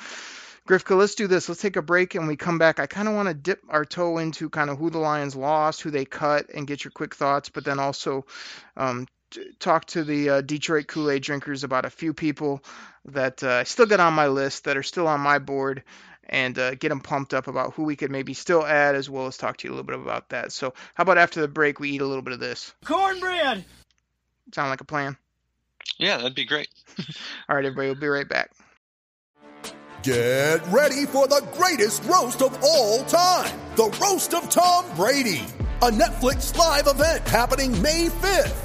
Grifka, 0.68 0.98
let's 0.98 1.14
do 1.14 1.28
this. 1.28 1.48
Let's 1.48 1.62
take 1.62 1.76
a 1.76 1.82
break 1.84 2.16
and 2.16 2.28
we 2.28 2.36
come 2.36 2.58
back. 2.58 2.80
I 2.80 2.88
kind 2.88 3.08
of 3.08 3.14
want 3.14 3.28
to 3.28 3.36
dip 3.36 3.62
our 3.70 3.86
toe 3.86 4.18
into 4.18 4.50
kind 4.50 4.72
of 4.72 4.80
who 4.80 4.90
the 4.90 4.98
Lions 4.98 5.36
lost, 5.36 5.84
who 5.84 5.92
they 5.92 6.06
cut, 6.06 6.50
and 6.56 6.66
get 6.66 6.84
your 6.84 6.90
quick 6.90 7.14
thoughts, 7.14 7.50
but 7.50 7.64
then 7.64 7.80
also 7.80 8.26
um, 8.76 9.06
talk 9.60 9.86
to 9.86 10.04
the 10.04 10.30
uh, 10.30 10.42
Detroit 10.42 10.88
Kool 10.88 11.12
Aid 11.12 11.24
drinkers 11.24 11.64
about 11.64 11.86
a 11.86 11.90
few 11.90 12.14
people 12.14 12.64
that 13.06 13.44
uh, 13.44 13.50
I 13.50 13.64
still 13.64 13.86
got 13.86 14.00
on 14.00 14.14
my 14.14 14.28
list 14.28 14.66
that 14.66 14.78
are 14.78 14.84
still 14.84 15.08
on 15.08 15.20
my 15.20 15.40
board 15.40 15.84
and 16.28 16.58
uh, 16.58 16.76
get 16.76 16.90
them 16.90 17.02
pumped 17.02 17.34
up 17.34 17.48
about 17.48 17.74
who 17.74 17.84
we 17.84 17.96
could 17.96 18.12
maybe 18.12 18.34
still 18.34 18.66
add, 18.66 18.96
as 18.96 19.10
well 19.10 19.28
as 19.28 19.38
talk 19.38 19.58
to 19.58 19.68
you 19.68 19.72
a 19.72 19.76
little 19.76 19.86
bit 19.86 20.00
about 20.00 20.30
that. 20.30 20.52
So, 20.52 20.74
how 20.96 21.04
about 21.04 21.18
after 21.18 21.42
the 21.42 21.48
break, 21.48 21.80
we 21.80 21.92
eat 21.92 22.02
a 22.02 22.06
little 22.06 22.24
bit 22.24 22.34
of 22.34 22.40
this? 22.40 22.74
Cornbread. 22.84 23.64
Sound 24.54 24.70
like 24.70 24.82
a 24.82 24.86
plan? 24.86 25.18
Yeah, 25.98 26.18
that'd 26.18 26.36
be 26.36 26.46
great. 26.46 26.68
All 27.50 27.56
right, 27.56 27.66
everybody, 27.66 27.90
we'll 27.90 28.00
be 28.00 28.08
right 28.08 28.28
back. 28.28 28.52
Get 30.02 30.66
ready 30.68 31.06
for 31.06 31.28
the 31.28 31.44
greatest 31.54 32.04
roast 32.04 32.44
of 32.44 32.56
all 32.62 33.04
time 33.06 33.60
the 33.76 33.90
Roast 34.02 34.34
of 34.34 34.50
Tom 34.50 34.86
Brady, 34.96 35.44
a 35.82 35.90
Netflix 35.90 36.56
live 36.56 36.88
event 36.88 37.28
happening 37.28 37.82
May 37.82 38.08
5th. 38.08 38.65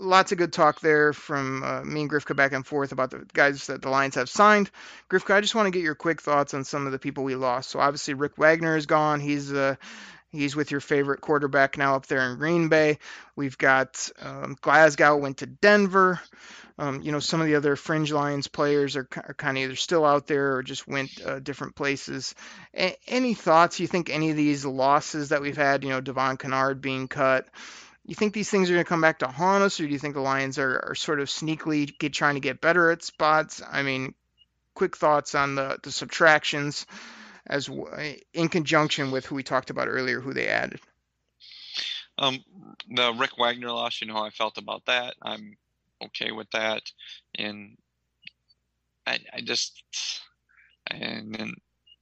lots 0.00 0.32
of 0.32 0.38
good 0.38 0.52
talk 0.52 0.80
there 0.80 1.12
from 1.12 1.62
uh, 1.62 1.82
me 1.84 2.02
and 2.02 2.10
Grifka 2.10 2.34
back 2.34 2.52
and 2.52 2.66
forth 2.66 2.90
about 2.92 3.10
the 3.10 3.26
guys 3.32 3.66
that 3.66 3.82
the 3.82 3.90
Lions 3.90 4.14
have 4.16 4.28
signed. 4.28 4.70
Grifka, 5.08 5.34
I 5.34 5.40
just 5.40 5.54
want 5.54 5.66
to 5.66 5.70
get 5.70 5.84
your 5.84 5.94
quick 5.94 6.22
thoughts 6.22 6.54
on 6.54 6.64
some 6.64 6.86
of 6.86 6.92
the 6.92 6.98
people 6.98 7.22
we 7.22 7.36
lost. 7.36 7.70
So 7.70 7.78
obviously, 7.78 8.14
Rick 8.14 8.38
Wagner 8.38 8.76
is 8.76 8.86
gone. 8.86 9.20
He's 9.20 9.52
uh, 9.52 9.76
he's 10.32 10.56
with 10.56 10.70
your 10.70 10.80
favorite 10.80 11.20
quarterback 11.20 11.76
now 11.76 11.96
up 11.96 12.06
there 12.06 12.30
in 12.30 12.38
Green 12.38 12.68
Bay. 12.68 12.98
We've 13.36 13.58
got 13.58 14.10
um, 14.20 14.56
Glasgow 14.60 15.16
went 15.16 15.38
to 15.38 15.46
Denver. 15.46 16.20
Um, 16.78 17.02
you 17.02 17.12
know, 17.12 17.20
some 17.20 17.42
of 17.42 17.46
the 17.46 17.56
other 17.56 17.76
fringe 17.76 18.10
Lions 18.10 18.48
players 18.48 18.96
are, 18.96 19.06
are 19.16 19.34
kind 19.34 19.58
of 19.58 19.64
either 19.64 19.76
still 19.76 20.06
out 20.06 20.26
there 20.26 20.56
or 20.56 20.62
just 20.62 20.88
went 20.88 21.10
uh, 21.22 21.38
different 21.38 21.74
places. 21.74 22.34
A- 22.74 22.96
any 23.06 23.34
thoughts? 23.34 23.80
You 23.80 23.86
think 23.86 24.08
any 24.08 24.30
of 24.30 24.36
these 24.38 24.64
losses 24.64 25.28
that 25.28 25.42
we've 25.42 25.58
had, 25.58 25.84
you 25.84 25.90
know, 25.90 26.00
Devon 26.00 26.38
Kennard 26.38 26.80
being 26.80 27.06
cut, 27.06 27.46
you 28.04 28.14
think 28.14 28.32
these 28.32 28.50
things 28.50 28.70
are 28.70 28.74
going 28.74 28.84
to 28.84 28.88
come 28.88 29.00
back 29.00 29.18
to 29.20 29.28
haunt 29.28 29.62
us, 29.62 29.78
or 29.78 29.86
do 29.86 29.92
you 29.92 29.98
think 29.98 30.14
the 30.14 30.20
Lions 30.20 30.58
are, 30.58 30.84
are 30.88 30.94
sort 30.94 31.20
of 31.20 31.28
sneakily 31.28 31.96
get, 31.98 32.12
trying 32.12 32.34
to 32.34 32.40
get 32.40 32.60
better 32.60 32.90
at 32.90 33.02
spots? 33.02 33.62
I 33.70 33.82
mean, 33.82 34.14
quick 34.74 34.96
thoughts 34.96 35.34
on 35.34 35.54
the, 35.54 35.78
the 35.82 35.92
subtractions 35.92 36.86
as 37.46 37.68
in 38.32 38.48
conjunction 38.48 39.10
with 39.10 39.26
who 39.26 39.34
we 39.34 39.42
talked 39.42 39.70
about 39.70 39.88
earlier, 39.88 40.20
who 40.20 40.32
they 40.32 40.48
added. 40.48 40.80
Um, 42.18 42.38
the 42.88 43.12
Rick 43.14 43.38
Wagner 43.38 43.72
loss, 43.72 44.00
you 44.00 44.06
know 44.06 44.14
how 44.14 44.24
I 44.24 44.30
felt 44.30 44.58
about 44.58 44.86
that. 44.86 45.14
I'm 45.22 45.56
okay 46.04 46.32
with 46.32 46.50
that, 46.50 46.82
and 47.38 47.76
I, 49.06 49.18
I 49.32 49.40
just 49.40 49.82
and 50.86 51.34
then 51.34 51.54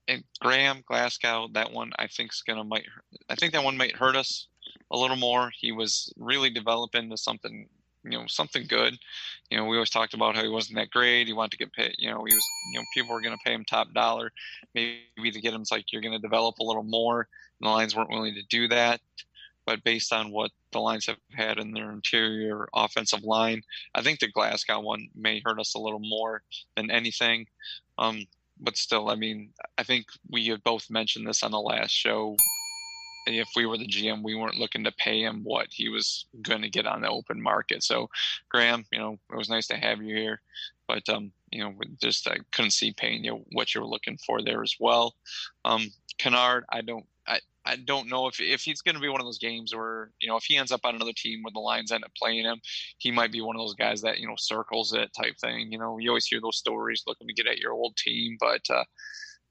and 0.08 0.24
Graham 0.40 0.82
Glasgow, 0.86 1.48
that 1.52 1.72
one 1.72 1.92
I 1.98 2.08
think 2.08 2.32
is 2.32 2.42
gonna 2.46 2.64
might 2.64 2.86
I 3.28 3.36
think 3.36 3.52
that 3.52 3.64
one 3.64 3.76
might 3.76 3.96
hurt 3.96 4.16
us 4.16 4.48
a 4.90 4.96
little 4.96 5.16
more. 5.16 5.50
He 5.58 5.72
was 5.72 6.12
really 6.16 6.50
developing 6.50 7.04
into 7.04 7.16
something 7.16 7.68
you 8.04 8.18
know 8.18 8.26
something 8.26 8.66
good. 8.66 8.98
You 9.50 9.58
know, 9.58 9.64
we 9.64 9.76
always 9.76 9.90
talked 9.90 10.14
about 10.14 10.36
how 10.36 10.42
he 10.42 10.48
wasn't 10.48 10.76
that 10.76 10.90
great. 10.90 11.26
He 11.26 11.32
wanted 11.32 11.52
to 11.52 11.56
get 11.58 11.72
paid. 11.72 11.94
You 11.98 12.10
know, 12.10 12.24
he 12.24 12.34
was. 12.34 12.46
You 12.72 12.78
know, 12.78 12.84
people 12.94 13.14
were 13.14 13.20
going 13.20 13.36
to 13.36 13.42
pay 13.44 13.54
him 13.54 13.64
top 13.64 13.92
dollar. 13.92 14.32
Maybe 14.74 15.30
to 15.30 15.40
get 15.40 15.54
him, 15.54 15.62
it's 15.62 15.72
like 15.72 15.92
you're 15.92 16.02
going 16.02 16.12
to 16.12 16.18
develop 16.18 16.58
a 16.58 16.64
little 16.64 16.82
more. 16.82 17.28
And 17.60 17.66
the 17.66 17.70
Lions 17.70 17.96
weren't 17.96 18.10
willing 18.10 18.34
to 18.34 18.42
do 18.42 18.68
that. 18.68 19.00
But 19.66 19.84
based 19.84 20.12
on 20.12 20.30
what 20.30 20.50
the 20.72 20.80
Lions 20.80 21.06
have 21.06 21.18
had 21.32 21.58
in 21.58 21.72
their 21.72 21.90
interior 21.92 22.68
offensive 22.74 23.22
line, 23.22 23.62
I 23.94 24.02
think 24.02 24.18
the 24.18 24.28
Glasgow 24.28 24.80
one 24.80 25.08
may 25.14 25.42
hurt 25.44 25.60
us 25.60 25.74
a 25.74 25.78
little 25.78 25.98
more 25.98 26.42
than 26.76 26.90
anything. 26.90 27.46
Um, 27.98 28.26
but 28.60 28.76
still, 28.76 29.10
I 29.10 29.14
mean, 29.14 29.50
I 29.76 29.82
think 29.82 30.06
we 30.30 30.46
have 30.46 30.64
both 30.64 30.90
mentioned 30.90 31.26
this 31.26 31.42
on 31.42 31.50
the 31.50 31.60
last 31.60 31.90
show 31.90 32.36
if 33.34 33.48
we 33.56 33.66
were 33.66 33.78
the 33.78 33.86
GM, 33.86 34.22
we 34.22 34.34
weren't 34.34 34.58
looking 34.58 34.84
to 34.84 34.92
pay 34.92 35.22
him 35.22 35.40
what 35.44 35.68
he 35.70 35.88
was 35.88 36.26
going 36.42 36.62
to 36.62 36.70
get 36.70 36.86
on 36.86 37.02
the 37.02 37.08
open 37.08 37.40
market. 37.40 37.82
So, 37.82 38.08
Graham, 38.48 38.84
you 38.92 38.98
know, 38.98 39.18
it 39.30 39.36
was 39.36 39.48
nice 39.48 39.66
to 39.68 39.76
have 39.76 40.02
you 40.02 40.14
here, 40.14 40.40
but 40.86 41.08
um, 41.08 41.32
you 41.50 41.62
know, 41.62 41.74
just 42.02 42.28
I 42.28 42.38
couldn't 42.52 42.72
see 42.72 42.92
paying 42.92 43.24
you 43.24 43.44
what 43.52 43.74
you 43.74 43.80
were 43.80 43.86
looking 43.86 44.18
for 44.18 44.42
there 44.42 44.62
as 44.62 44.74
well. 44.78 45.14
Um, 45.64 45.88
Kennard, 46.18 46.64
I 46.70 46.80
don't, 46.80 47.06
I, 47.26 47.40
I 47.64 47.76
don't 47.76 48.08
know 48.08 48.26
if 48.26 48.40
if 48.40 48.62
he's 48.62 48.80
going 48.80 48.94
to 48.94 49.00
be 49.00 49.08
one 49.08 49.20
of 49.20 49.26
those 49.26 49.38
games 49.38 49.74
where 49.74 50.10
you 50.20 50.28
know 50.28 50.36
if 50.36 50.44
he 50.44 50.56
ends 50.56 50.72
up 50.72 50.80
on 50.84 50.94
another 50.94 51.12
team 51.14 51.42
where 51.42 51.52
the 51.52 51.60
Lions 51.60 51.92
end 51.92 52.04
up 52.04 52.12
playing 52.16 52.44
him, 52.44 52.60
he 52.96 53.10
might 53.10 53.32
be 53.32 53.40
one 53.40 53.56
of 53.56 53.60
those 53.60 53.74
guys 53.74 54.00
that 54.02 54.18
you 54.18 54.26
know 54.26 54.36
circles 54.38 54.92
it 54.94 55.10
type 55.14 55.36
thing. 55.38 55.70
You 55.70 55.78
know, 55.78 55.98
you 55.98 56.10
always 56.10 56.26
hear 56.26 56.40
those 56.40 56.56
stories 56.56 57.04
looking 57.06 57.28
to 57.28 57.34
get 57.34 57.46
at 57.46 57.58
your 57.58 57.72
old 57.72 57.96
team, 57.96 58.36
but. 58.40 58.62
uh 58.70 58.84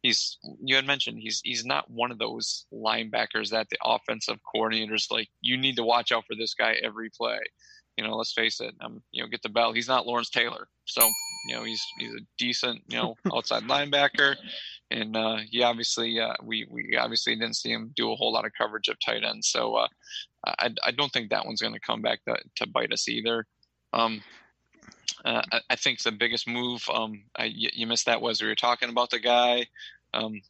he's 0.01 0.37
you 0.63 0.75
had 0.75 0.85
mentioned 0.85 1.19
he's 1.19 1.41
he's 1.43 1.65
not 1.65 1.89
one 1.89 2.11
of 2.11 2.19
those 2.19 2.65
linebackers 2.73 3.49
that 3.49 3.67
the 3.69 3.77
offensive 3.83 4.37
coordinators 4.55 5.11
like 5.11 5.29
you 5.41 5.57
need 5.57 5.75
to 5.75 5.83
watch 5.83 6.11
out 6.11 6.25
for 6.25 6.35
this 6.35 6.53
guy 6.53 6.75
every 6.83 7.09
play. 7.09 7.39
You 7.97 8.03
know 8.03 8.15
let's 8.15 8.33
face 8.33 8.59
it 8.59 8.75
um 8.81 9.01
you 9.11 9.23
know 9.23 9.29
get 9.29 9.41
the 9.41 9.49
bell. 9.49 9.73
He's 9.73 9.87
not 9.87 10.05
lawrence 10.05 10.29
taylor. 10.29 10.67
So 10.85 11.01
you 11.47 11.55
know 11.55 11.63
he's 11.63 11.83
he's 11.97 12.13
a 12.13 12.25
decent 12.37 12.81
you 12.87 12.97
know 12.97 13.15
outside 13.35 13.63
linebacker. 13.63 14.35
And 14.91 15.17
uh 15.17 15.37
he 15.49 15.63
obviously 15.63 16.19
uh 16.19 16.33
we 16.43 16.67
we 16.69 16.95
obviously 16.97 17.35
didn't 17.35 17.55
see 17.55 17.71
him 17.71 17.91
do 17.95 18.11
a 18.11 18.15
whole 18.15 18.31
lot 18.31 18.45
of 18.45 18.51
coverage 18.57 18.87
of 18.87 18.97
tight 19.03 19.23
ends. 19.23 19.47
So 19.49 19.75
uh 19.75 19.87
i 20.45 20.69
i 20.85 20.91
don't 20.91 21.11
think 21.11 21.29
that 21.29 21.45
one's 21.45 21.61
going 21.61 21.73
to 21.73 21.79
come 21.79 22.01
back 22.01 22.19
to, 22.25 22.37
to 22.57 22.67
bite 22.67 22.93
us 22.93 23.09
either. 23.09 23.45
Um 23.93 24.21
uh, 25.25 25.41
I, 25.51 25.59
I 25.71 25.75
think 25.75 26.01
the 26.01 26.11
biggest 26.11 26.47
move 26.47 26.83
um, 26.93 27.23
I, 27.35 27.45
you, 27.45 27.69
you 27.73 27.87
missed 27.87 28.05
that 28.05 28.21
was 28.21 28.41
we 28.41 28.47
were 28.47 28.55
talking 28.55 28.89
about 28.89 29.09
the 29.09 29.19
guy. 29.19 29.67
Um, 30.13 30.41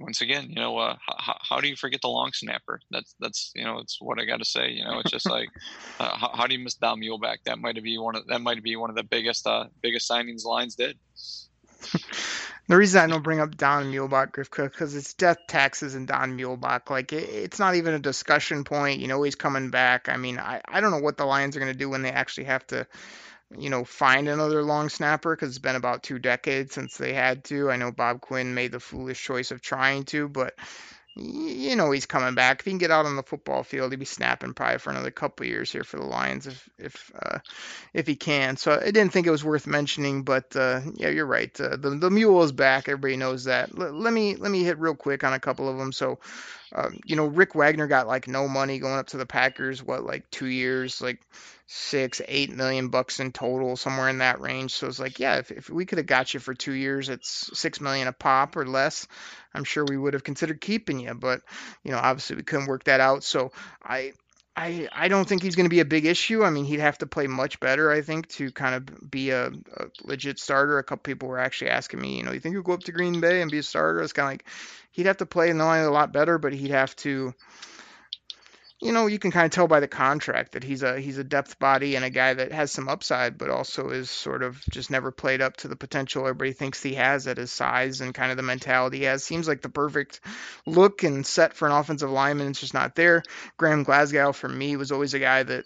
once 0.00 0.20
again, 0.20 0.48
you 0.48 0.56
know, 0.56 0.78
uh, 0.78 0.96
how, 1.06 1.36
how 1.48 1.60
do 1.60 1.68
you 1.68 1.76
forget 1.76 2.00
the 2.00 2.08
long 2.08 2.32
snapper? 2.32 2.80
That's 2.90 3.14
that's 3.20 3.52
you 3.54 3.64
know, 3.64 3.78
it's 3.78 3.98
what 4.00 4.20
I 4.20 4.24
got 4.24 4.38
to 4.38 4.44
say. 4.44 4.70
You 4.70 4.84
know, 4.84 5.00
it's 5.00 5.10
just 5.10 5.28
like 5.28 5.48
uh, 6.00 6.16
how, 6.16 6.30
how 6.34 6.46
do 6.46 6.54
you 6.56 6.64
miss 6.64 6.74
Don 6.74 7.00
Muhlbach? 7.00 7.38
That 7.44 7.58
might 7.58 7.80
be 7.82 7.98
one 7.98 8.16
of 8.16 8.26
that 8.26 8.40
might 8.40 8.62
be 8.62 8.76
one 8.76 8.90
of 8.90 8.96
the 8.96 9.04
biggest 9.04 9.46
uh, 9.46 9.66
biggest 9.82 10.10
signings 10.10 10.44
lines 10.44 10.74
did. 10.74 10.98
The 12.68 12.76
reason 12.76 13.00
I 13.02 13.06
don't 13.08 13.24
bring 13.24 13.40
up 13.40 13.56
Don 13.56 13.92
Muhlbach, 13.92 14.32
Grifka, 14.32 14.70
because 14.70 14.94
it's 14.94 15.14
death 15.14 15.38
taxes 15.48 15.96
and 15.96 16.06
Don 16.06 16.38
Muhlbach. 16.38 16.90
Like 16.90 17.12
it, 17.12 17.28
it's 17.28 17.58
not 17.58 17.74
even 17.74 17.92
a 17.94 17.98
discussion 17.98 18.62
point. 18.62 19.00
You 19.00 19.08
know 19.08 19.22
he's 19.22 19.34
coming 19.34 19.70
back. 19.70 20.08
I 20.08 20.16
mean, 20.16 20.38
I, 20.38 20.60
I 20.66 20.80
don't 20.80 20.92
know 20.92 21.00
what 21.00 21.16
the 21.16 21.24
Lions 21.24 21.56
are 21.56 21.60
going 21.60 21.72
to 21.72 21.78
do 21.78 21.90
when 21.90 22.02
they 22.02 22.10
actually 22.10 22.44
have 22.44 22.64
to, 22.68 22.86
you 23.58 23.70
know, 23.70 23.84
find 23.84 24.28
another 24.28 24.62
long 24.62 24.88
snapper 24.88 25.34
because 25.34 25.50
it's 25.50 25.58
been 25.58 25.76
about 25.76 26.02
two 26.02 26.18
decades 26.18 26.74
since 26.74 26.96
they 26.96 27.12
had 27.12 27.44
to. 27.44 27.70
I 27.70 27.76
know 27.76 27.92
Bob 27.92 28.20
Quinn 28.20 28.54
made 28.54 28.72
the 28.72 28.80
foolish 28.80 29.22
choice 29.22 29.50
of 29.50 29.60
trying 29.60 30.04
to, 30.06 30.28
but 30.28 30.54
you 31.14 31.76
know 31.76 31.90
he's 31.90 32.06
coming 32.06 32.34
back. 32.34 32.60
If 32.60 32.64
he 32.64 32.70
can 32.70 32.78
get 32.78 32.90
out 32.90 33.04
on 33.04 33.16
the 33.16 33.22
football 33.22 33.62
field, 33.62 33.92
he'd 33.92 33.98
be 33.98 34.06
snapping 34.06 34.54
probably 34.54 34.78
for 34.78 34.90
another 34.90 35.10
couple 35.10 35.44
years 35.44 35.70
here 35.70 35.84
for 35.84 35.98
the 35.98 36.06
Lions 36.06 36.46
if 36.46 36.68
if 36.78 37.12
uh, 37.22 37.38
if 37.94 38.06
he 38.06 38.16
can. 38.16 38.56
So 38.56 38.72
I 38.80 38.90
didn't 38.90 39.10
think 39.12 39.26
it 39.26 39.30
was 39.32 39.44
worth 39.44 39.66
mentioning, 39.66 40.22
but 40.24 40.56
uh, 40.56 40.80
yeah, 40.94 41.08
you're 41.10 41.26
right. 41.26 41.58
Uh, 41.60 41.76
the 41.76 41.90
the 41.90 42.10
mule 42.10 42.42
is 42.42 42.52
back. 42.52 42.88
Everybody 42.88 43.16
knows 43.16 43.44
that. 43.44 43.70
L- 43.78 43.92
let 43.92 44.12
me 44.12 44.36
let 44.36 44.50
me 44.50 44.64
hit 44.64 44.78
real 44.78 44.94
quick 44.94 45.24
on 45.24 45.34
a 45.34 45.40
couple 45.40 45.68
of 45.68 45.78
them. 45.78 45.92
So, 45.92 46.18
um, 46.74 46.98
you 47.04 47.16
know, 47.16 47.26
Rick 47.26 47.54
Wagner 47.54 47.86
got 47.86 48.06
like 48.06 48.28
no 48.28 48.48
money 48.48 48.78
going 48.78 48.98
up 48.98 49.08
to 49.08 49.18
the 49.18 49.26
Packers. 49.26 49.82
What 49.82 50.04
like 50.04 50.30
two 50.30 50.46
years, 50.46 51.00
like 51.02 51.20
six, 51.74 52.20
eight 52.28 52.50
million 52.50 52.88
bucks 52.88 53.18
in 53.18 53.32
total, 53.32 53.76
somewhere 53.76 54.10
in 54.10 54.18
that 54.18 54.40
range. 54.40 54.74
So 54.74 54.86
it's 54.86 55.00
like, 55.00 55.18
yeah, 55.18 55.36
if, 55.38 55.50
if 55.50 55.70
we 55.70 55.86
could 55.86 55.96
have 55.96 56.06
got 56.06 56.34
you 56.34 56.40
for 56.40 56.52
two 56.52 56.72
years, 56.74 57.08
it's 57.08 57.50
six 57.58 57.80
million 57.80 58.08
a 58.08 58.12
pop 58.12 58.56
or 58.56 58.66
less. 58.66 59.08
I'm 59.54 59.64
sure 59.64 59.84
we 59.84 59.96
would 59.96 60.12
have 60.12 60.22
considered 60.22 60.60
keeping 60.60 61.00
you, 61.00 61.14
but 61.14 61.40
you 61.82 61.90
know, 61.90 61.98
obviously 61.98 62.36
we 62.36 62.42
couldn't 62.42 62.66
work 62.66 62.84
that 62.84 63.00
out. 63.00 63.24
So 63.24 63.52
I. 63.82 64.12
I, 64.54 64.86
I 64.92 65.08
don't 65.08 65.26
think 65.26 65.42
he's 65.42 65.56
going 65.56 65.64
to 65.64 65.70
be 65.70 65.80
a 65.80 65.86
big 65.86 66.04
issue. 66.04 66.44
I 66.44 66.50
mean, 66.50 66.66
he'd 66.66 66.80
have 66.80 66.98
to 66.98 67.06
play 67.06 67.26
much 67.26 67.58
better, 67.58 67.90
I 67.90 68.02
think, 68.02 68.28
to 68.32 68.50
kind 68.50 68.74
of 68.74 69.10
be 69.10 69.30
a, 69.30 69.46
a 69.46 69.86
legit 70.02 70.38
starter. 70.38 70.76
A 70.76 70.84
couple 70.84 71.04
people 71.04 71.30
were 71.30 71.38
actually 71.38 71.70
asking 71.70 72.02
me, 72.02 72.18
you 72.18 72.22
know, 72.22 72.32
you 72.32 72.38
think 72.38 72.54
he'll 72.54 72.62
go 72.62 72.74
up 72.74 72.82
to 72.82 72.92
Green 72.92 73.18
Bay 73.18 73.40
and 73.40 73.50
be 73.50 73.56
a 73.56 73.62
starter? 73.62 74.02
It's 74.02 74.12
kind 74.12 74.26
of 74.26 74.32
like 74.32 74.44
he'd 74.90 75.06
have 75.06 75.16
to 75.16 75.24
play 75.24 75.50
not 75.54 75.72
only 75.72 75.86
a 75.86 75.90
lot 75.90 76.12
better, 76.12 76.36
but 76.36 76.52
he'd 76.52 76.70
have 76.70 76.94
to 76.96 77.32
you 78.82 78.90
know, 78.90 79.06
you 79.06 79.20
can 79.20 79.30
kind 79.30 79.44
of 79.44 79.52
tell 79.52 79.68
by 79.68 79.78
the 79.78 79.86
contract 79.86 80.52
that 80.52 80.64
he's 80.64 80.82
a 80.82 81.00
he's 81.00 81.16
a 81.16 81.22
depth 81.22 81.60
body 81.60 81.94
and 81.94 82.04
a 82.04 82.10
guy 82.10 82.34
that 82.34 82.50
has 82.50 82.72
some 82.72 82.88
upside, 82.88 83.38
but 83.38 83.48
also 83.48 83.90
is 83.90 84.10
sort 84.10 84.42
of 84.42 84.60
just 84.70 84.90
never 84.90 85.12
played 85.12 85.40
up 85.40 85.56
to 85.58 85.68
the 85.68 85.76
potential 85.76 86.22
everybody 86.22 86.52
thinks 86.52 86.82
he 86.82 86.94
has 86.94 87.28
at 87.28 87.36
his 87.36 87.52
size 87.52 88.00
and 88.00 88.12
kind 88.12 88.32
of 88.32 88.36
the 88.36 88.42
mentality 88.42 88.98
he 88.98 89.04
has. 89.04 89.22
Seems 89.22 89.46
like 89.46 89.62
the 89.62 89.68
perfect 89.68 90.20
look 90.66 91.04
and 91.04 91.24
set 91.24 91.54
for 91.54 91.66
an 91.66 91.72
offensive 91.72 92.10
lineman. 92.10 92.48
It's 92.48 92.60
just 92.60 92.74
not 92.74 92.96
there. 92.96 93.22
Graham 93.56 93.84
Glasgow 93.84 94.32
for 94.32 94.48
me 94.48 94.74
was 94.76 94.90
always 94.90 95.14
a 95.14 95.20
guy 95.20 95.44
that 95.44 95.64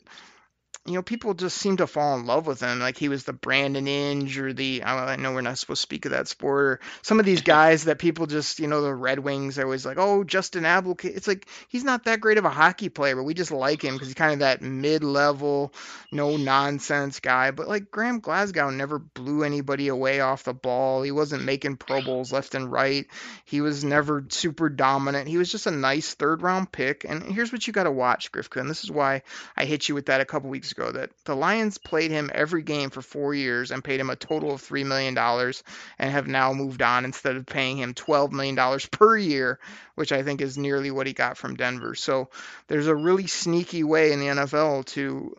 you 0.86 0.94
know, 0.94 1.02
people 1.02 1.34
just 1.34 1.58
seem 1.58 1.78
to 1.78 1.86
fall 1.86 2.16
in 2.18 2.26
love 2.26 2.46
with 2.46 2.60
him. 2.60 2.78
Like 2.78 2.96
he 2.96 3.08
was 3.08 3.24
the 3.24 3.32
Brandon 3.32 3.86
Inge 3.86 4.38
or 4.38 4.52
the 4.52 4.84
I 4.84 5.16
know 5.16 5.32
we're 5.32 5.40
not 5.40 5.58
supposed 5.58 5.80
to 5.80 5.82
speak 5.82 6.04
of 6.04 6.12
that 6.12 6.28
sport 6.28 6.64
or 6.64 6.80
some 7.02 7.18
of 7.18 7.26
these 7.26 7.42
guys 7.42 7.84
that 7.84 7.98
people 7.98 8.26
just 8.26 8.60
you 8.60 8.68
know 8.68 8.82
the 8.82 8.94
Red 8.94 9.18
Wings 9.18 9.58
are 9.58 9.64
always 9.64 9.84
like 9.84 9.98
oh 9.98 10.24
Justin 10.24 10.64
Abdelkader. 10.64 11.16
It's 11.16 11.26
like 11.26 11.48
he's 11.68 11.84
not 11.84 12.04
that 12.04 12.20
great 12.20 12.38
of 12.38 12.44
a 12.44 12.50
hockey 12.50 12.88
player, 12.88 13.16
but 13.16 13.24
we 13.24 13.34
just 13.34 13.50
like 13.50 13.82
him 13.82 13.94
because 13.94 14.08
he's 14.08 14.14
kind 14.14 14.32
of 14.32 14.38
that 14.40 14.62
mid-level, 14.62 15.72
no 16.12 16.36
nonsense 16.36 17.20
guy. 17.20 17.50
But 17.50 17.68
like 17.68 17.90
Graham 17.90 18.20
Glasgow 18.20 18.70
never 18.70 18.98
blew 18.98 19.42
anybody 19.42 19.88
away 19.88 20.20
off 20.20 20.44
the 20.44 20.54
ball. 20.54 21.02
He 21.02 21.10
wasn't 21.10 21.44
making 21.44 21.76
Pro 21.76 22.02
Bowls 22.02 22.32
left 22.32 22.54
and 22.54 22.70
right. 22.70 23.06
He 23.44 23.60
was 23.60 23.82
never 23.84 24.24
super 24.28 24.68
dominant. 24.68 25.28
He 25.28 25.38
was 25.38 25.50
just 25.50 25.66
a 25.66 25.70
nice 25.70 26.14
third 26.14 26.42
round 26.42 26.70
pick. 26.70 27.04
And 27.04 27.22
here's 27.22 27.52
what 27.52 27.66
you 27.66 27.72
got 27.72 27.84
to 27.84 27.90
watch, 27.90 28.30
Grifka, 28.30 28.60
and 28.60 28.70
this 28.70 28.84
is 28.84 28.90
why 28.90 29.22
I 29.56 29.64
hit 29.64 29.88
you 29.88 29.94
with 29.94 30.06
that 30.06 30.20
a 30.20 30.24
couple 30.24 30.50
weeks 30.50 30.72
ago 30.76 30.92
that 30.92 31.10
the 31.24 31.34
Lions 31.34 31.78
played 31.78 32.10
him 32.10 32.30
every 32.34 32.62
game 32.62 32.90
for 32.90 33.02
four 33.02 33.34
years 33.34 33.70
and 33.70 33.82
paid 33.82 34.00
him 34.00 34.10
a 34.10 34.16
total 34.16 34.52
of 34.52 34.62
$3 34.62 34.84
million 34.86 35.16
and 35.16 36.10
have 36.10 36.26
now 36.26 36.52
moved 36.52 36.82
on 36.82 37.04
instead 37.04 37.36
of 37.36 37.46
paying 37.46 37.78
him 37.78 37.94
$12 37.94 38.32
million 38.32 38.80
per 38.90 39.16
year, 39.16 39.58
which 39.94 40.12
I 40.12 40.22
think 40.22 40.40
is 40.40 40.58
nearly 40.58 40.90
what 40.90 41.06
he 41.06 41.12
got 41.12 41.36
from 41.36 41.56
Denver. 41.56 41.94
So 41.94 42.28
there's 42.68 42.86
a 42.86 42.94
really 42.94 43.26
sneaky 43.26 43.84
way 43.84 44.12
in 44.12 44.20
the 44.20 44.26
NFL 44.26 44.86
to, 44.86 45.36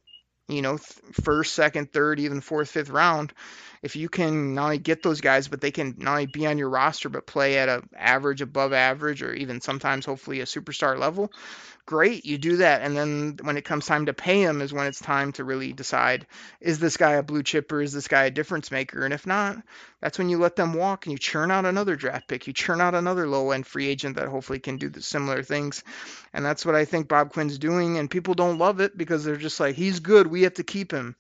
you 0.48 0.62
know, 0.62 0.78
first, 1.24 1.54
second, 1.54 1.92
third, 1.92 2.20
even 2.20 2.42
fourth, 2.42 2.70
fifth 2.70 2.90
round. 2.90 3.34
If 3.84 3.96
you 3.96 4.10
can 4.10 4.56
not 4.56 4.66
only 4.66 4.78
get 4.80 5.04
those 5.04 5.22
guys, 5.22 5.48
but 5.48 5.62
they 5.62 5.72
can 5.72 5.96
not 5.98 6.12
only 6.12 6.26
be 6.26 6.48
on 6.48 6.58
your 6.58 6.70
roster, 6.70 7.10
but 7.10 7.28
play 7.28 7.60
at 7.60 7.70
a 7.70 7.84
average, 7.96 8.42
above 8.42 8.74
average, 8.74 9.22
or 9.22 9.34
even 9.34 9.62
sometimes 9.62 10.06
hopefully 10.06 10.42
a 10.42 10.46
superstar 10.46 10.98
level, 10.98 11.32
great, 11.88 12.26
you 12.26 12.38
do 12.38 12.58
that. 12.58 12.84
And 12.84 12.96
then 12.96 13.40
when 13.42 13.58
it 13.58 13.66
comes 13.66 13.88
time 13.88 14.06
to 14.06 14.14
pay 14.14 14.44
him 14.44 14.62
is 14.62 14.72
when 14.72 14.86
it's 14.86 15.00
time 15.00 15.32
to 15.34 15.44
really 15.44 15.74
decide 15.74 16.28
is 16.62 16.78
this 16.78 16.98
guy 16.98 17.14
a 17.14 17.24
blue 17.24 17.42
chip 17.42 17.72
or 17.72 17.82
is 17.82 17.94
this 17.94 18.08
guy 18.08 18.26
a 18.26 18.32
difference 18.32 18.70
maker? 18.70 19.04
And 19.04 19.14
if 19.14 19.26
not, 19.26 19.58
that's 20.00 20.20
when 20.20 20.30
you 20.30 20.38
let 20.38 20.56
them 20.56 20.76
walk 20.76 21.06
and 21.06 21.14
you 21.14 21.18
churn 21.18 21.50
out 21.50 21.66
another 21.66 21.96
draft 21.96 22.28
pick. 22.28 22.46
You 22.46 22.54
churn 22.54 22.82
out 22.82 22.94
another 22.94 23.28
low 23.28 23.50
end 23.50 23.66
free 23.66 23.88
agent 23.88 24.18
that 24.18 24.28
hopefully 24.28 24.60
can 24.60 24.78
do 24.78 24.90
the 24.90 25.02
similar 25.02 25.42
things. 25.42 25.84
And 26.34 26.46
that's 26.46 26.66
what 26.66 26.76
I 26.76 26.86
think 26.86 27.08
Bob 27.08 27.34
Quinn's 27.34 27.58
doing. 27.58 27.98
And 27.98 28.12
people 28.12 28.36
don't 28.36 28.60
love 28.60 28.82
it 28.82 28.96
because 28.96 29.24
they're 29.24 29.38
just 29.38 29.60
like, 29.60 29.76
he's 29.76 30.02
good. 30.02 30.28
We 30.28 30.44
have 30.44 30.56
to 30.56 30.64
keep 30.64 30.92
him. 30.92 31.16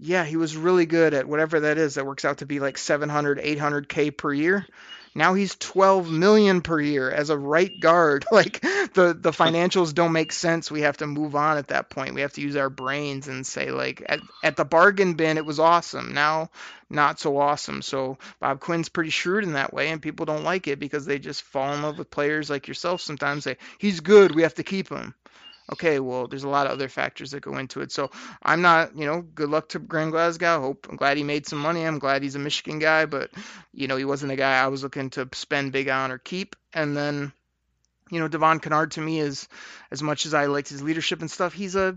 Yeah, 0.00 0.24
he 0.24 0.36
was 0.36 0.56
really 0.56 0.86
good 0.86 1.14
at 1.14 1.28
whatever 1.28 1.60
that 1.60 1.78
is. 1.78 1.94
That 1.94 2.06
works 2.06 2.24
out 2.24 2.38
to 2.38 2.46
be 2.46 2.58
like 2.58 2.78
700, 2.78 3.38
800K 3.38 4.16
per 4.16 4.32
year. 4.32 4.66
Now 5.14 5.34
he's 5.34 5.54
12 5.54 6.10
million 6.10 6.60
per 6.60 6.80
year 6.80 7.10
as 7.10 7.30
a 7.30 7.38
right 7.38 7.78
guard. 7.78 8.24
Like 8.34 8.62
the 8.62 9.16
the 9.16 9.30
financials 9.30 9.94
don't 9.94 10.10
make 10.10 10.32
sense. 10.32 10.68
We 10.68 10.80
have 10.80 10.96
to 10.96 11.06
move 11.06 11.36
on 11.36 11.56
at 11.56 11.68
that 11.68 11.88
point. 11.88 12.14
We 12.14 12.22
have 12.22 12.32
to 12.32 12.40
use 12.40 12.56
our 12.56 12.68
brains 12.68 13.28
and 13.28 13.46
say 13.46 13.70
like 13.70 14.02
at, 14.08 14.18
at 14.42 14.56
the 14.56 14.64
bargain 14.64 15.14
bin 15.14 15.38
it 15.38 15.46
was 15.46 15.60
awesome. 15.60 16.14
Now 16.14 16.50
not 16.90 17.20
so 17.20 17.38
awesome. 17.38 17.80
So 17.80 18.18
Bob 18.40 18.58
Quinn's 18.58 18.88
pretty 18.88 19.10
shrewd 19.10 19.44
in 19.44 19.52
that 19.52 19.72
way 19.72 19.90
and 19.90 20.02
people 20.02 20.26
don't 20.26 20.42
like 20.42 20.66
it 20.66 20.80
because 20.80 21.06
they 21.06 21.20
just 21.20 21.42
fall 21.42 21.72
in 21.74 21.82
love 21.82 21.98
with 21.98 22.10
players 22.10 22.50
like 22.50 22.66
yourself 22.66 23.00
sometimes 23.00 23.44
say 23.44 23.56
he's 23.78 24.00
good, 24.00 24.34
we 24.34 24.42
have 24.42 24.54
to 24.54 24.64
keep 24.64 24.88
him 24.88 25.14
okay, 25.72 25.98
well, 25.98 26.26
there's 26.26 26.44
a 26.44 26.48
lot 26.48 26.66
of 26.66 26.72
other 26.72 26.88
factors 26.88 27.30
that 27.30 27.40
go 27.40 27.56
into 27.56 27.80
it. 27.80 27.92
So 27.92 28.10
I'm 28.42 28.62
not, 28.62 28.96
you 28.96 29.06
know, 29.06 29.22
good 29.22 29.48
luck 29.48 29.70
to 29.70 29.78
Graham 29.78 30.10
Glasgow. 30.10 30.60
Hope 30.60 30.86
I'm 30.88 30.96
glad 30.96 31.16
he 31.16 31.24
made 31.24 31.46
some 31.46 31.58
money. 31.58 31.84
I'm 31.84 31.98
glad 31.98 32.22
he's 32.22 32.34
a 32.34 32.40
Michigan 32.40 32.78
guy, 32.78 33.06
but 33.06 33.30
you 33.72 33.88
know, 33.88 33.96
he 33.96 34.04
wasn't 34.04 34.32
a 34.32 34.36
guy 34.36 34.62
I 34.62 34.68
was 34.68 34.82
looking 34.82 35.10
to 35.10 35.28
spend 35.32 35.72
big 35.72 35.88
on 35.88 36.12
or 36.12 36.18
keep. 36.18 36.56
And 36.72 36.96
then, 36.96 37.32
you 38.10 38.20
know, 38.20 38.28
Devon 38.28 38.60
Kennard 38.60 38.92
to 38.92 39.00
me 39.00 39.20
is 39.20 39.48
as 39.90 40.02
much 40.02 40.26
as 40.26 40.34
I 40.34 40.46
liked 40.46 40.68
his 40.68 40.82
leadership 40.82 41.20
and 41.20 41.30
stuff, 41.30 41.52
he's 41.52 41.76
a 41.76 41.96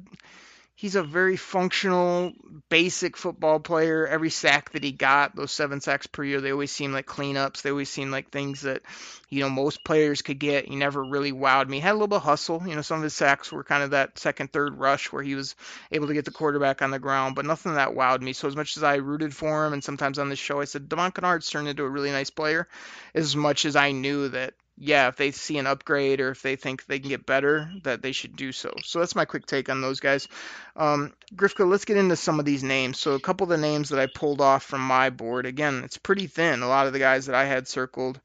he's 0.77 0.95
a 0.95 1.01
very 1.01 1.35
functional, 1.37 2.33
basic 2.69 3.17
football 3.17 3.59
player. 3.59 4.05
Every 4.05 4.29
sack 4.29 4.71
that 4.71 4.83
he 4.83 4.91
got, 4.91 5.35
those 5.35 5.51
seven 5.51 5.81
sacks 5.81 6.05
per 6.05 6.23
year, 6.23 6.39
they 6.39 6.51
always 6.51 6.71
seem 6.71 6.93
like 6.93 7.07
cleanups. 7.07 7.63
They 7.63 7.71
always 7.71 7.89
seem 7.89 8.11
like 8.11 8.29
things 8.29 8.61
that, 8.61 8.83
you 9.27 9.39
know, 9.39 9.49
most 9.49 9.83
players 9.83 10.21
could 10.21 10.37
get. 10.37 10.67
He 10.67 10.75
never 10.75 11.03
really 11.03 11.31
wowed 11.31 11.67
me. 11.67 11.77
He 11.77 11.81
had 11.81 11.93
a 11.93 11.93
little 11.93 12.07
bit 12.07 12.17
of 12.17 12.21
hustle. 12.21 12.61
You 12.65 12.75
know, 12.75 12.83
some 12.83 12.97
of 12.97 13.03
his 13.03 13.15
sacks 13.15 13.51
were 13.51 13.63
kind 13.63 13.81
of 13.81 13.89
that 13.89 14.19
second, 14.19 14.53
third 14.53 14.77
rush 14.77 15.11
where 15.11 15.23
he 15.23 15.33
was 15.33 15.55
able 15.91 16.07
to 16.07 16.13
get 16.13 16.25
the 16.25 16.31
quarterback 16.31 16.83
on 16.83 16.91
the 16.91 16.99
ground, 16.99 17.33
but 17.33 17.45
nothing 17.45 17.73
that 17.73 17.95
wowed 17.95 18.21
me. 18.21 18.33
So 18.33 18.47
as 18.47 18.55
much 18.55 18.77
as 18.77 18.83
I 18.83 18.97
rooted 18.97 19.35
for 19.35 19.65
him, 19.65 19.73
and 19.73 19.83
sometimes 19.83 20.19
on 20.19 20.29
this 20.29 20.37
show 20.37 20.61
I 20.61 20.65
said 20.65 20.87
Devon 20.87 21.11
Kennard's 21.11 21.49
turned 21.49 21.67
into 21.67 21.85
a 21.85 21.89
really 21.89 22.11
nice 22.11 22.29
player, 22.29 22.67
as 23.15 23.35
much 23.35 23.65
as 23.65 23.75
I 23.75 23.93
knew 23.93 24.29
that 24.29 24.53
yeah, 24.79 25.07
if 25.07 25.15
they 25.15 25.31
see 25.31 25.57
an 25.57 25.65
upgrade 25.65 26.21
or 26.21 26.29
if 26.29 26.43
they 26.43 26.55
think 26.55 26.85
they 26.85 26.99
can 26.99 27.09
get 27.09 27.25
better, 27.25 27.69
that 27.83 28.03
they 28.03 28.11
should 28.11 28.35
do 28.35 28.51
so. 28.51 28.71
So 28.83 28.99
that's 28.99 29.15
my 29.15 29.25
quick 29.25 29.47
take 29.47 29.69
on 29.69 29.81
those 29.81 29.99
guys. 29.99 30.27
Um, 30.75 31.13
Grifka, 31.35 31.67
let's 31.67 31.85
get 31.85 31.97
into 31.97 32.15
some 32.15 32.39
of 32.39 32.45
these 32.45 32.63
names. 32.63 32.99
So 32.99 33.13
a 33.13 33.19
couple 33.19 33.45
of 33.45 33.49
the 33.49 33.57
names 33.57 33.89
that 33.89 33.99
I 33.99 34.05
pulled 34.05 34.39
off 34.39 34.63
from 34.63 34.81
my 34.81 35.09
board. 35.09 35.47
Again, 35.47 35.81
it's 35.83 35.97
pretty 35.97 36.27
thin. 36.27 36.61
A 36.61 36.67
lot 36.67 36.85
of 36.85 36.93
the 36.93 36.99
guys 36.99 37.25
that 37.25 37.35
I 37.35 37.45
had 37.45 37.67
circled, 37.67 38.21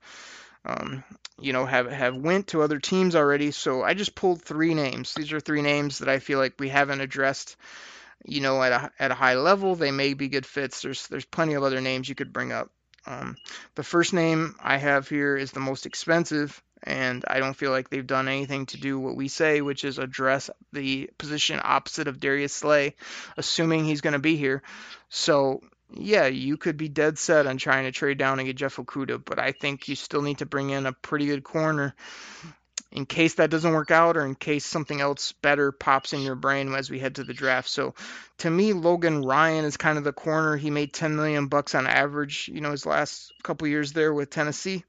um, 0.66 1.03
you 1.40 1.55
know, 1.55 1.64
have 1.64 1.90
have 1.90 2.16
went 2.16 2.48
to 2.48 2.61
other 2.61 2.78
teams 2.78 3.16
already. 3.16 3.50
So 3.50 3.82
I 3.82 3.94
just 3.94 4.14
pulled 4.14 4.42
three 4.42 4.74
names. 4.74 5.14
These 5.14 5.32
are 5.32 5.40
three 5.40 5.62
names 5.62 5.98
that 5.98 6.11
I 6.11 6.18
feel 6.18 6.38
like 6.38 6.55
we 6.59 6.68
haven't 6.68 7.00
addressed. 7.00 7.57
You 8.26 8.42
know, 8.42 8.62
at 8.62 8.72
a 8.72 8.90
at 8.98 9.11
a 9.11 9.14
high 9.14 9.36
level, 9.36 9.74
they 9.74 9.90
may 9.90 10.12
be 10.12 10.28
good 10.28 10.46
fits. 10.46 10.82
There's 10.82 11.07
there's 11.09 11.24
plenty 11.24 11.55
of 11.55 11.62
other 11.62 11.80
names 11.80 12.11
you 12.11 12.14
could 12.14 12.32
bring 12.32 12.53
up. 12.53 12.70
Um, 13.07 13.36
the 13.74 13.82
first 13.82 14.12
name 14.12 14.55
I 14.61 14.76
have 14.76 15.09
here 15.09 15.36
is 15.36 15.53
the 15.53 15.61
most 15.61 15.86
expensive, 15.86 16.62
and 16.82 17.24
I 17.26 17.38
don't 17.38 17.57
feel 17.57 17.70
like 17.70 17.90
they've 17.90 18.07
done 18.07 18.28
anything 18.28 18.66
to 18.66 18.80
do 18.80 18.98
what 18.98 19.16
we 19.16 19.28
say, 19.28 19.61
which 19.61 19.84
is 19.84 19.98
address 19.98 20.50
the 20.72 21.11
position 21.18 21.61
opposite 21.62 22.09
of 22.09 22.20
Darius 22.20 22.53
Slay, 22.53 22.94
assuming 23.36 23.84
he's 23.84 24.00
going 24.00 24.12
to 24.12 24.18
be 24.18 24.36
here. 24.36 24.62
So, 25.09 25.62
yeah, 25.94 26.26
you 26.26 26.57
could 26.57 26.76
be 26.76 26.88
dead 26.88 27.18
set 27.18 27.46
on 27.46 27.59
trying 27.59 27.84
to 27.84 27.92
trade 27.92 28.18
down 28.18 28.38
and 28.38 28.46
get 28.46 28.57
Jeff 28.57 28.76
Okudah, 28.76 29.24
but 29.24 29.38
I 29.38 29.53
think 29.53 29.88
you 29.88 29.96
still 29.96 30.22
need 30.22 30.38
to 30.38 30.46
bring 30.46 30.70
in 30.70 30.86
a 30.86 30.92
pretty 30.92 31.26
good 31.26 31.44
corner 31.44 31.94
in 32.93 33.07
case 33.07 33.34
that 33.34 33.51
doesn't 33.51 33.72
work 33.72 33.90
out 33.90 34.16
or 34.16 34.24
in 34.24 34.34
case 34.34 34.64
something 34.64 35.01
else 35.01 35.32
better 35.32 35.72
pops 35.72 36.12
in 36.12 36.20
your 36.20 36.34
brain 36.34 36.72
as 36.74 36.90
we 36.90 36.99
head 36.99 37.14
to 37.14 37.24
the 37.24 37.32
draft. 37.32 37.68
So 37.68 37.95
to 38.38 38.51
me, 38.51 38.74
Logan 38.74 39.24
Ryan 39.24 39.64
is 39.64 39.78
kind 39.78 39.97
of 39.97 40.05
the 40.05 40.12
corner. 40.12 40.57
He 40.57 40.70
made 40.70 40.93
10 40.93 41.16
million 41.16 41.47
bucks 41.47 41.74
on 41.74 41.86
average, 41.86 42.51
you 42.53 42.61
know, 42.61 42.70
his 42.70 42.84
last 42.84 43.32
couple 43.43 43.66
years 43.66 43.93
there 43.93 44.12
with 44.12 44.30
Tennessee. 44.30 44.84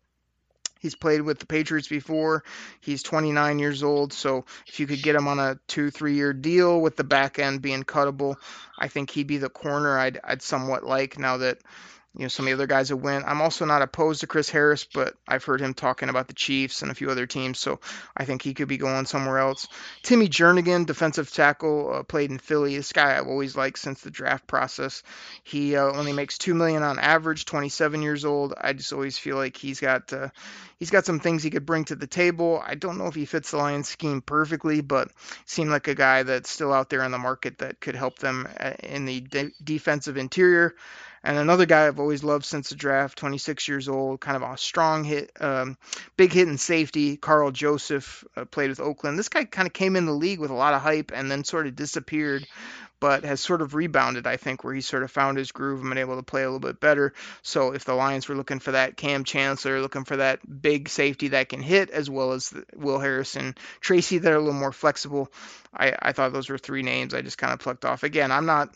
He's 0.82 0.96
played 0.96 1.22
with 1.22 1.40
the 1.40 1.46
Patriots 1.46 1.88
before. 1.88 2.44
He's 2.82 3.04
29 3.04 3.58
years 3.58 3.84
old, 3.84 4.12
so 4.12 4.44
if 4.68 4.82
you 4.82 4.86
could 4.86 5.02
get 5.02 5.16
him 5.16 5.30
on 5.30 5.40
a 5.40 5.58
two, 5.66 5.90
three 5.90 6.16
year 6.16 6.34
deal 6.34 6.82
with 6.82 6.98
the 6.98 7.06
back 7.06 7.40
end 7.40 7.62
being 7.62 7.84
cuttable, 7.84 8.36
I 8.78 8.90
think 8.90 9.10
he'd 9.10 9.28
be 9.28 9.38
the 9.38 9.48
corner 9.48 9.98
I'd, 9.98 10.20
I'd 10.22 10.42
somewhat 10.42 10.84
like 10.84 11.18
now 11.18 11.38
that 11.38 11.60
you 12.16 12.22
know 12.22 12.28
some 12.28 12.46
of 12.46 12.50
the 12.50 12.54
other 12.54 12.68
guys 12.68 12.90
that 12.90 12.98
went. 12.98 13.26
I'm 13.26 13.42
also 13.42 13.66
not 13.66 13.82
opposed 13.82 14.22
to 14.22 14.28
Chris 14.28 14.50
Harris, 14.50 14.86
but 14.86 15.16
I've 15.28 15.44
heard 15.44 15.62
him 15.62 15.74
talking 15.74 16.10
about 16.10 16.28
the 16.28 16.36
Chiefs 16.36 16.84
and 16.84 16.92
a 16.92 16.96
few 16.96 17.10
other 17.10 17.26
teams, 17.26 17.58
so 17.58 17.80
I 18.16 18.26
think 18.26 18.44
he 18.44 18.54
could 18.54 18.68
be 18.68 18.78
going 18.78 19.06
somewhere 19.06 19.40
else. 19.40 19.68
Timmy 20.04 20.30
Jernigan, 20.30 20.86
defensive 20.86 21.32
tackle, 21.32 21.92
uh, 21.92 22.04
played 22.04 22.30
in 22.30 22.38
Philly. 22.38 22.78
This 22.78 22.94
guy 22.94 23.18
I've 23.18 23.28
always 23.28 23.58
liked 23.58 23.80
since 23.80 24.02
the 24.02 24.12
draft 24.12 24.46
process. 24.46 25.02
He 25.44 25.76
uh, 25.76 25.86
only 25.86 26.14
makes 26.14 26.38
two 26.38 26.54
million 26.54 26.84
on 26.84 27.00
average, 27.00 27.46
27 27.46 28.04
years 28.04 28.26
old. 28.26 28.54
I 28.60 28.74
just 28.74 28.94
always 28.94 29.18
feel 29.18 29.38
like 29.38 29.58
he's 29.58 29.80
got 29.80 30.14
uh, 30.14 30.30
he's 30.78 30.92
got 30.92 31.06
some 31.06 31.20
things 31.20 31.42
he 31.42 31.50
could 31.50 31.66
bring 31.66 31.86
to 31.86 31.96
the 31.96 32.08
table. 32.08 32.62
I 32.64 32.76
don't 32.76 33.00
know 33.00 33.08
if 33.08 33.16
he 33.16 33.26
fits 33.26 33.52
the 33.52 33.58
Lions 33.58 33.88
scheme 33.88 34.22
perfectly, 34.22 34.82
but 34.82 35.10
seemed 35.46 35.72
like 35.72 35.88
a 35.88 35.96
guy 35.96 36.22
that's 36.22 36.52
still 36.52 36.74
out 36.74 36.92
there 36.92 37.04
in 37.04 37.12
the 37.12 37.18
market 37.18 37.58
that 37.58 37.80
could 37.80 37.96
help 37.96 38.20
them 38.20 38.48
uh, 38.60 38.74
in 38.84 39.06
the 39.06 39.22
de- 39.22 39.52
defensive 39.64 40.18
interior. 40.18 40.76
And 41.24 41.38
another 41.38 41.66
guy 41.66 41.88
I've 41.88 42.00
always 42.00 42.24
loved 42.24 42.44
since 42.46 42.70
the 42.70 42.76
draft, 42.76 43.18
26 43.18 43.68
years 43.68 43.88
old, 43.88 44.20
kind 44.20 44.36
of 44.36 44.44
a 44.44 44.58
strong 44.58 45.06
hit, 45.06 45.32
um, 45.40 45.78
big 46.18 46.34
hit 46.34 46.50
in 46.50 46.58
safety. 46.58 47.16
Karl 47.16 47.52
Joseph 47.52 48.26
uh, 48.36 48.44
played 48.46 48.70
with 48.70 48.82
Oakland. 48.82 49.18
This 49.18 49.30
guy 49.30 49.46
kind 49.46 49.66
of 49.66 49.74
came 49.74 49.96
in 49.96 50.06
the 50.06 50.12
league 50.12 50.40
with 50.40 50.52
a 50.52 50.56
lot 50.56 50.74
of 50.74 50.82
hype 50.82 51.12
and 51.14 51.32
then 51.32 51.44
sort 51.46 51.68
of 51.68 51.76
disappeared. 51.76 52.46
But 53.04 53.26
has 53.26 53.42
sort 53.42 53.62
of 53.62 53.76
rebounded, 53.76 54.26
I 54.26 54.38
think, 54.38 54.64
where 54.64 54.74
he's 54.74 54.88
sort 54.88 55.04
of 55.04 55.12
found 55.12 55.38
his 55.38 55.52
groove 55.52 55.82
and 55.82 55.90
been 55.90 55.98
able 55.98 56.16
to 56.16 56.24
play 56.24 56.44
a 56.44 56.46
little 56.46 56.62
bit 56.62 56.80
better. 56.80 57.14
So 57.42 57.74
if 57.74 57.84
the 57.84 57.96
Lions 57.96 58.30
were 58.30 58.36
looking 58.36 58.60
for 58.60 58.72
that 58.72 58.96
Kam 58.96 59.26
Chancellor, 59.26 59.82
looking 59.82 60.06
for 60.06 60.16
that 60.16 60.40
big 60.62 60.88
safety 60.88 61.28
that 61.28 61.50
can 61.50 61.62
hit, 61.62 61.90
as 61.90 62.10
well 62.10 62.32
as 62.32 62.54
Will 62.74 63.00
Harrison, 63.00 63.56
Tracy 63.82 64.20
that 64.20 64.32
are 64.32 64.38
a 64.38 64.40
little 64.40 64.54
more 64.54 64.72
flexible, 64.72 65.30
I, 65.76 65.94
I 66.02 66.12
thought 66.14 66.32
those 66.32 66.48
were 66.48 66.58
three 66.58 66.82
names 66.82 67.14
I 67.14 67.22
just 67.22 67.38
kind 67.38 67.52
of 67.52 67.60
plucked 67.60 67.84
off. 67.84 68.04
Again, 68.04 68.32
I'm 68.32 68.46
not 68.46 68.70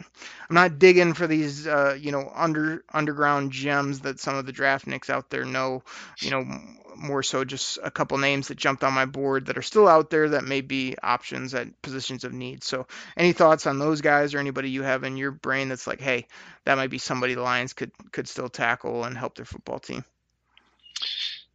I'm 0.50 0.56
not 0.56 0.78
digging 0.78 1.14
for 1.14 1.26
these 1.26 1.66
uh, 1.66 1.96
you 1.98 2.12
know 2.12 2.30
under 2.36 2.84
underground 2.92 3.54
gems 3.54 4.02
that 4.02 4.20
some 4.20 4.36
of 4.36 4.46
the 4.46 4.52
draft 4.52 4.88
nicks 4.88 5.10
out 5.10 5.30
there 5.30 5.46
know. 5.46 5.84
You 6.20 6.32
know, 6.32 6.60
more 6.98 7.24
so 7.24 7.46
just 7.46 7.78
a 7.84 7.92
couple 7.92 8.18
names 8.18 8.48
that 8.48 8.58
jumped 8.58 8.84
on 8.84 8.94
my 8.94 9.06
board 9.06 9.46
that 9.46 9.58
are 9.58 9.62
still 9.62 9.88
out 9.88 10.10
there 10.10 10.30
that 10.30 10.44
may 10.44 10.62
be 10.62 10.96
options 11.02 11.54
at 11.54 11.82
positions 11.82 12.24
of 12.24 12.34
need. 12.34 12.64
So, 12.64 12.88
any 13.16 13.34
thoughts 13.34 13.68
on 13.68 13.80
those 13.80 14.02
guys 14.02 14.17
or 14.26 14.40
anybody 14.40 14.70
you 14.70 14.84
have 14.84 15.04
in 15.04 15.18
your 15.18 15.32
brain 15.32 15.70
that's 15.70 15.88
like, 15.88 16.02
hey, 16.02 16.26
that 16.66 16.76
might 16.76 16.90
be 16.90 16.98
somebody 16.98 17.34
the 17.34 17.42
Lions 17.42 17.74
could 17.74 17.92
could 18.12 18.28
still 18.28 18.50
tackle 18.50 19.04
and 19.06 19.18
help 19.18 19.36
their 19.36 19.46
football 19.46 19.80
team? 19.80 20.04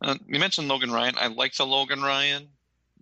Uh, 0.00 0.16
you 0.26 0.38
mentioned 0.38 0.68
Logan 0.68 0.90
Ryan. 0.90 1.14
I 1.18 1.28
like 1.28 1.54
the 1.54 1.66
Logan 1.66 2.02
Ryan 2.02 2.48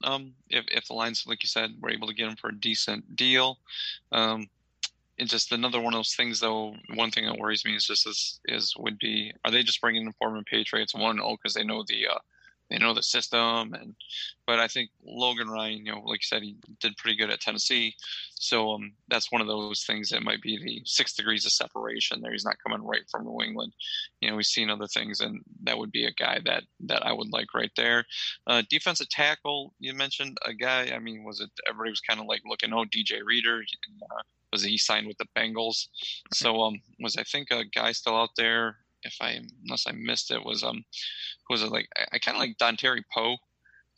um, 0.04 0.34
if, 0.48 0.64
if 0.68 0.86
the 0.86 0.94
Lions, 0.94 1.26
like 1.26 1.42
you 1.42 1.48
said, 1.48 1.74
were 1.80 1.90
able 1.90 2.08
to 2.08 2.14
get 2.14 2.28
him 2.28 2.36
for 2.36 2.48
a 2.48 2.54
decent 2.54 3.16
deal. 3.16 3.58
Um, 4.12 4.48
it's 5.18 5.30
just 5.30 5.52
another 5.52 5.80
one 5.80 5.92
of 5.92 5.98
those 5.98 6.14
things, 6.14 6.40
though. 6.40 6.74
One 6.94 7.10
thing 7.10 7.26
that 7.26 7.36
worries 7.36 7.64
me 7.64 7.76
is 7.76 7.86
just 7.86 8.06
is, 8.06 8.40
is 8.46 8.74
would 8.78 8.98
be 8.98 9.32
are 9.44 9.50
they 9.50 9.62
just 9.62 9.80
bringing 9.80 10.06
in 10.06 10.12
former 10.12 10.42
Patriots 10.42 10.94
one 10.94 11.20
oh 11.20 11.36
because 11.36 11.52
they 11.52 11.64
know 11.64 11.84
the 11.86 12.06
uh, 12.06 12.18
they 12.70 12.78
know 12.78 12.94
the 12.94 13.02
system 13.02 13.74
and 13.74 13.94
but 14.50 14.58
I 14.58 14.66
think 14.66 14.90
Logan 15.04 15.48
Ryan, 15.48 15.86
you 15.86 15.92
know, 15.92 16.00
like 16.00 16.22
you 16.22 16.26
said, 16.26 16.42
he 16.42 16.56
did 16.80 16.96
pretty 16.96 17.16
good 17.16 17.30
at 17.30 17.40
Tennessee. 17.40 17.94
So 18.34 18.72
um, 18.72 18.94
that's 19.06 19.30
one 19.30 19.40
of 19.40 19.46
those 19.46 19.84
things 19.84 20.08
that 20.08 20.24
might 20.24 20.42
be 20.42 20.58
the 20.58 20.82
six 20.84 21.14
degrees 21.14 21.46
of 21.46 21.52
separation 21.52 22.20
there. 22.20 22.32
He's 22.32 22.44
not 22.44 22.56
coming 22.60 22.84
right 22.84 23.08
from 23.08 23.26
New 23.26 23.40
England. 23.42 23.74
You 24.20 24.28
know, 24.28 24.36
we've 24.36 24.44
seen 24.44 24.68
other 24.68 24.88
things, 24.88 25.20
and 25.20 25.40
that 25.62 25.78
would 25.78 25.92
be 25.92 26.06
a 26.06 26.12
guy 26.12 26.40
that 26.46 26.64
that 26.80 27.06
I 27.06 27.12
would 27.12 27.30
like 27.32 27.54
right 27.54 27.70
there. 27.76 28.04
Uh, 28.48 28.62
defensive 28.68 29.08
tackle, 29.08 29.72
you 29.78 29.94
mentioned 29.94 30.36
a 30.44 30.52
guy. 30.52 30.90
I 30.92 30.98
mean, 30.98 31.22
was 31.22 31.40
it 31.40 31.50
everybody 31.68 31.90
was 31.90 32.00
kind 32.00 32.18
of 32.18 32.26
like 32.26 32.42
looking, 32.44 32.72
oh, 32.72 32.86
DJ 32.86 33.20
Reader. 33.24 33.62
Uh, 34.02 34.22
was 34.50 34.64
he 34.64 34.78
signed 34.78 35.06
with 35.06 35.18
the 35.18 35.28
Bengals? 35.36 35.86
So 36.32 36.60
um, 36.62 36.80
was 36.98 37.16
I 37.16 37.22
think 37.22 37.52
a 37.52 37.64
guy 37.64 37.92
still 37.92 38.16
out 38.16 38.30
there? 38.36 38.78
If 39.02 39.16
I 39.20 39.40
unless 39.64 39.86
I 39.86 39.92
missed 39.92 40.30
it, 40.30 40.44
was 40.44 40.62
um, 40.62 40.84
who 41.46 41.54
was 41.54 41.62
it 41.62 41.72
like 41.72 41.88
I, 41.96 42.06
I 42.12 42.18
kind 42.18 42.36
of 42.36 42.40
like 42.40 42.58
Dontari 42.58 43.02
Poe 43.12 43.36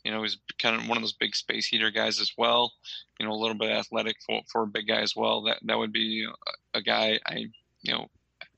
you 0.03 0.11
know, 0.11 0.21
he's 0.21 0.37
kind 0.61 0.75
of 0.75 0.87
one 0.87 0.97
of 0.97 1.03
those 1.03 1.13
big 1.13 1.35
space 1.35 1.65
heater 1.65 1.89
guys 1.89 2.19
as 2.19 2.33
well. 2.37 2.73
You 3.19 3.25
know, 3.25 3.31
a 3.31 3.35
little 3.39 3.57
bit 3.57 3.71
athletic 3.71 4.17
for, 4.25 4.41
for 4.51 4.63
a 4.63 4.67
big 4.67 4.87
guy 4.87 5.01
as 5.01 5.15
well. 5.15 5.43
That 5.43 5.59
that 5.63 5.77
would 5.77 5.93
be 5.93 6.25
a, 6.25 6.77
a 6.77 6.81
guy 6.81 7.19
I, 7.25 7.45
you 7.81 7.93
know, 7.93 8.07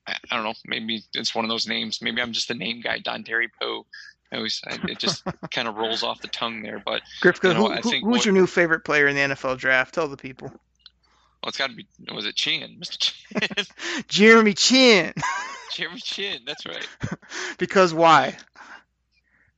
I, 0.08 0.16
I, 0.32 0.36
don't 0.36 0.44
know. 0.44 0.54
Maybe 0.66 1.04
it's 1.14 1.36
one 1.36 1.46
of 1.46 1.50
those 1.50 1.68
names. 1.68 2.02
Maybe 2.02 2.22
I'm 2.22 2.32
just 2.32 2.48
the 2.48 2.56
name 2.56 2.82
guy, 2.82 3.00
Dontari 3.00 3.48
Poe. 3.62 3.86
I 4.32 4.38
always, 4.38 4.60
I, 4.66 4.80
it 4.90 4.98
just 4.98 5.24
kind 5.52 5.68
of 5.68 5.76
rolls 5.76 6.02
off 6.02 6.22
the 6.22 6.28
tongue 6.30 6.64
there. 6.64 6.82
But 6.84 7.04
Grifka, 7.22 7.50
you 7.50 7.54
know, 7.54 7.76
who, 7.76 7.90
who's 7.92 8.02
what, 8.02 8.26
your 8.26 8.34
new 8.34 8.48
favorite 8.48 8.84
player 8.84 9.08
in 9.08 9.16
the 9.16 9.36
NFL 9.36 9.60
draft? 9.60 9.94
Tell 9.94 10.08
the 10.08 10.18
people. 10.18 10.52
Well, 11.46 11.50
it's 11.50 11.60
got 11.60 11.70
to 11.70 11.76
be. 11.76 11.86
Was 12.12 12.26
it 12.26 12.36
Chinn, 12.36 12.78
Mr. 12.82 12.98
Chinn? 12.98 13.66
Jeremy 14.08 14.54
Chinn. 14.56 15.14
Jeremy 15.74 16.00
Chinn. 16.00 16.40
That's 16.44 16.66
right. 16.66 16.88
because 17.60 17.94
why? 17.94 18.36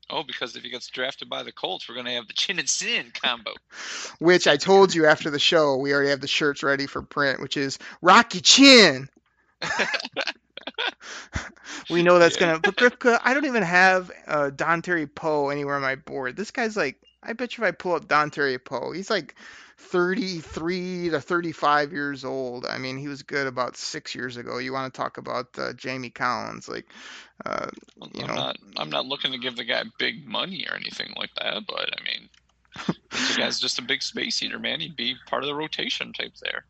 Oh, 0.09 0.23
because 0.23 0.57
if 0.57 0.63
he 0.63 0.69
gets 0.69 0.87
drafted 0.89 1.29
by 1.29 1.43
the 1.43 1.53
Colts, 1.53 1.87
we're 1.87 1.95
going 1.95 2.07
to 2.07 2.11
have 2.13 2.27
the 2.27 2.33
chin 2.33 2.59
and 2.59 2.67
sin 2.67 3.13
combo. 3.13 3.51
Which 4.19 4.47
I 4.47 4.57
told 4.57 4.93
you 4.93 5.05
after 5.05 5.29
the 5.29 5.39
show, 5.39 5.77
we 5.77 5.93
already 5.93 6.09
have 6.09 6.19
the 6.19 6.27
shirts 6.27 6.61
ready 6.61 6.87
for 6.87 7.01
print, 7.01 7.41
which 7.41 7.55
is 7.55 7.79
Rocky 8.01 8.41
Chin. 8.41 9.07
we 11.89 12.03
know 12.03 12.19
that's 12.19 12.35
yeah. 12.35 12.47
gonna. 12.47 12.59
But 12.59 12.75
Grifka, 12.75 13.19
I 13.23 13.33
don't 13.33 13.45
even 13.45 13.63
have 13.63 14.11
uh, 14.27 14.51
Terry 14.81 15.07
Poe 15.07 15.49
anywhere 15.49 15.75
on 15.75 15.81
my 15.81 15.95
board. 15.95 16.35
This 16.35 16.51
guy's 16.51 16.75
like, 16.75 16.97
I 17.23 17.31
bet 17.31 17.57
you 17.57 17.63
if 17.63 17.67
I 17.67 17.71
pull 17.71 17.93
up 17.95 18.07
Dontari 18.07 18.63
Poe, 18.63 18.91
he's 18.91 19.09
like 19.09 19.35
33 19.77 21.09
to 21.09 21.21
35 21.21 21.93
years 21.93 22.25
old. 22.25 22.65
I 22.65 22.77
mean, 22.77 22.97
he 22.97 23.07
was 23.07 23.21
good 23.23 23.47
about 23.47 23.77
six 23.77 24.15
years 24.15 24.35
ago. 24.35 24.57
You 24.57 24.73
want 24.73 24.91
to 24.91 24.97
talk 24.97 25.17
about 25.17 25.47
uh, 25.57 25.73
Jamie 25.73 26.09
Collins, 26.09 26.67
like, 26.67 26.87
uh, 27.45 27.67
you 28.13 28.23
I'm 28.23 28.27
know. 28.27 28.35
Not, 28.35 28.57
I'm 28.75 28.89
not 28.89 29.05
looking 29.05 29.31
to 29.31 29.37
give 29.37 29.55
the 29.55 29.63
guy 29.63 29.83
big 29.99 30.27
money 30.27 30.65
or 30.69 30.75
anything 30.75 31.13
like 31.15 31.29
that, 31.35 31.63
but 31.67 31.89
I 31.93 32.03
mean, 32.03 32.29
the 33.11 33.35
guy's 33.37 33.59
just 33.59 33.79
a 33.79 33.83
big 33.83 34.01
space 34.01 34.41
eater, 34.41 34.59
man. 34.59 34.79
He'd 34.79 34.95
be 34.95 35.15
part 35.27 35.43
of 35.43 35.47
the 35.47 35.55
rotation 35.55 36.11
type 36.11 36.33
there. 36.41 36.65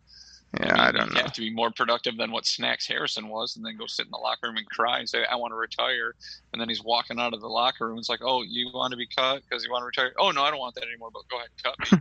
Yeah, 0.53 0.67
I, 0.67 0.71
mean, 0.71 0.79
I 0.79 0.91
don't 0.91 1.13
know. 1.13 1.21
have 1.21 1.33
to 1.33 1.41
be 1.41 1.49
more 1.49 1.71
productive 1.71 2.15
than 2.15 2.31
what 2.31 2.45
Snacks 2.45 2.87
Harrison 2.87 3.27
was, 3.27 3.57
and 3.57 3.65
then 3.65 3.75
go 3.77 3.85
sit 3.85 4.05
in 4.05 4.11
the 4.11 4.17
locker 4.17 4.47
room 4.47 4.55
and 4.55 4.65
cry 4.69 4.99
and 4.99 5.07
say, 5.07 5.25
"I 5.25 5.35
want 5.35 5.51
to 5.51 5.57
retire." 5.57 6.15
And 6.53 6.61
then 6.61 6.69
he's 6.69 6.81
walking 6.81 7.19
out 7.19 7.33
of 7.33 7.41
the 7.41 7.49
locker 7.49 7.87
room. 7.87 7.99
It's 7.99 8.07
like, 8.07 8.21
"Oh, 8.23 8.43
you 8.43 8.71
want 8.73 8.91
to 8.91 8.97
be 8.97 9.07
cut 9.07 9.41
because 9.43 9.65
you 9.65 9.71
want 9.71 9.81
to 9.81 9.85
retire?" 9.87 10.13
"Oh 10.17 10.31
no, 10.31 10.43
I 10.43 10.49
don't 10.49 10.59
want 10.59 10.75
that 10.75 10.85
anymore." 10.85 11.09
But 11.11 11.23
go 11.29 11.37
ahead, 11.37 11.49
and 11.65 11.91
cut 11.91 11.91
me. 11.91 11.99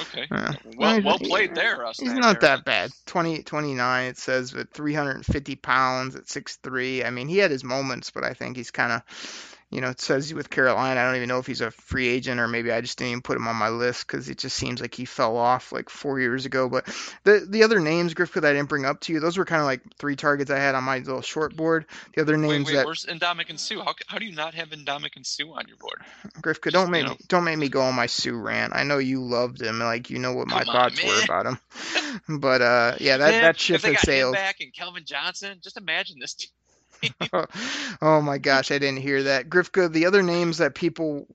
okay. 0.02 0.26
Yeah. 0.30 0.76
Well, 0.76 1.02
well 1.02 1.18
played 1.18 1.56
there. 1.56 1.84
Us 1.84 1.98
he's 1.98 2.12
not 2.12 2.36
uh, 2.36 2.40
that 2.40 2.64
bad. 2.64 2.92
20, 3.06 3.42
29, 3.42 4.04
It 4.06 4.18
says 4.18 4.54
with 4.54 4.70
350 4.70 5.56
pounds 5.56 6.14
at 6.14 6.28
six 6.28 6.58
three. 6.62 7.02
I 7.04 7.10
mean, 7.10 7.26
he 7.26 7.38
had 7.38 7.50
his 7.50 7.64
moments, 7.64 8.10
but 8.10 8.22
I 8.22 8.34
think 8.34 8.56
he's 8.56 8.70
kind 8.70 8.92
of 8.92 9.02
you 9.70 9.80
know, 9.80 9.90
it 9.90 10.00
says 10.00 10.34
with 10.34 10.50
Carolina. 10.50 11.00
I 11.00 11.04
don't 11.04 11.16
even 11.16 11.28
know 11.28 11.38
if 11.38 11.46
he's 11.46 11.60
a 11.60 11.70
free 11.70 12.08
agent 12.08 12.40
or 12.40 12.48
maybe 12.48 12.72
I 12.72 12.80
just 12.80 12.98
didn't 12.98 13.10
even 13.12 13.22
put 13.22 13.36
him 13.36 13.46
on 13.46 13.54
my 13.54 13.68
list 13.68 14.04
because 14.04 14.28
it 14.28 14.36
just 14.38 14.56
seems 14.56 14.80
like 14.80 14.94
he 14.94 15.04
fell 15.04 15.36
off 15.36 15.70
like 15.70 15.88
four 15.88 16.18
years 16.18 16.44
ago. 16.44 16.68
But 16.68 16.86
the 17.22 17.46
the 17.48 17.62
other 17.62 17.78
names, 17.78 18.14
Griff, 18.14 18.32
that 18.32 18.44
I 18.44 18.52
didn't 18.52 18.68
bring 18.68 18.84
up 18.84 19.00
to 19.02 19.12
you, 19.12 19.20
those 19.20 19.38
were 19.38 19.44
kind 19.44 19.60
of 19.60 19.66
like 19.66 19.82
three 19.96 20.16
targets 20.16 20.50
I 20.50 20.58
had 20.58 20.74
on 20.74 20.82
my 20.82 20.98
little 20.98 21.22
short 21.22 21.54
board. 21.54 21.86
The 22.14 22.22
other 22.22 22.36
names 22.36 22.66
wait, 22.66 22.74
wait, 22.74 22.76
that 22.78 22.86
where's 22.86 23.06
Ndamukong 23.06 23.60
Suh? 23.60 23.84
How, 23.84 23.94
how 24.08 24.18
do 24.18 24.24
you 24.24 24.34
not 24.34 24.54
have 24.54 24.70
Ndamukong 24.70 25.24
Suh 25.24 25.52
on 25.52 25.68
your 25.68 25.76
board? 25.76 26.02
Griff, 26.42 26.60
don't 26.62 26.90
make 26.90 27.06
me, 27.06 27.16
don't 27.28 27.44
make 27.44 27.58
me 27.58 27.68
go 27.68 27.82
on 27.82 27.94
my 27.94 28.06
Suh 28.06 28.32
rant. 28.32 28.74
I 28.74 28.82
know 28.82 28.98
you 28.98 29.22
loved 29.22 29.62
him, 29.62 29.78
like 29.78 30.10
you 30.10 30.18
know 30.18 30.32
what 30.32 30.48
my 30.48 30.64
Come 30.64 30.74
thoughts 30.74 31.00
on, 31.00 31.08
were 31.08 31.22
about 31.22 31.46
him. 31.46 32.38
but 32.40 32.60
uh, 32.60 32.96
yeah, 32.98 33.18
that 33.18 33.30
man, 33.30 33.42
that 33.42 33.60
ship 33.60 33.76
if 33.76 33.82
they 33.82 33.92
got 33.92 34.00
sailed. 34.00 34.34
Back 34.34 34.60
and 34.60 34.74
Calvin 34.74 35.04
Johnson, 35.06 35.58
just 35.62 35.76
imagine 35.76 36.18
this. 36.18 36.34
Team. 36.34 36.50
oh 38.02 38.20
my 38.20 38.38
gosh, 38.38 38.70
I 38.70 38.78
didn't 38.78 39.00
hear 39.00 39.22
that. 39.24 39.48
Grifka, 39.48 39.90
the 39.90 40.06
other 40.06 40.22
names 40.22 40.58
that 40.58 40.74
people 40.74 41.26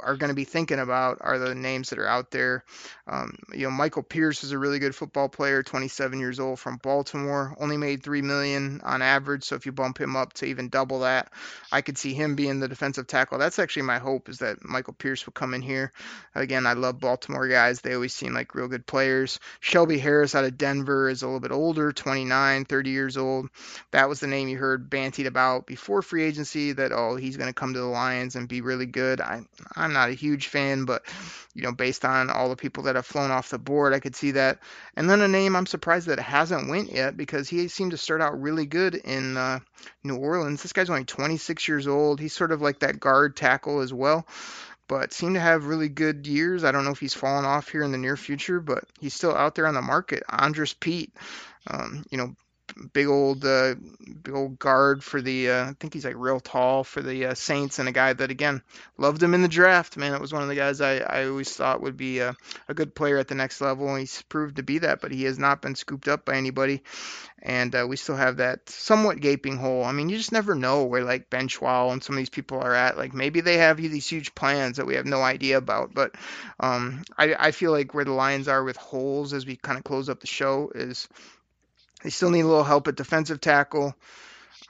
are 0.00 0.16
going 0.16 0.28
to 0.28 0.34
be 0.34 0.44
thinking 0.44 0.78
about 0.78 1.18
are 1.20 1.38
the 1.38 1.54
names 1.54 1.90
that 1.90 1.98
are 1.98 2.06
out 2.06 2.30
there. 2.30 2.64
Um, 3.06 3.36
you 3.52 3.64
know, 3.64 3.70
Michael 3.70 4.02
Pierce 4.02 4.44
is 4.44 4.52
a 4.52 4.58
really 4.58 4.78
good 4.78 4.94
football 4.94 5.28
player, 5.28 5.62
27 5.62 6.20
years 6.20 6.38
old 6.38 6.60
from 6.60 6.76
Baltimore, 6.76 7.56
only 7.58 7.76
made 7.76 8.02
three 8.02 8.22
million 8.22 8.80
on 8.84 9.02
average. 9.02 9.44
So 9.44 9.56
if 9.56 9.66
you 9.66 9.72
bump 9.72 9.98
him 9.98 10.14
up 10.14 10.34
to 10.34 10.46
even 10.46 10.68
double 10.68 11.00
that, 11.00 11.32
I 11.72 11.80
could 11.80 11.98
see 11.98 12.14
him 12.14 12.34
being 12.36 12.60
the 12.60 12.68
defensive 12.68 13.06
tackle. 13.06 13.38
That's 13.38 13.58
actually 13.58 13.82
my 13.82 13.98
hope 13.98 14.28
is 14.28 14.38
that 14.38 14.64
Michael 14.64 14.92
Pierce 14.92 15.24
will 15.26 15.32
come 15.32 15.54
in 15.54 15.62
here. 15.62 15.92
Again, 16.34 16.66
I 16.66 16.74
love 16.74 17.00
Baltimore 17.00 17.48
guys; 17.48 17.80
they 17.80 17.94
always 17.94 18.14
seem 18.14 18.34
like 18.34 18.54
real 18.54 18.68
good 18.68 18.86
players. 18.86 19.40
Shelby 19.60 19.98
Harris 19.98 20.34
out 20.34 20.44
of 20.44 20.58
Denver 20.58 21.08
is 21.08 21.22
a 21.22 21.26
little 21.26 21.40
bit 21.40 21.52
older, 21.52 21.92
29, 21.92 22.64
30 22.66 22.90
years 22.90 23.16
old. 23.16 23.48
That 23.90 24.08
was 24.08 24.20
the 24.20 24.26
name 24.26 24.48
you 24.48 24.58
heard 24.58 24.90
bantied 25.08 25.26
about 25.26 25.66
before 25.66 26.02
free 26.02 26.24
agency 26.24 26.72
that 26.72 26.92
oh 26.92 27.16
he's 27.16 27.36
going 27.36 27.48
to 27.48 27.54
come 27.54 27.72
to 27.74 27.80
the 27.80 27.86
Lions 27.86 28.36
and 28.36 28.48
be 28.48 28.60
really 28.60 28.86
good. 28.86 29.20
I 29.20 29.42
I'm 29.76 29.92
not 29.92 30.10
a 30.10 30.14
huge 30.14 30.48
fan, 30.48 30.84
but 30.84 31.02
you 31.54 31.62
know 31.62 31.72
based 31.72 32.04
on 32.04 32.30
all 32.30 32.48
the 32.48 32.56
people 32.56 32.84
that 32.84 32.96
have 32.96 33.06
flown 33.06 33.30
off 33.30 33.50
the 33.50 33.58
board, 33.58 33.92
I 33.92 34.00
could 34.00 34.16
see 34.16 34.32
that. 34.32 34.58
And 34.96 35.08
then 35.08 35.20
a 35.20 35.28
name 35.28 35.56
I'm 35.56 35.66
surprised 35.66 36.08
that 36.08 36.18
hasn't 36.18 36.68
went 36.68 36.92
yet 36.92 37.16
because 37.16 37.48
he 37.48 37.68
seemed 37.68 37.92
to 37.92 37.96
start 37.96 38.20
out 38.20 38.40
really 38.40 38.66
good 38.66 38.94
in 38.94 39.36
uh, 39.36 39.60
New 40.04 40.16
Orleans. 40.16 40.62
This 40.62 40.72
guy's 40.72 40.90
only 40.90 41.04
26 41.04 41.68
years 41.68 41.86
old. 41.86 42.20
He's 42.20 42.32
sort 42.32 42.52
of 42.52 42.62
like 42.62 42.80
that 42.80 43.00
guard 43.00 43.36
tackle 43.36 43.80
as 43.80 43.92
well 43.92 44.26
but 44.88 45.12
seemed 45.12 45.34
to 45.34 45.40
have 45.40 45.66
really 45.66 45.90
good 45.90 46.26
years. 46.26 46.64
I 46.64 46.72
don't 46.72 46.84
know 46.86 46.92
if 46.92 46.98
he's 46.98 47.12
fallen 47.12 47.44
off 47.44 47.68
here 47.68 47.82
in 47.82 47.92
the 47.92 47.98
near 47.98 48.16
future, 48.16 48.58
but 48.58 48.84
he's 48.98 49.12
still 49.12 49.34
out 49.34 49.54
there 49.54 49.66
on 49.66 49.74
the 49.74 49.82
market. 49.82 50.22
Andrus 50.30 50.72
Peat, 50.72 51.12
um, 51.66 52.06
you 52.10 52.16
know, 52.16 52.34
big 52.92 53.06
old 53.06 53.44
uh, 53.44 53.74
big 54.22 54.34
old 54.34 54.58
guard 54.58 55.02
for 55.02 55.20
the 55.20 55.50
uh, 55.50 55.70
I 55.70 55.72
think 55.78 55.94
he's 55.94 56.04
like 56.04 56.14
real 56.16 56.40
tall 56.40 56.84
for 56.84 57.02
the 57.02 57.26
uh, 57.26 57.34
Saints 57.34 57.78
and 57.78 57.88
a 57.88 57.92
guy 57.92 58.12
that 58.12 58.30
again 58.30 58.62
loved 58.96 59.22
him 59.22 59.34
in 59.34 59.42
the 59.42 59.48
draft 59.48 59.96
man. 59.96 60.14
It 60.14 60.20
was 60.20 60.32
one 60.32 60.42
of 60.42 60.48
the 60.48 60.54
guys 60.54 60.80
I, 60.80 60.98
I 60.98 61.26
always 61.26 61.54
thought 61.54 61.82
would 61.82 61.96
be 61.96 62.20
a, 62.20 62.36
a 62.68 62.74
good 62.74 62.94
player 62.94 63.18
at 63.18 63.28
the 63.28 63.34
next 63.34 63.60
level 63.60 63.88
and 63.88 64.00
he's 64.00 64.22
proved 64.22 64.56
to 64.56 64.62
be 64.62 64.78
that 64.78 65.00
but 65.00 65.12
he 65.12 65.24
has 65.24 65.38
not 65.38 65.62
been 65.62 65.74
scooped 65.74 66.08
up 66.08 66.24
by 66.24 66.36
anybody 66.36 66.82
and 67.40 67.74
uh, 67.74 67.86
we 67.88 67.96
still 67.96 68.16
have 68.16 68.38
that 68.38 68.68
somewhat 68.68 69.20
gaping 69.20 69.56
hole. 69.56 69.84
I 69.84 69.92
mean 69.92 70.08
you 70.08 70.16
just 70.16 70.32
never 70.32 70.54
know 70.54 70.84
where 70.84 71.04
like 71.04 71.30
Ben 71.30 71.48
and 71.48 72.02
some 72.02 72.14
of 72.14 72.18
these 72.18 72.30
people 72.30 72.60
are 72.60 72.74
at. 72.74 72.98
Like 72.98 73.14
maybe 73.14 73.40
they 73.40 73.58
have 73.58 73.76
these 73.76 74.08
huge 74.08 74.34
plans 74.34 74.76
that 74.76 74.86
we 74.86 74.96
have 74.96 75.06
no 75.06 75.22
idea 75.22 75.58
about 75.58 75.94
but 75.94 76.14
um, 76.60 77.02
I, 77.16 77.34
I 77.38 77.50
feel 77.52 77.72
like 77.72 77.94
where 77.94 78.04
the 78.04 78.12
Lions 78.12 78.48
are 78.48 78.64
with 78.64 78.76
holes 78.76 79.32
as 79.32 79.46
we 79.46 79.56
kind 79.56 79.78
of 79.78 79.84
close 79.84 80.08
up 80.08 80.20
the 80.20 80.26
show 80.26 80.70
is 80.74 81.08
they 82.02 82.10
still 82.10 82.30
need 82.30 82.42
a 82.42 82.46
little 82.46 82.64
help 82.64 82.88
at 82.88 82.96
defensive 82.96 83.40
tackle. 83.40 83.94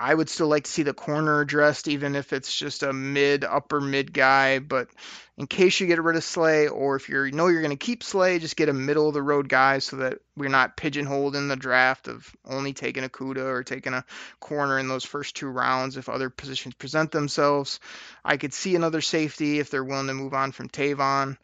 I 0.00 0.14
would 0.14 0.28
still 0.28 0.46
like 0.46 0.64
to 0.64 0.70
see 0.70 0.84
the 0.84 0.94
corner 0.94 1.40
addressed, 1.40 1.88
even 1.88 2.14
if 2.14 2.32
it's 2.32 2.56
just 2.56 2.84
a 2.84 2.92
mid, 2.92 3.42
upper 3.42 3.80
mid 3.80 4.12
guy. 4.12 4.60
But 4.60 4.88
in 5.36 5.48
case 5.48 5.80
you 5.80 5.88
get 5.88 6.00
rid 6.00 6.14
of 6.14 6.22
Slay, 6.22 6.68
or 6.68 6.94
if 6.94 7.08
you 7.08 7.32
know 7.32 7.48
you're 7.48 7.62
going 7.62 7.76
to 7.76 7.84
keep 7.84 8.04
Slay, 8.04 8.38
just 8.38 8.56
get 8.56 8.68
a 8.68 8.72
middle 8.72 9.08
of 9.08 9.14
the 9.14 9.22
road 9.22 9.48
guy 9.48 9.80
so 9.80 9.96
that 9.96 10.18
we're 10.36 10.50
not 10.50 10.76
pigeonholed 10.76 11.34
in 11.34 11.48
the 11.48 11.56
draft 11.56 12.06
of 12.06 12.32
only 12.44 12.74
taking 12.74 13.02
Okudah 13.02 13.44
or 13.44 13.64
taking 13.64 13.92
a 13.92 14.04
corner 14.38 14.78
in 14.78 14.86
those 14.86 15.04
first 15.04 15.34
two 15.34 15.48
rounds 15.48 15.96
if 15.96 16.08
other 16.08 16.30
positions 16.30 16.74
present 16.74 17.10
themselves. 17.10 17.80
I 18.24 18.36
could 18.36 18.54
see 18.54 18.76
another 18.76 19.00
safety 19.00 19.58
if 19.58 19.68
they're 19.68 19.82
willing 19.82 20.06
to 20.06 20.14
move 20.14 20.32
on 20.32 20.52
from 20.52 20.68
Tavon. 20.68 21.38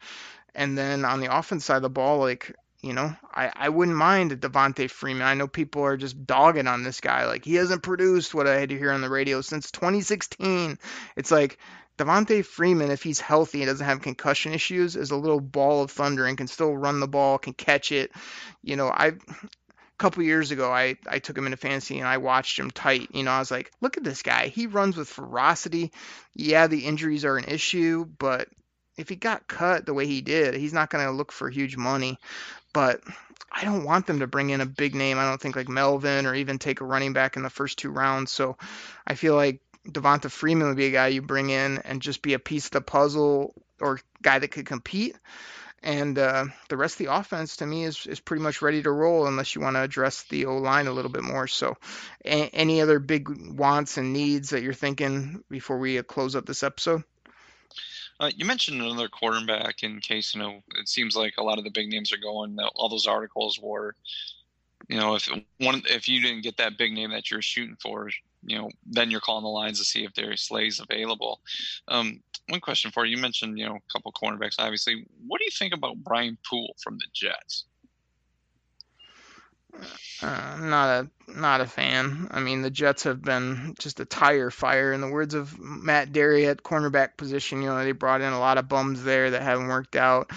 And 0.53 0.77
then 0.77 1.03
on 1.03 1.19
the 1.19 1.37
offense 1.37 1.65
side 1.65 1.75
of 1.75 1.81
the 1.81 1.89
ball, 1.89 2.19
like 2.19 2.55
you 2.85 2.93
know, 2.93 3.15
I, 3.33 3.51
I 3.55 3.69
wouldn't 3.69 3.97
mind 3.97 4.39
Devonta 4.39 4.87
Freeman. 4.87 5.25
I 5.25 5.33
know 5.33 5.47
people 5.47 5.81
are 5.81 5.97
just 5.97 6.27
dogging 6.27 6.67
on 6.67 6.83
this 6.83 7.01
guy. 7.01 7.25
Like, 7.25 7.43
he 7.43 7.55
hasn't 7.55 7.81
produced 7.81 8.35
what 8.35 8.45
I 8.45 8.59
had 8.59 8.69
to 8.69 8.77
hear 8.77 8.91
on 8.91 9.01
the 9.01 9.09
radio 9.09 9.41
since 9.41 9.71
2016. 9.71 10.77
It's 11.15 11.31
like 11.31 11.57
Devonta 11.97 12.45
Freeman, 12.45 12.91
if 12.91 13.01
he's 13.01 13.19
healthy 13.19 13.63
and 13.63 13.69
doesn't 13.69 13.83
have 13.83 14.03
concussion 14.03 14.53
issues, 14.53 14.95
is 14.95 15.09
a 15.09 15.15
little 15.15 15.41
ball 15.41 15.81
of 15.81 15.89
thunder 15.89 16.27
and 16.27 16.37
can 16.37 16.45
still 16.45 16.77
run 16.77 16.99
the 16.99 17.07
ball, 17.07 17.39
can 17.39 17.53
catch 17.53 17.91
it. 17.91 18.11
You 18.61 18.75
know, 18.75 18.87
I. 18.87 19.07
A 19.07 19.97
couple 19.97 20.23
years 20.23 20.51
ago, 20.51 20.69
I, 20.69 20.97
I 21.07 21.19
took 21.19 21.37
him 21.37 21.45
into 21.45 21.55
fantasy 21.55 21.99
and 21.99 22.07
I 22.07 22.17
watched 22.17 22.59
him 22.59 22.69
tight. 22.69 23.07
You 23.13 23.23
know, 23.23 23.31
I 23.31 23.39
was 23.39 23.49
like, 23.49 23.71
look 23.79 23.95
at 23.95 24.03
this 24.03 24.23
guy. 24.23 24.47
He 24.47 24.67
runs 24.67 24.97
with 24.97 25.07
ferocity. 25.07 25.93
Yeah, 26.33 26.67
the 26.67 26.85
injuries 26.85 27.23
are 27.23 27.37
an 27.37 27.45
issue, 27.45 28.03
but 28.03 28.49
if 28.97 29.09
he 29.09 29.15
got 29.15 29.47
cut 29.47 29.85
the 29.85 29.93
way 29.93 30.05
he 30.05 30.21
did, 30.21 30.55
he's 30.55 30.73
not 30.73 30.89
going 30.89 31.05
to 31.05 31.11
look 31.11 31.31
for 31.31 31.49
huge 31.49 31.77
money 31.77 32.17
but 32.75 32.99
I 33.49 33.63
don't 33.63 33.85
want 33.85 34.05
them 34.05 34.19
to 34.19 34.27
bring 34.27 34.49
in 34.49 34.59
a 34.59 34.65
big 34.65 34.95
name. 34.95 35.17
I 35.17 35.23
don't 35.23 35.39
think 35.39 35.55
like 35.55 35.69
Melvin 35.69 36.25
or 36.25 36.35
even 36.35 36.59
take 36.59 36.81
a 36.81 36.85
running 36.85 37.13
back 37.13 37.37
in 37.37 37.41
the 37.41 37.49
first 37.49 37.77
two 37.77 37.89
rounds. 37.89 38.33
So 38.33 38.57
I 39.07 39.15
feel 39.15 39.33
like 39.33 39.61
Devonta 39.87 40.29
Freeman 40.29 40.67
would 40.67 40.75
be 40.75 40.87
a 40.87 40.91
guy 40.91 41.07
you 41.07 41.21
bring 41.21 41.51
in 41.51 41.77
and 41.85 42.01
just 42.01 42.21
be 42.21 42.33
a 42.33 42.39
piece 42.39 42.65
of 42.65 42.71
the 42.71 42.81
puzzle 42.81 43.53
or 43.79 44.01
guy 44.21 44.39
that 44.39 44.49
could 44.49 44.65
compete. 44.65 45.15
And 45.83 46.19
uh, 46.19 46.47
the 46.67 46.75
rest 46.75 46.99
of 46.99 47.05
the 47.05 47.15
offense 47.15 47.57
to 47.57 47.65
me 47.65 47.85
is, 47.85 48.05
is 48.07 48.19
pretty 48.19 48.43
much 48.43 48.61
ready 48.61 48.83
to 48.83 48.91
roll 48.91 49.25
unless 49.25 49.55
you 49.55 49.61
want 49.61 49.77
to 49.77 49.83
address 49.83 50.23
the 50.23 50.47
O 50.47 50.57
line 50.57 50.87
a 50.87 50.91
little 50.91 51.11
bit 51.11 51.23
more. 51.23 51.47
So, 51.47 51.77
a- 52.25 52.49
any 52.53 52.81
other 52.81 52.99
big 52.99 53.29
wants 53.29 53.95
and 53.97 54.11
needs 54.11 54.49
that 54.49 54.63
you're 54.63 54.73
thinking 54.73 55.45
before 55.49 55.77
we 55.77 55.97
uh, 55.97 56.03
close 56.03 56.35
up 56.35 56.45
this 56.45 56.63
episode? 56.63 57.05
Uh, 58.19 58.31
you 58.35 58.45
mentioned 58.45 58.81
another 58.81 59.09
quarterback 59.09 59.83
in 59.83 59.99
case 59.99 60.33
you 60.33 60.41
know 60.41 60.61
it 60.77 60.87
seems 60.87 61.15
like 61.15 61.33
a 61.37 61.43
lot 61.43 61.57
of 61.57 61.63
the 61.63 61.71
big 61.71 61.89
names 61.89 62.13
are 62.13 62.17
going. 62.17 62.57
All 62.75 62.89
those 62.89 63.07
articles 63.07 63.59
were, 63.61 63.95
you 64.87 64.97
know, 64.97 65.15
if 65.15 65.27
one 65.59 65.81
if 65.89 66.07
you 66.07 66.21
didn't 66.21 66.43
get 66.43 66.57
that 66.57 66.77
big 66.77 66.93
name 66.93 67.11
that 67.11 67.29
you're 67.29 67.41
shooting 67.41 67.77
for, 67.81 68.09
you 68.43 68.57
know, 68.57 68.69
then 68.85 69.11
you're 69.11 69.19
calling 69.19 69.43
the 69.43 69.49
lines 69.49 69.79
to 69.79 69.85
see 69.85 70.05
if 70.05 70.13
there's 70.13 70.41
slays 70.41 70.79
available. 70.79 71.41
Um, 71.89 72.21
one 72.47 72.61
question 72.61 72.91
for 72.91 73.05
you: 73.05 73.17
You 73.17 73.21
mentioned 73.21 73.59
you 73.59 73.65
know 73.65 73.75
a 73.75 73.93
couple 73.93 74.13
cornerbacks. 74.13 74.55
Obviously, 74.59 75.05
what 75.27 75.39
do 75.39 75.45
you 75.45 75.51
think 75.51 75.73
about 75.73 75.97
Brian 75.97 76.37
Poole 76.49 76.75
from 76.81 76.97
the 76.97 77.07
Jets? 77.13 77.65
Uh, 80.21 80.57
not 80.59 80.89
a 80.89 81.09
not 81.27 81.61
a 81.61 81.65
fan. 81.65 82.27
I 82.31 82.39
mean, 82.39 82.61
the 82.61 82.69
Jets 82.69 83.03
have 83.03 83.21
been 83.21 83.75
just 83.79 83.99
a 83.99 84.05
tire 84.05 84.49
fire. 84.49 84.93
In 84.93 85.01
the 85.01 85.09
words 85.09 85.33
of 85.33 85.59
Matt 85.59 86.11
Dery 86.11 86.47
at 86.47 86.63
cornerback 86.63 87.17
position, 87.17 87.61
you 87.61 87.67
know, 87.67 87.83
they 87.83 87.91
brought 87.91 88.21
in 88.21 88.31
a 88.31 88.39
lot 88.39 88.57
of 88.57 88.69
bums 88.69 89.03
there 89.03 89.31
that 89.31 89.41
haven't 89.41 89.67
worked 89.67 89.95
out. 89.95 90.31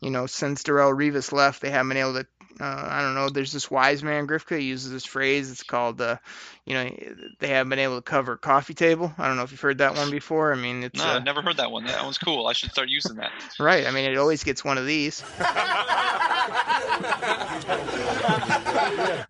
You 0.00 0.10
know, 0.10 0.26
since 0.26 0.62
Darrelle 0.62 0.96
Revis 0.96 1.32
left, 1.32 1.62
they 1.62 1.70
haven't 1.70 1.88
been 1.88 1.98
able 1.98 2.14
to 2.14 2.26
uh, 2.58 2.86
I 2.90 3.02
don't 3.02 3.14
know. 3.14 3.28
There's 3.28 3.52
this 3.52 3.70
wise 3.70 4.02
man 4.02 4.26
Grifka 4.26 4.60
uses 4.62 4.90
this 4.90 5.04
phrase. 5.04 5.50
It's 5.50 5.62
called, 5.62 6.00
uh, 6.00 6.16
you 6.64 6.74
know, 6.74 6.90
they 7.38 7.48
haven't 7.48 7.70
been 7.70 7.78
able 7.78 7.96
to 7.96 8.02
cover 8.02 8.36
coffee 8.36 8.74
table. 8.74 9.12
I 9.18 9.28
don't 9.28 9.36
know 9.36 9.42
if 9.42 9.52
you've 9.52 9.60
heard 9.60 9.78
that 9.78 9.94
one 9.94 10.10
before. 10.10 10.52
I 10.52 10.56
mean, 10.56 10.82
it's 10.82 10.98
no, 10.98 11.04
uh, 11.04 11.16
I've 11.16 11.24
never 11.24 11.42
heard 11.42 11.58
that 11.58 11.70
one. 11.70 11.84
That 11.84 12.02
one's 12.02 12.18
cool. 12.18 12.46
I 12.46 12.52
should 12.52 12.70
start 12.70 12.88
using 12.88 13.16
that. 13.16 13.30
Right. 13.60 13.86
I 13.86 13.90
mean, 13.90 14.10
it 14.10 14.16
always 14.16 14.42
gets 14.42 14.64
one 14.64 14.78
of 14.78 14.86
these. 14.86 15.22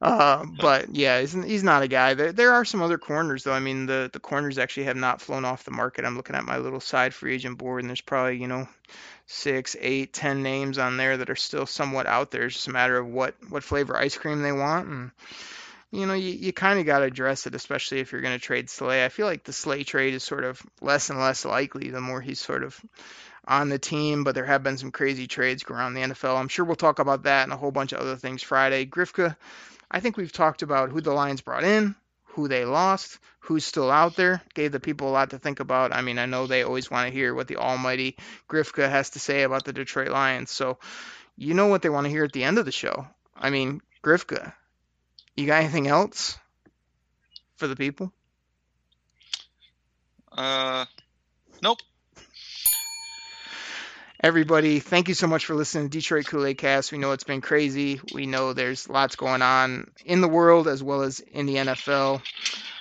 uh, 0.00 0.44
but 0.60 0.94
yeah, 0.94 1.20
he's, 1.20 1.32
he's 1.32 1.64
not 1.64 1.82
a 1.82 1.88
guy. 1.88 2.14
There, 2.14 2.32
there 2.32 2.52
are 2.52 2.64
some 2.64 2.80
other 2.80 2.98
corners 2.98 3.44
though. 3.44 3.52
I 3.52 3.60
mean, 3.60 3.86
the 3.86 4.08
the 4.12 4.20
corners 4.20 4.58
actually 4.58 4.84
have 4.84 4.96
not 4.96 5.20
flown 5.20 5.44
off 5.44 5.64
the 5.64 5.72
market. 5.72 6.04
I'm 6.04 6.16
looking 6.16 6.36
at 6.36 6.44
my 6.44 6.58
little 6.58 6.80
side 6.80 7.12
free 7.12 7.34
agent 7.34 7.58
board, 7.58 7.82
and 7.82 7.90
there's 7.90 8.00
probably 8.00 8.36
you 8.38 8.46
know 8.46 8.68
six, 9.30 9.76
eight, 9.80 10.12
ten 10.12 10.42
names 10.42 10.76
on 10.76 10.96
there 10.96 11.16
that 11.16 11.30
are 11.30 11.36
still 11.36 11.64
somewhat 11.64 12.06
out 12.06 12.30
there. 12.32 12.46
It's 12.46 12.56
just 12.56 12.68
a 12.68 12.72
matter 12.72 12.98
of 12.98 13.06
what 13.06 13.34
what 13.48 13.62
flavor 13.62 13.96
ice 13.96 14.16
cream 14.16 14.42
they 14.42 14.52
want, 14.52 14.88
and 14.88 15.10
you 15.92 16.06
know 16.06 16.14
you, 16.14 16.32
you 16.32 16.52
kind 16.52 16.80
of 16.80 16.86
got 16.86 16.98
to 16.98 17.04
address 17.04 17.46
it, 17.46 17.54
especially 17.54 18.00
if 18.00 18.10
you're 18.10 18.20
going 18.20 18.38
to 18.38 18.44
trade 18.44 18.68
Slay. 18.68 19.04
I 19.04 19.08
feel 19.08 19.26
like 19.26 19.44
the 19.44 19.52
Slay 19.52 19.84
trade 19.84 20.14
is 20.14 20.24
sort 20.24 20.44
of 20.44 20.60
less 20.80 21.10
and 21.10 21.20
less 21.20 21.44
likely 21.44 21.90
the 21.90 22.00
more 22.00 22.20
he's 22.20 22.40
sort 22.40 22.64
of 22.64 22.78
on 23.46 23.68
the 23.68 23.78
team, 23.78 24.24
but 24.24 24.34
there 24.34 24.44
have 24.44 24.62
been 24.62 24.78
some 24.78 24.90
crazy 24.90 25.26
trades 25.26 25.64
around 25.70 25.94
the 25.94 26.02
NFL. 26.02 26.38
I'm 26.38 26.48
sure 26.48 26.64
we'll 26.64 26.76
talk 26.76 26.98
about 26.98 27.22
that 27.22 27.44
and 27.44 27.52
a 27.52 27.56
whole 27.56 27.70
bunch 27.70 27.92
of 27.92 28.00
other 28.00 28.16
things 28.16 28.42
Friday. 28.42 28.84
Grifka, 28.84 29.36
I 29.90 30.00
think 30.00 30.16
we've 30.16 30.32
talked 30.32 30.62
about 30.62 30.90
who 30.90 31.00
the 31.00 31.12
Lions 31.12 31.40
brought 31.40 31.64
in, 31.64 31.94
who 32.32 32.48
they 32.48 32.64
lost, 32.64 33.18
who's 33.40 33.64
still 33.64 33.90
out 33.90 34.16
there. 34.16 34.42
Gave 34.54 34.72
the 34.72 34.80
people 34.80 35.08
a 35.08 35.12
lot 35.12 35.30
to 35.30 35.38
think 35.38 35.60
about. 35.60 35.92
I 35.92 36.02
mean, 36.02 36.18
I 36.18 36.26
know 36.26 36.46
they 36.46 36.62
always 36.62 36.90
want 36.90 37.06
to 37.08 37.12
hear 37.12 37.34
what 37.34 37.48
the 37.48 37.56
almighty 37.56 38.16
Grifka 38.48 38.88
has 38.88 39.10
to 39.10 39.18
say 39.18 39.42
about 39.42 39.64
the 39.64 39.72
Detroit 39.72 40.08
Lions. 40.08 40.50
So 40.50 40.78
you 41.36 41.54
know 41.54 41.66
what 41.66 41.82
they 41.82 41.88
want 41.88 42.04
to 42.04 42.10
hear 42.10 42.24
at 42.24 42.32
the 42.32 42.44
end 42.44 42.58
of 42.58 42.64
the 42.64 42.72
show. 42.72 43.06
I 43.36 43.50
mean, 43.50 43.80
Grifka, 44.02 44.52
you 45.36 45.46
got 45.46 45.62
anything 45.62 45.88
else 45.88 46.38
for 47.56 47.66
the 47.66 47.76
people? 47.76 48.12
Uh, 50.30 50.84
nope. 51.62 51.78
Everybody, 54.22 54.80
thank 54.80 55.08
you 55.08 55.14
so 55.14 55.26
much 55.26 55.46
for 55.46 55.54
listening 55.54 55.88
to 55.88 55.98
Detroit 55.98 56.26
Kool 56.26 56.44
Aid 56.44 56.58
Cast. 56.58 56.92
We 56.92 56.98
know 56.98 57.12
it's 57.12 57.24
been 57.24 57.40
crazy. 57.40 58.02
We 58.12 58.26
know 58.26 58.52
there's 58.52 58.86
lots 58.86 59.16
going 59.16 59.40
on 59.40 59.90
in 60.04 60.20
the 60.20 60.28
world 60.28 60.68
as 60.68 60.82
well 60.82 61.00
as 61.00 61.20
in 61.20 61.46
the 61.46 61.56
NFL. 61.56 62.20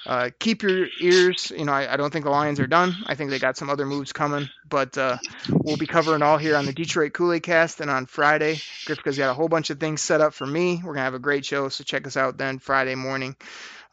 Uh, 0.06 0.32
keep 0.38 0.64
your 0.64 0.88
ears. 1.00 1.50
You 1.56 1.64
know, 1.64 1.72
I, 1.72 1.94
I, 1.94 1.96
don't 1.96 2.12
think 2.12 2.26
the 2.26 2.32
Lions 2.32 2.60
are 2.60 2.68
done. 2.68 2.94
I 3.06 3.16
think 3.16 3.30
they 3.30 3.40
got 3.40 3.56
some 3.56 3.70
other 3.70 3.86
moves 3.86 4.12
coming, 4.12 4.50
but 4.68 4.98
uh, 4.98 5.18
we'll 5.50 5.78
be 5.78 5.88
covering 5.88 6.24
all 6.24 6.38
here 6.38 6.58
on 6.58 6.66
the 6.66 6.74
Detroit 6.74 7.14
Kool 7.14 7.32
Aid 7.32 7.44
Cast 7.44 7.80
and 7.80 7.90
on 7.90 8.06
Friday. 8.06 8.56
Grifka's 8.86 9.18
got 9.18 9.30
a 9.30 9.34
whole 9.34 9.48
bunch 9.48 9.70
of 9.70 9.80
things 9.80 10.02
set 10.02 10.20
up 10.20 10.34
for 10.34 10.46
me. 10.46 10.82
We're 10.84 10.94
gonna 10.94 11.06
have 11.06 11.14
a 11.14 11.20
great 11.20 11.46
show, 11.46 11.70
so 11.70 11.86
check 11.86 12.06
us 12.06 12.18
out 12.18 12.38
then 12.38 12.60
Friday 12.60 12.96
morning. 12.96 13.38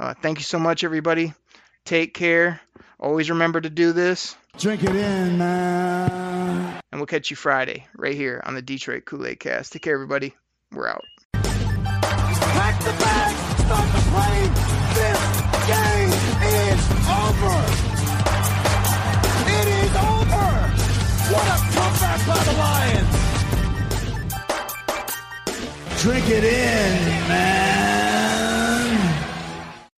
Uh, 0.00 0.14
thank 0.20 0.38
you 0.38 0.44
so 0.44 0.58
much, 0.58 0.82
everybody. 0.82 1.32
Take 1.84 2.12
care. 2.12 2.60
Always 2.98 3.30
remember 3.30 3.60
to 3.60 3.70
do 3.70 3.92
this. 3.92 4.34
Drink 4.58 4.82
it 4.82 4.96
in, 4.96 5.38
man. 5.38 6.25
And 6.92 7.00
we'll 7.00 7.06
catch 7.06 7.30
you 7.30 7.36
Friday 7.36 7.86
right 7.96 8.14
here 8.14 8.40
on 8.44 8.54
the 8.54 8.62
Detroit 8.62 9.04
Kool 9.04 9.26
Aid 9.26 9.40
Cast. 9.40 9.72
Take 9.72 9.82
care, 9.82 9.94
everybody. 9.94 10.34
We're 10.72 10.88
out. 10.88 11.04
Pack 11.32 12.78
the 12.80 12.92
bag, 12.92 13.36
start 13.60 13.92
the 13.92 14.00
plane. 14.10 14.52
This 14.94 15.20
game 15.66 16.12
is 16.42 16.80
over. 17.10 17.56
It 19.48 19.66
is 19.68 19.92
over. 19.96 20.46
What 21.32 21.46
a 21.46 21.58
comeback 21.74 22.20
by 22.26 22.38
the 22.44 22.54
Lions. 22.58 23.14
Drink 26.02 26.26
it 26.28 26.44
in, 26.44 27.28
man. 27.28 27.75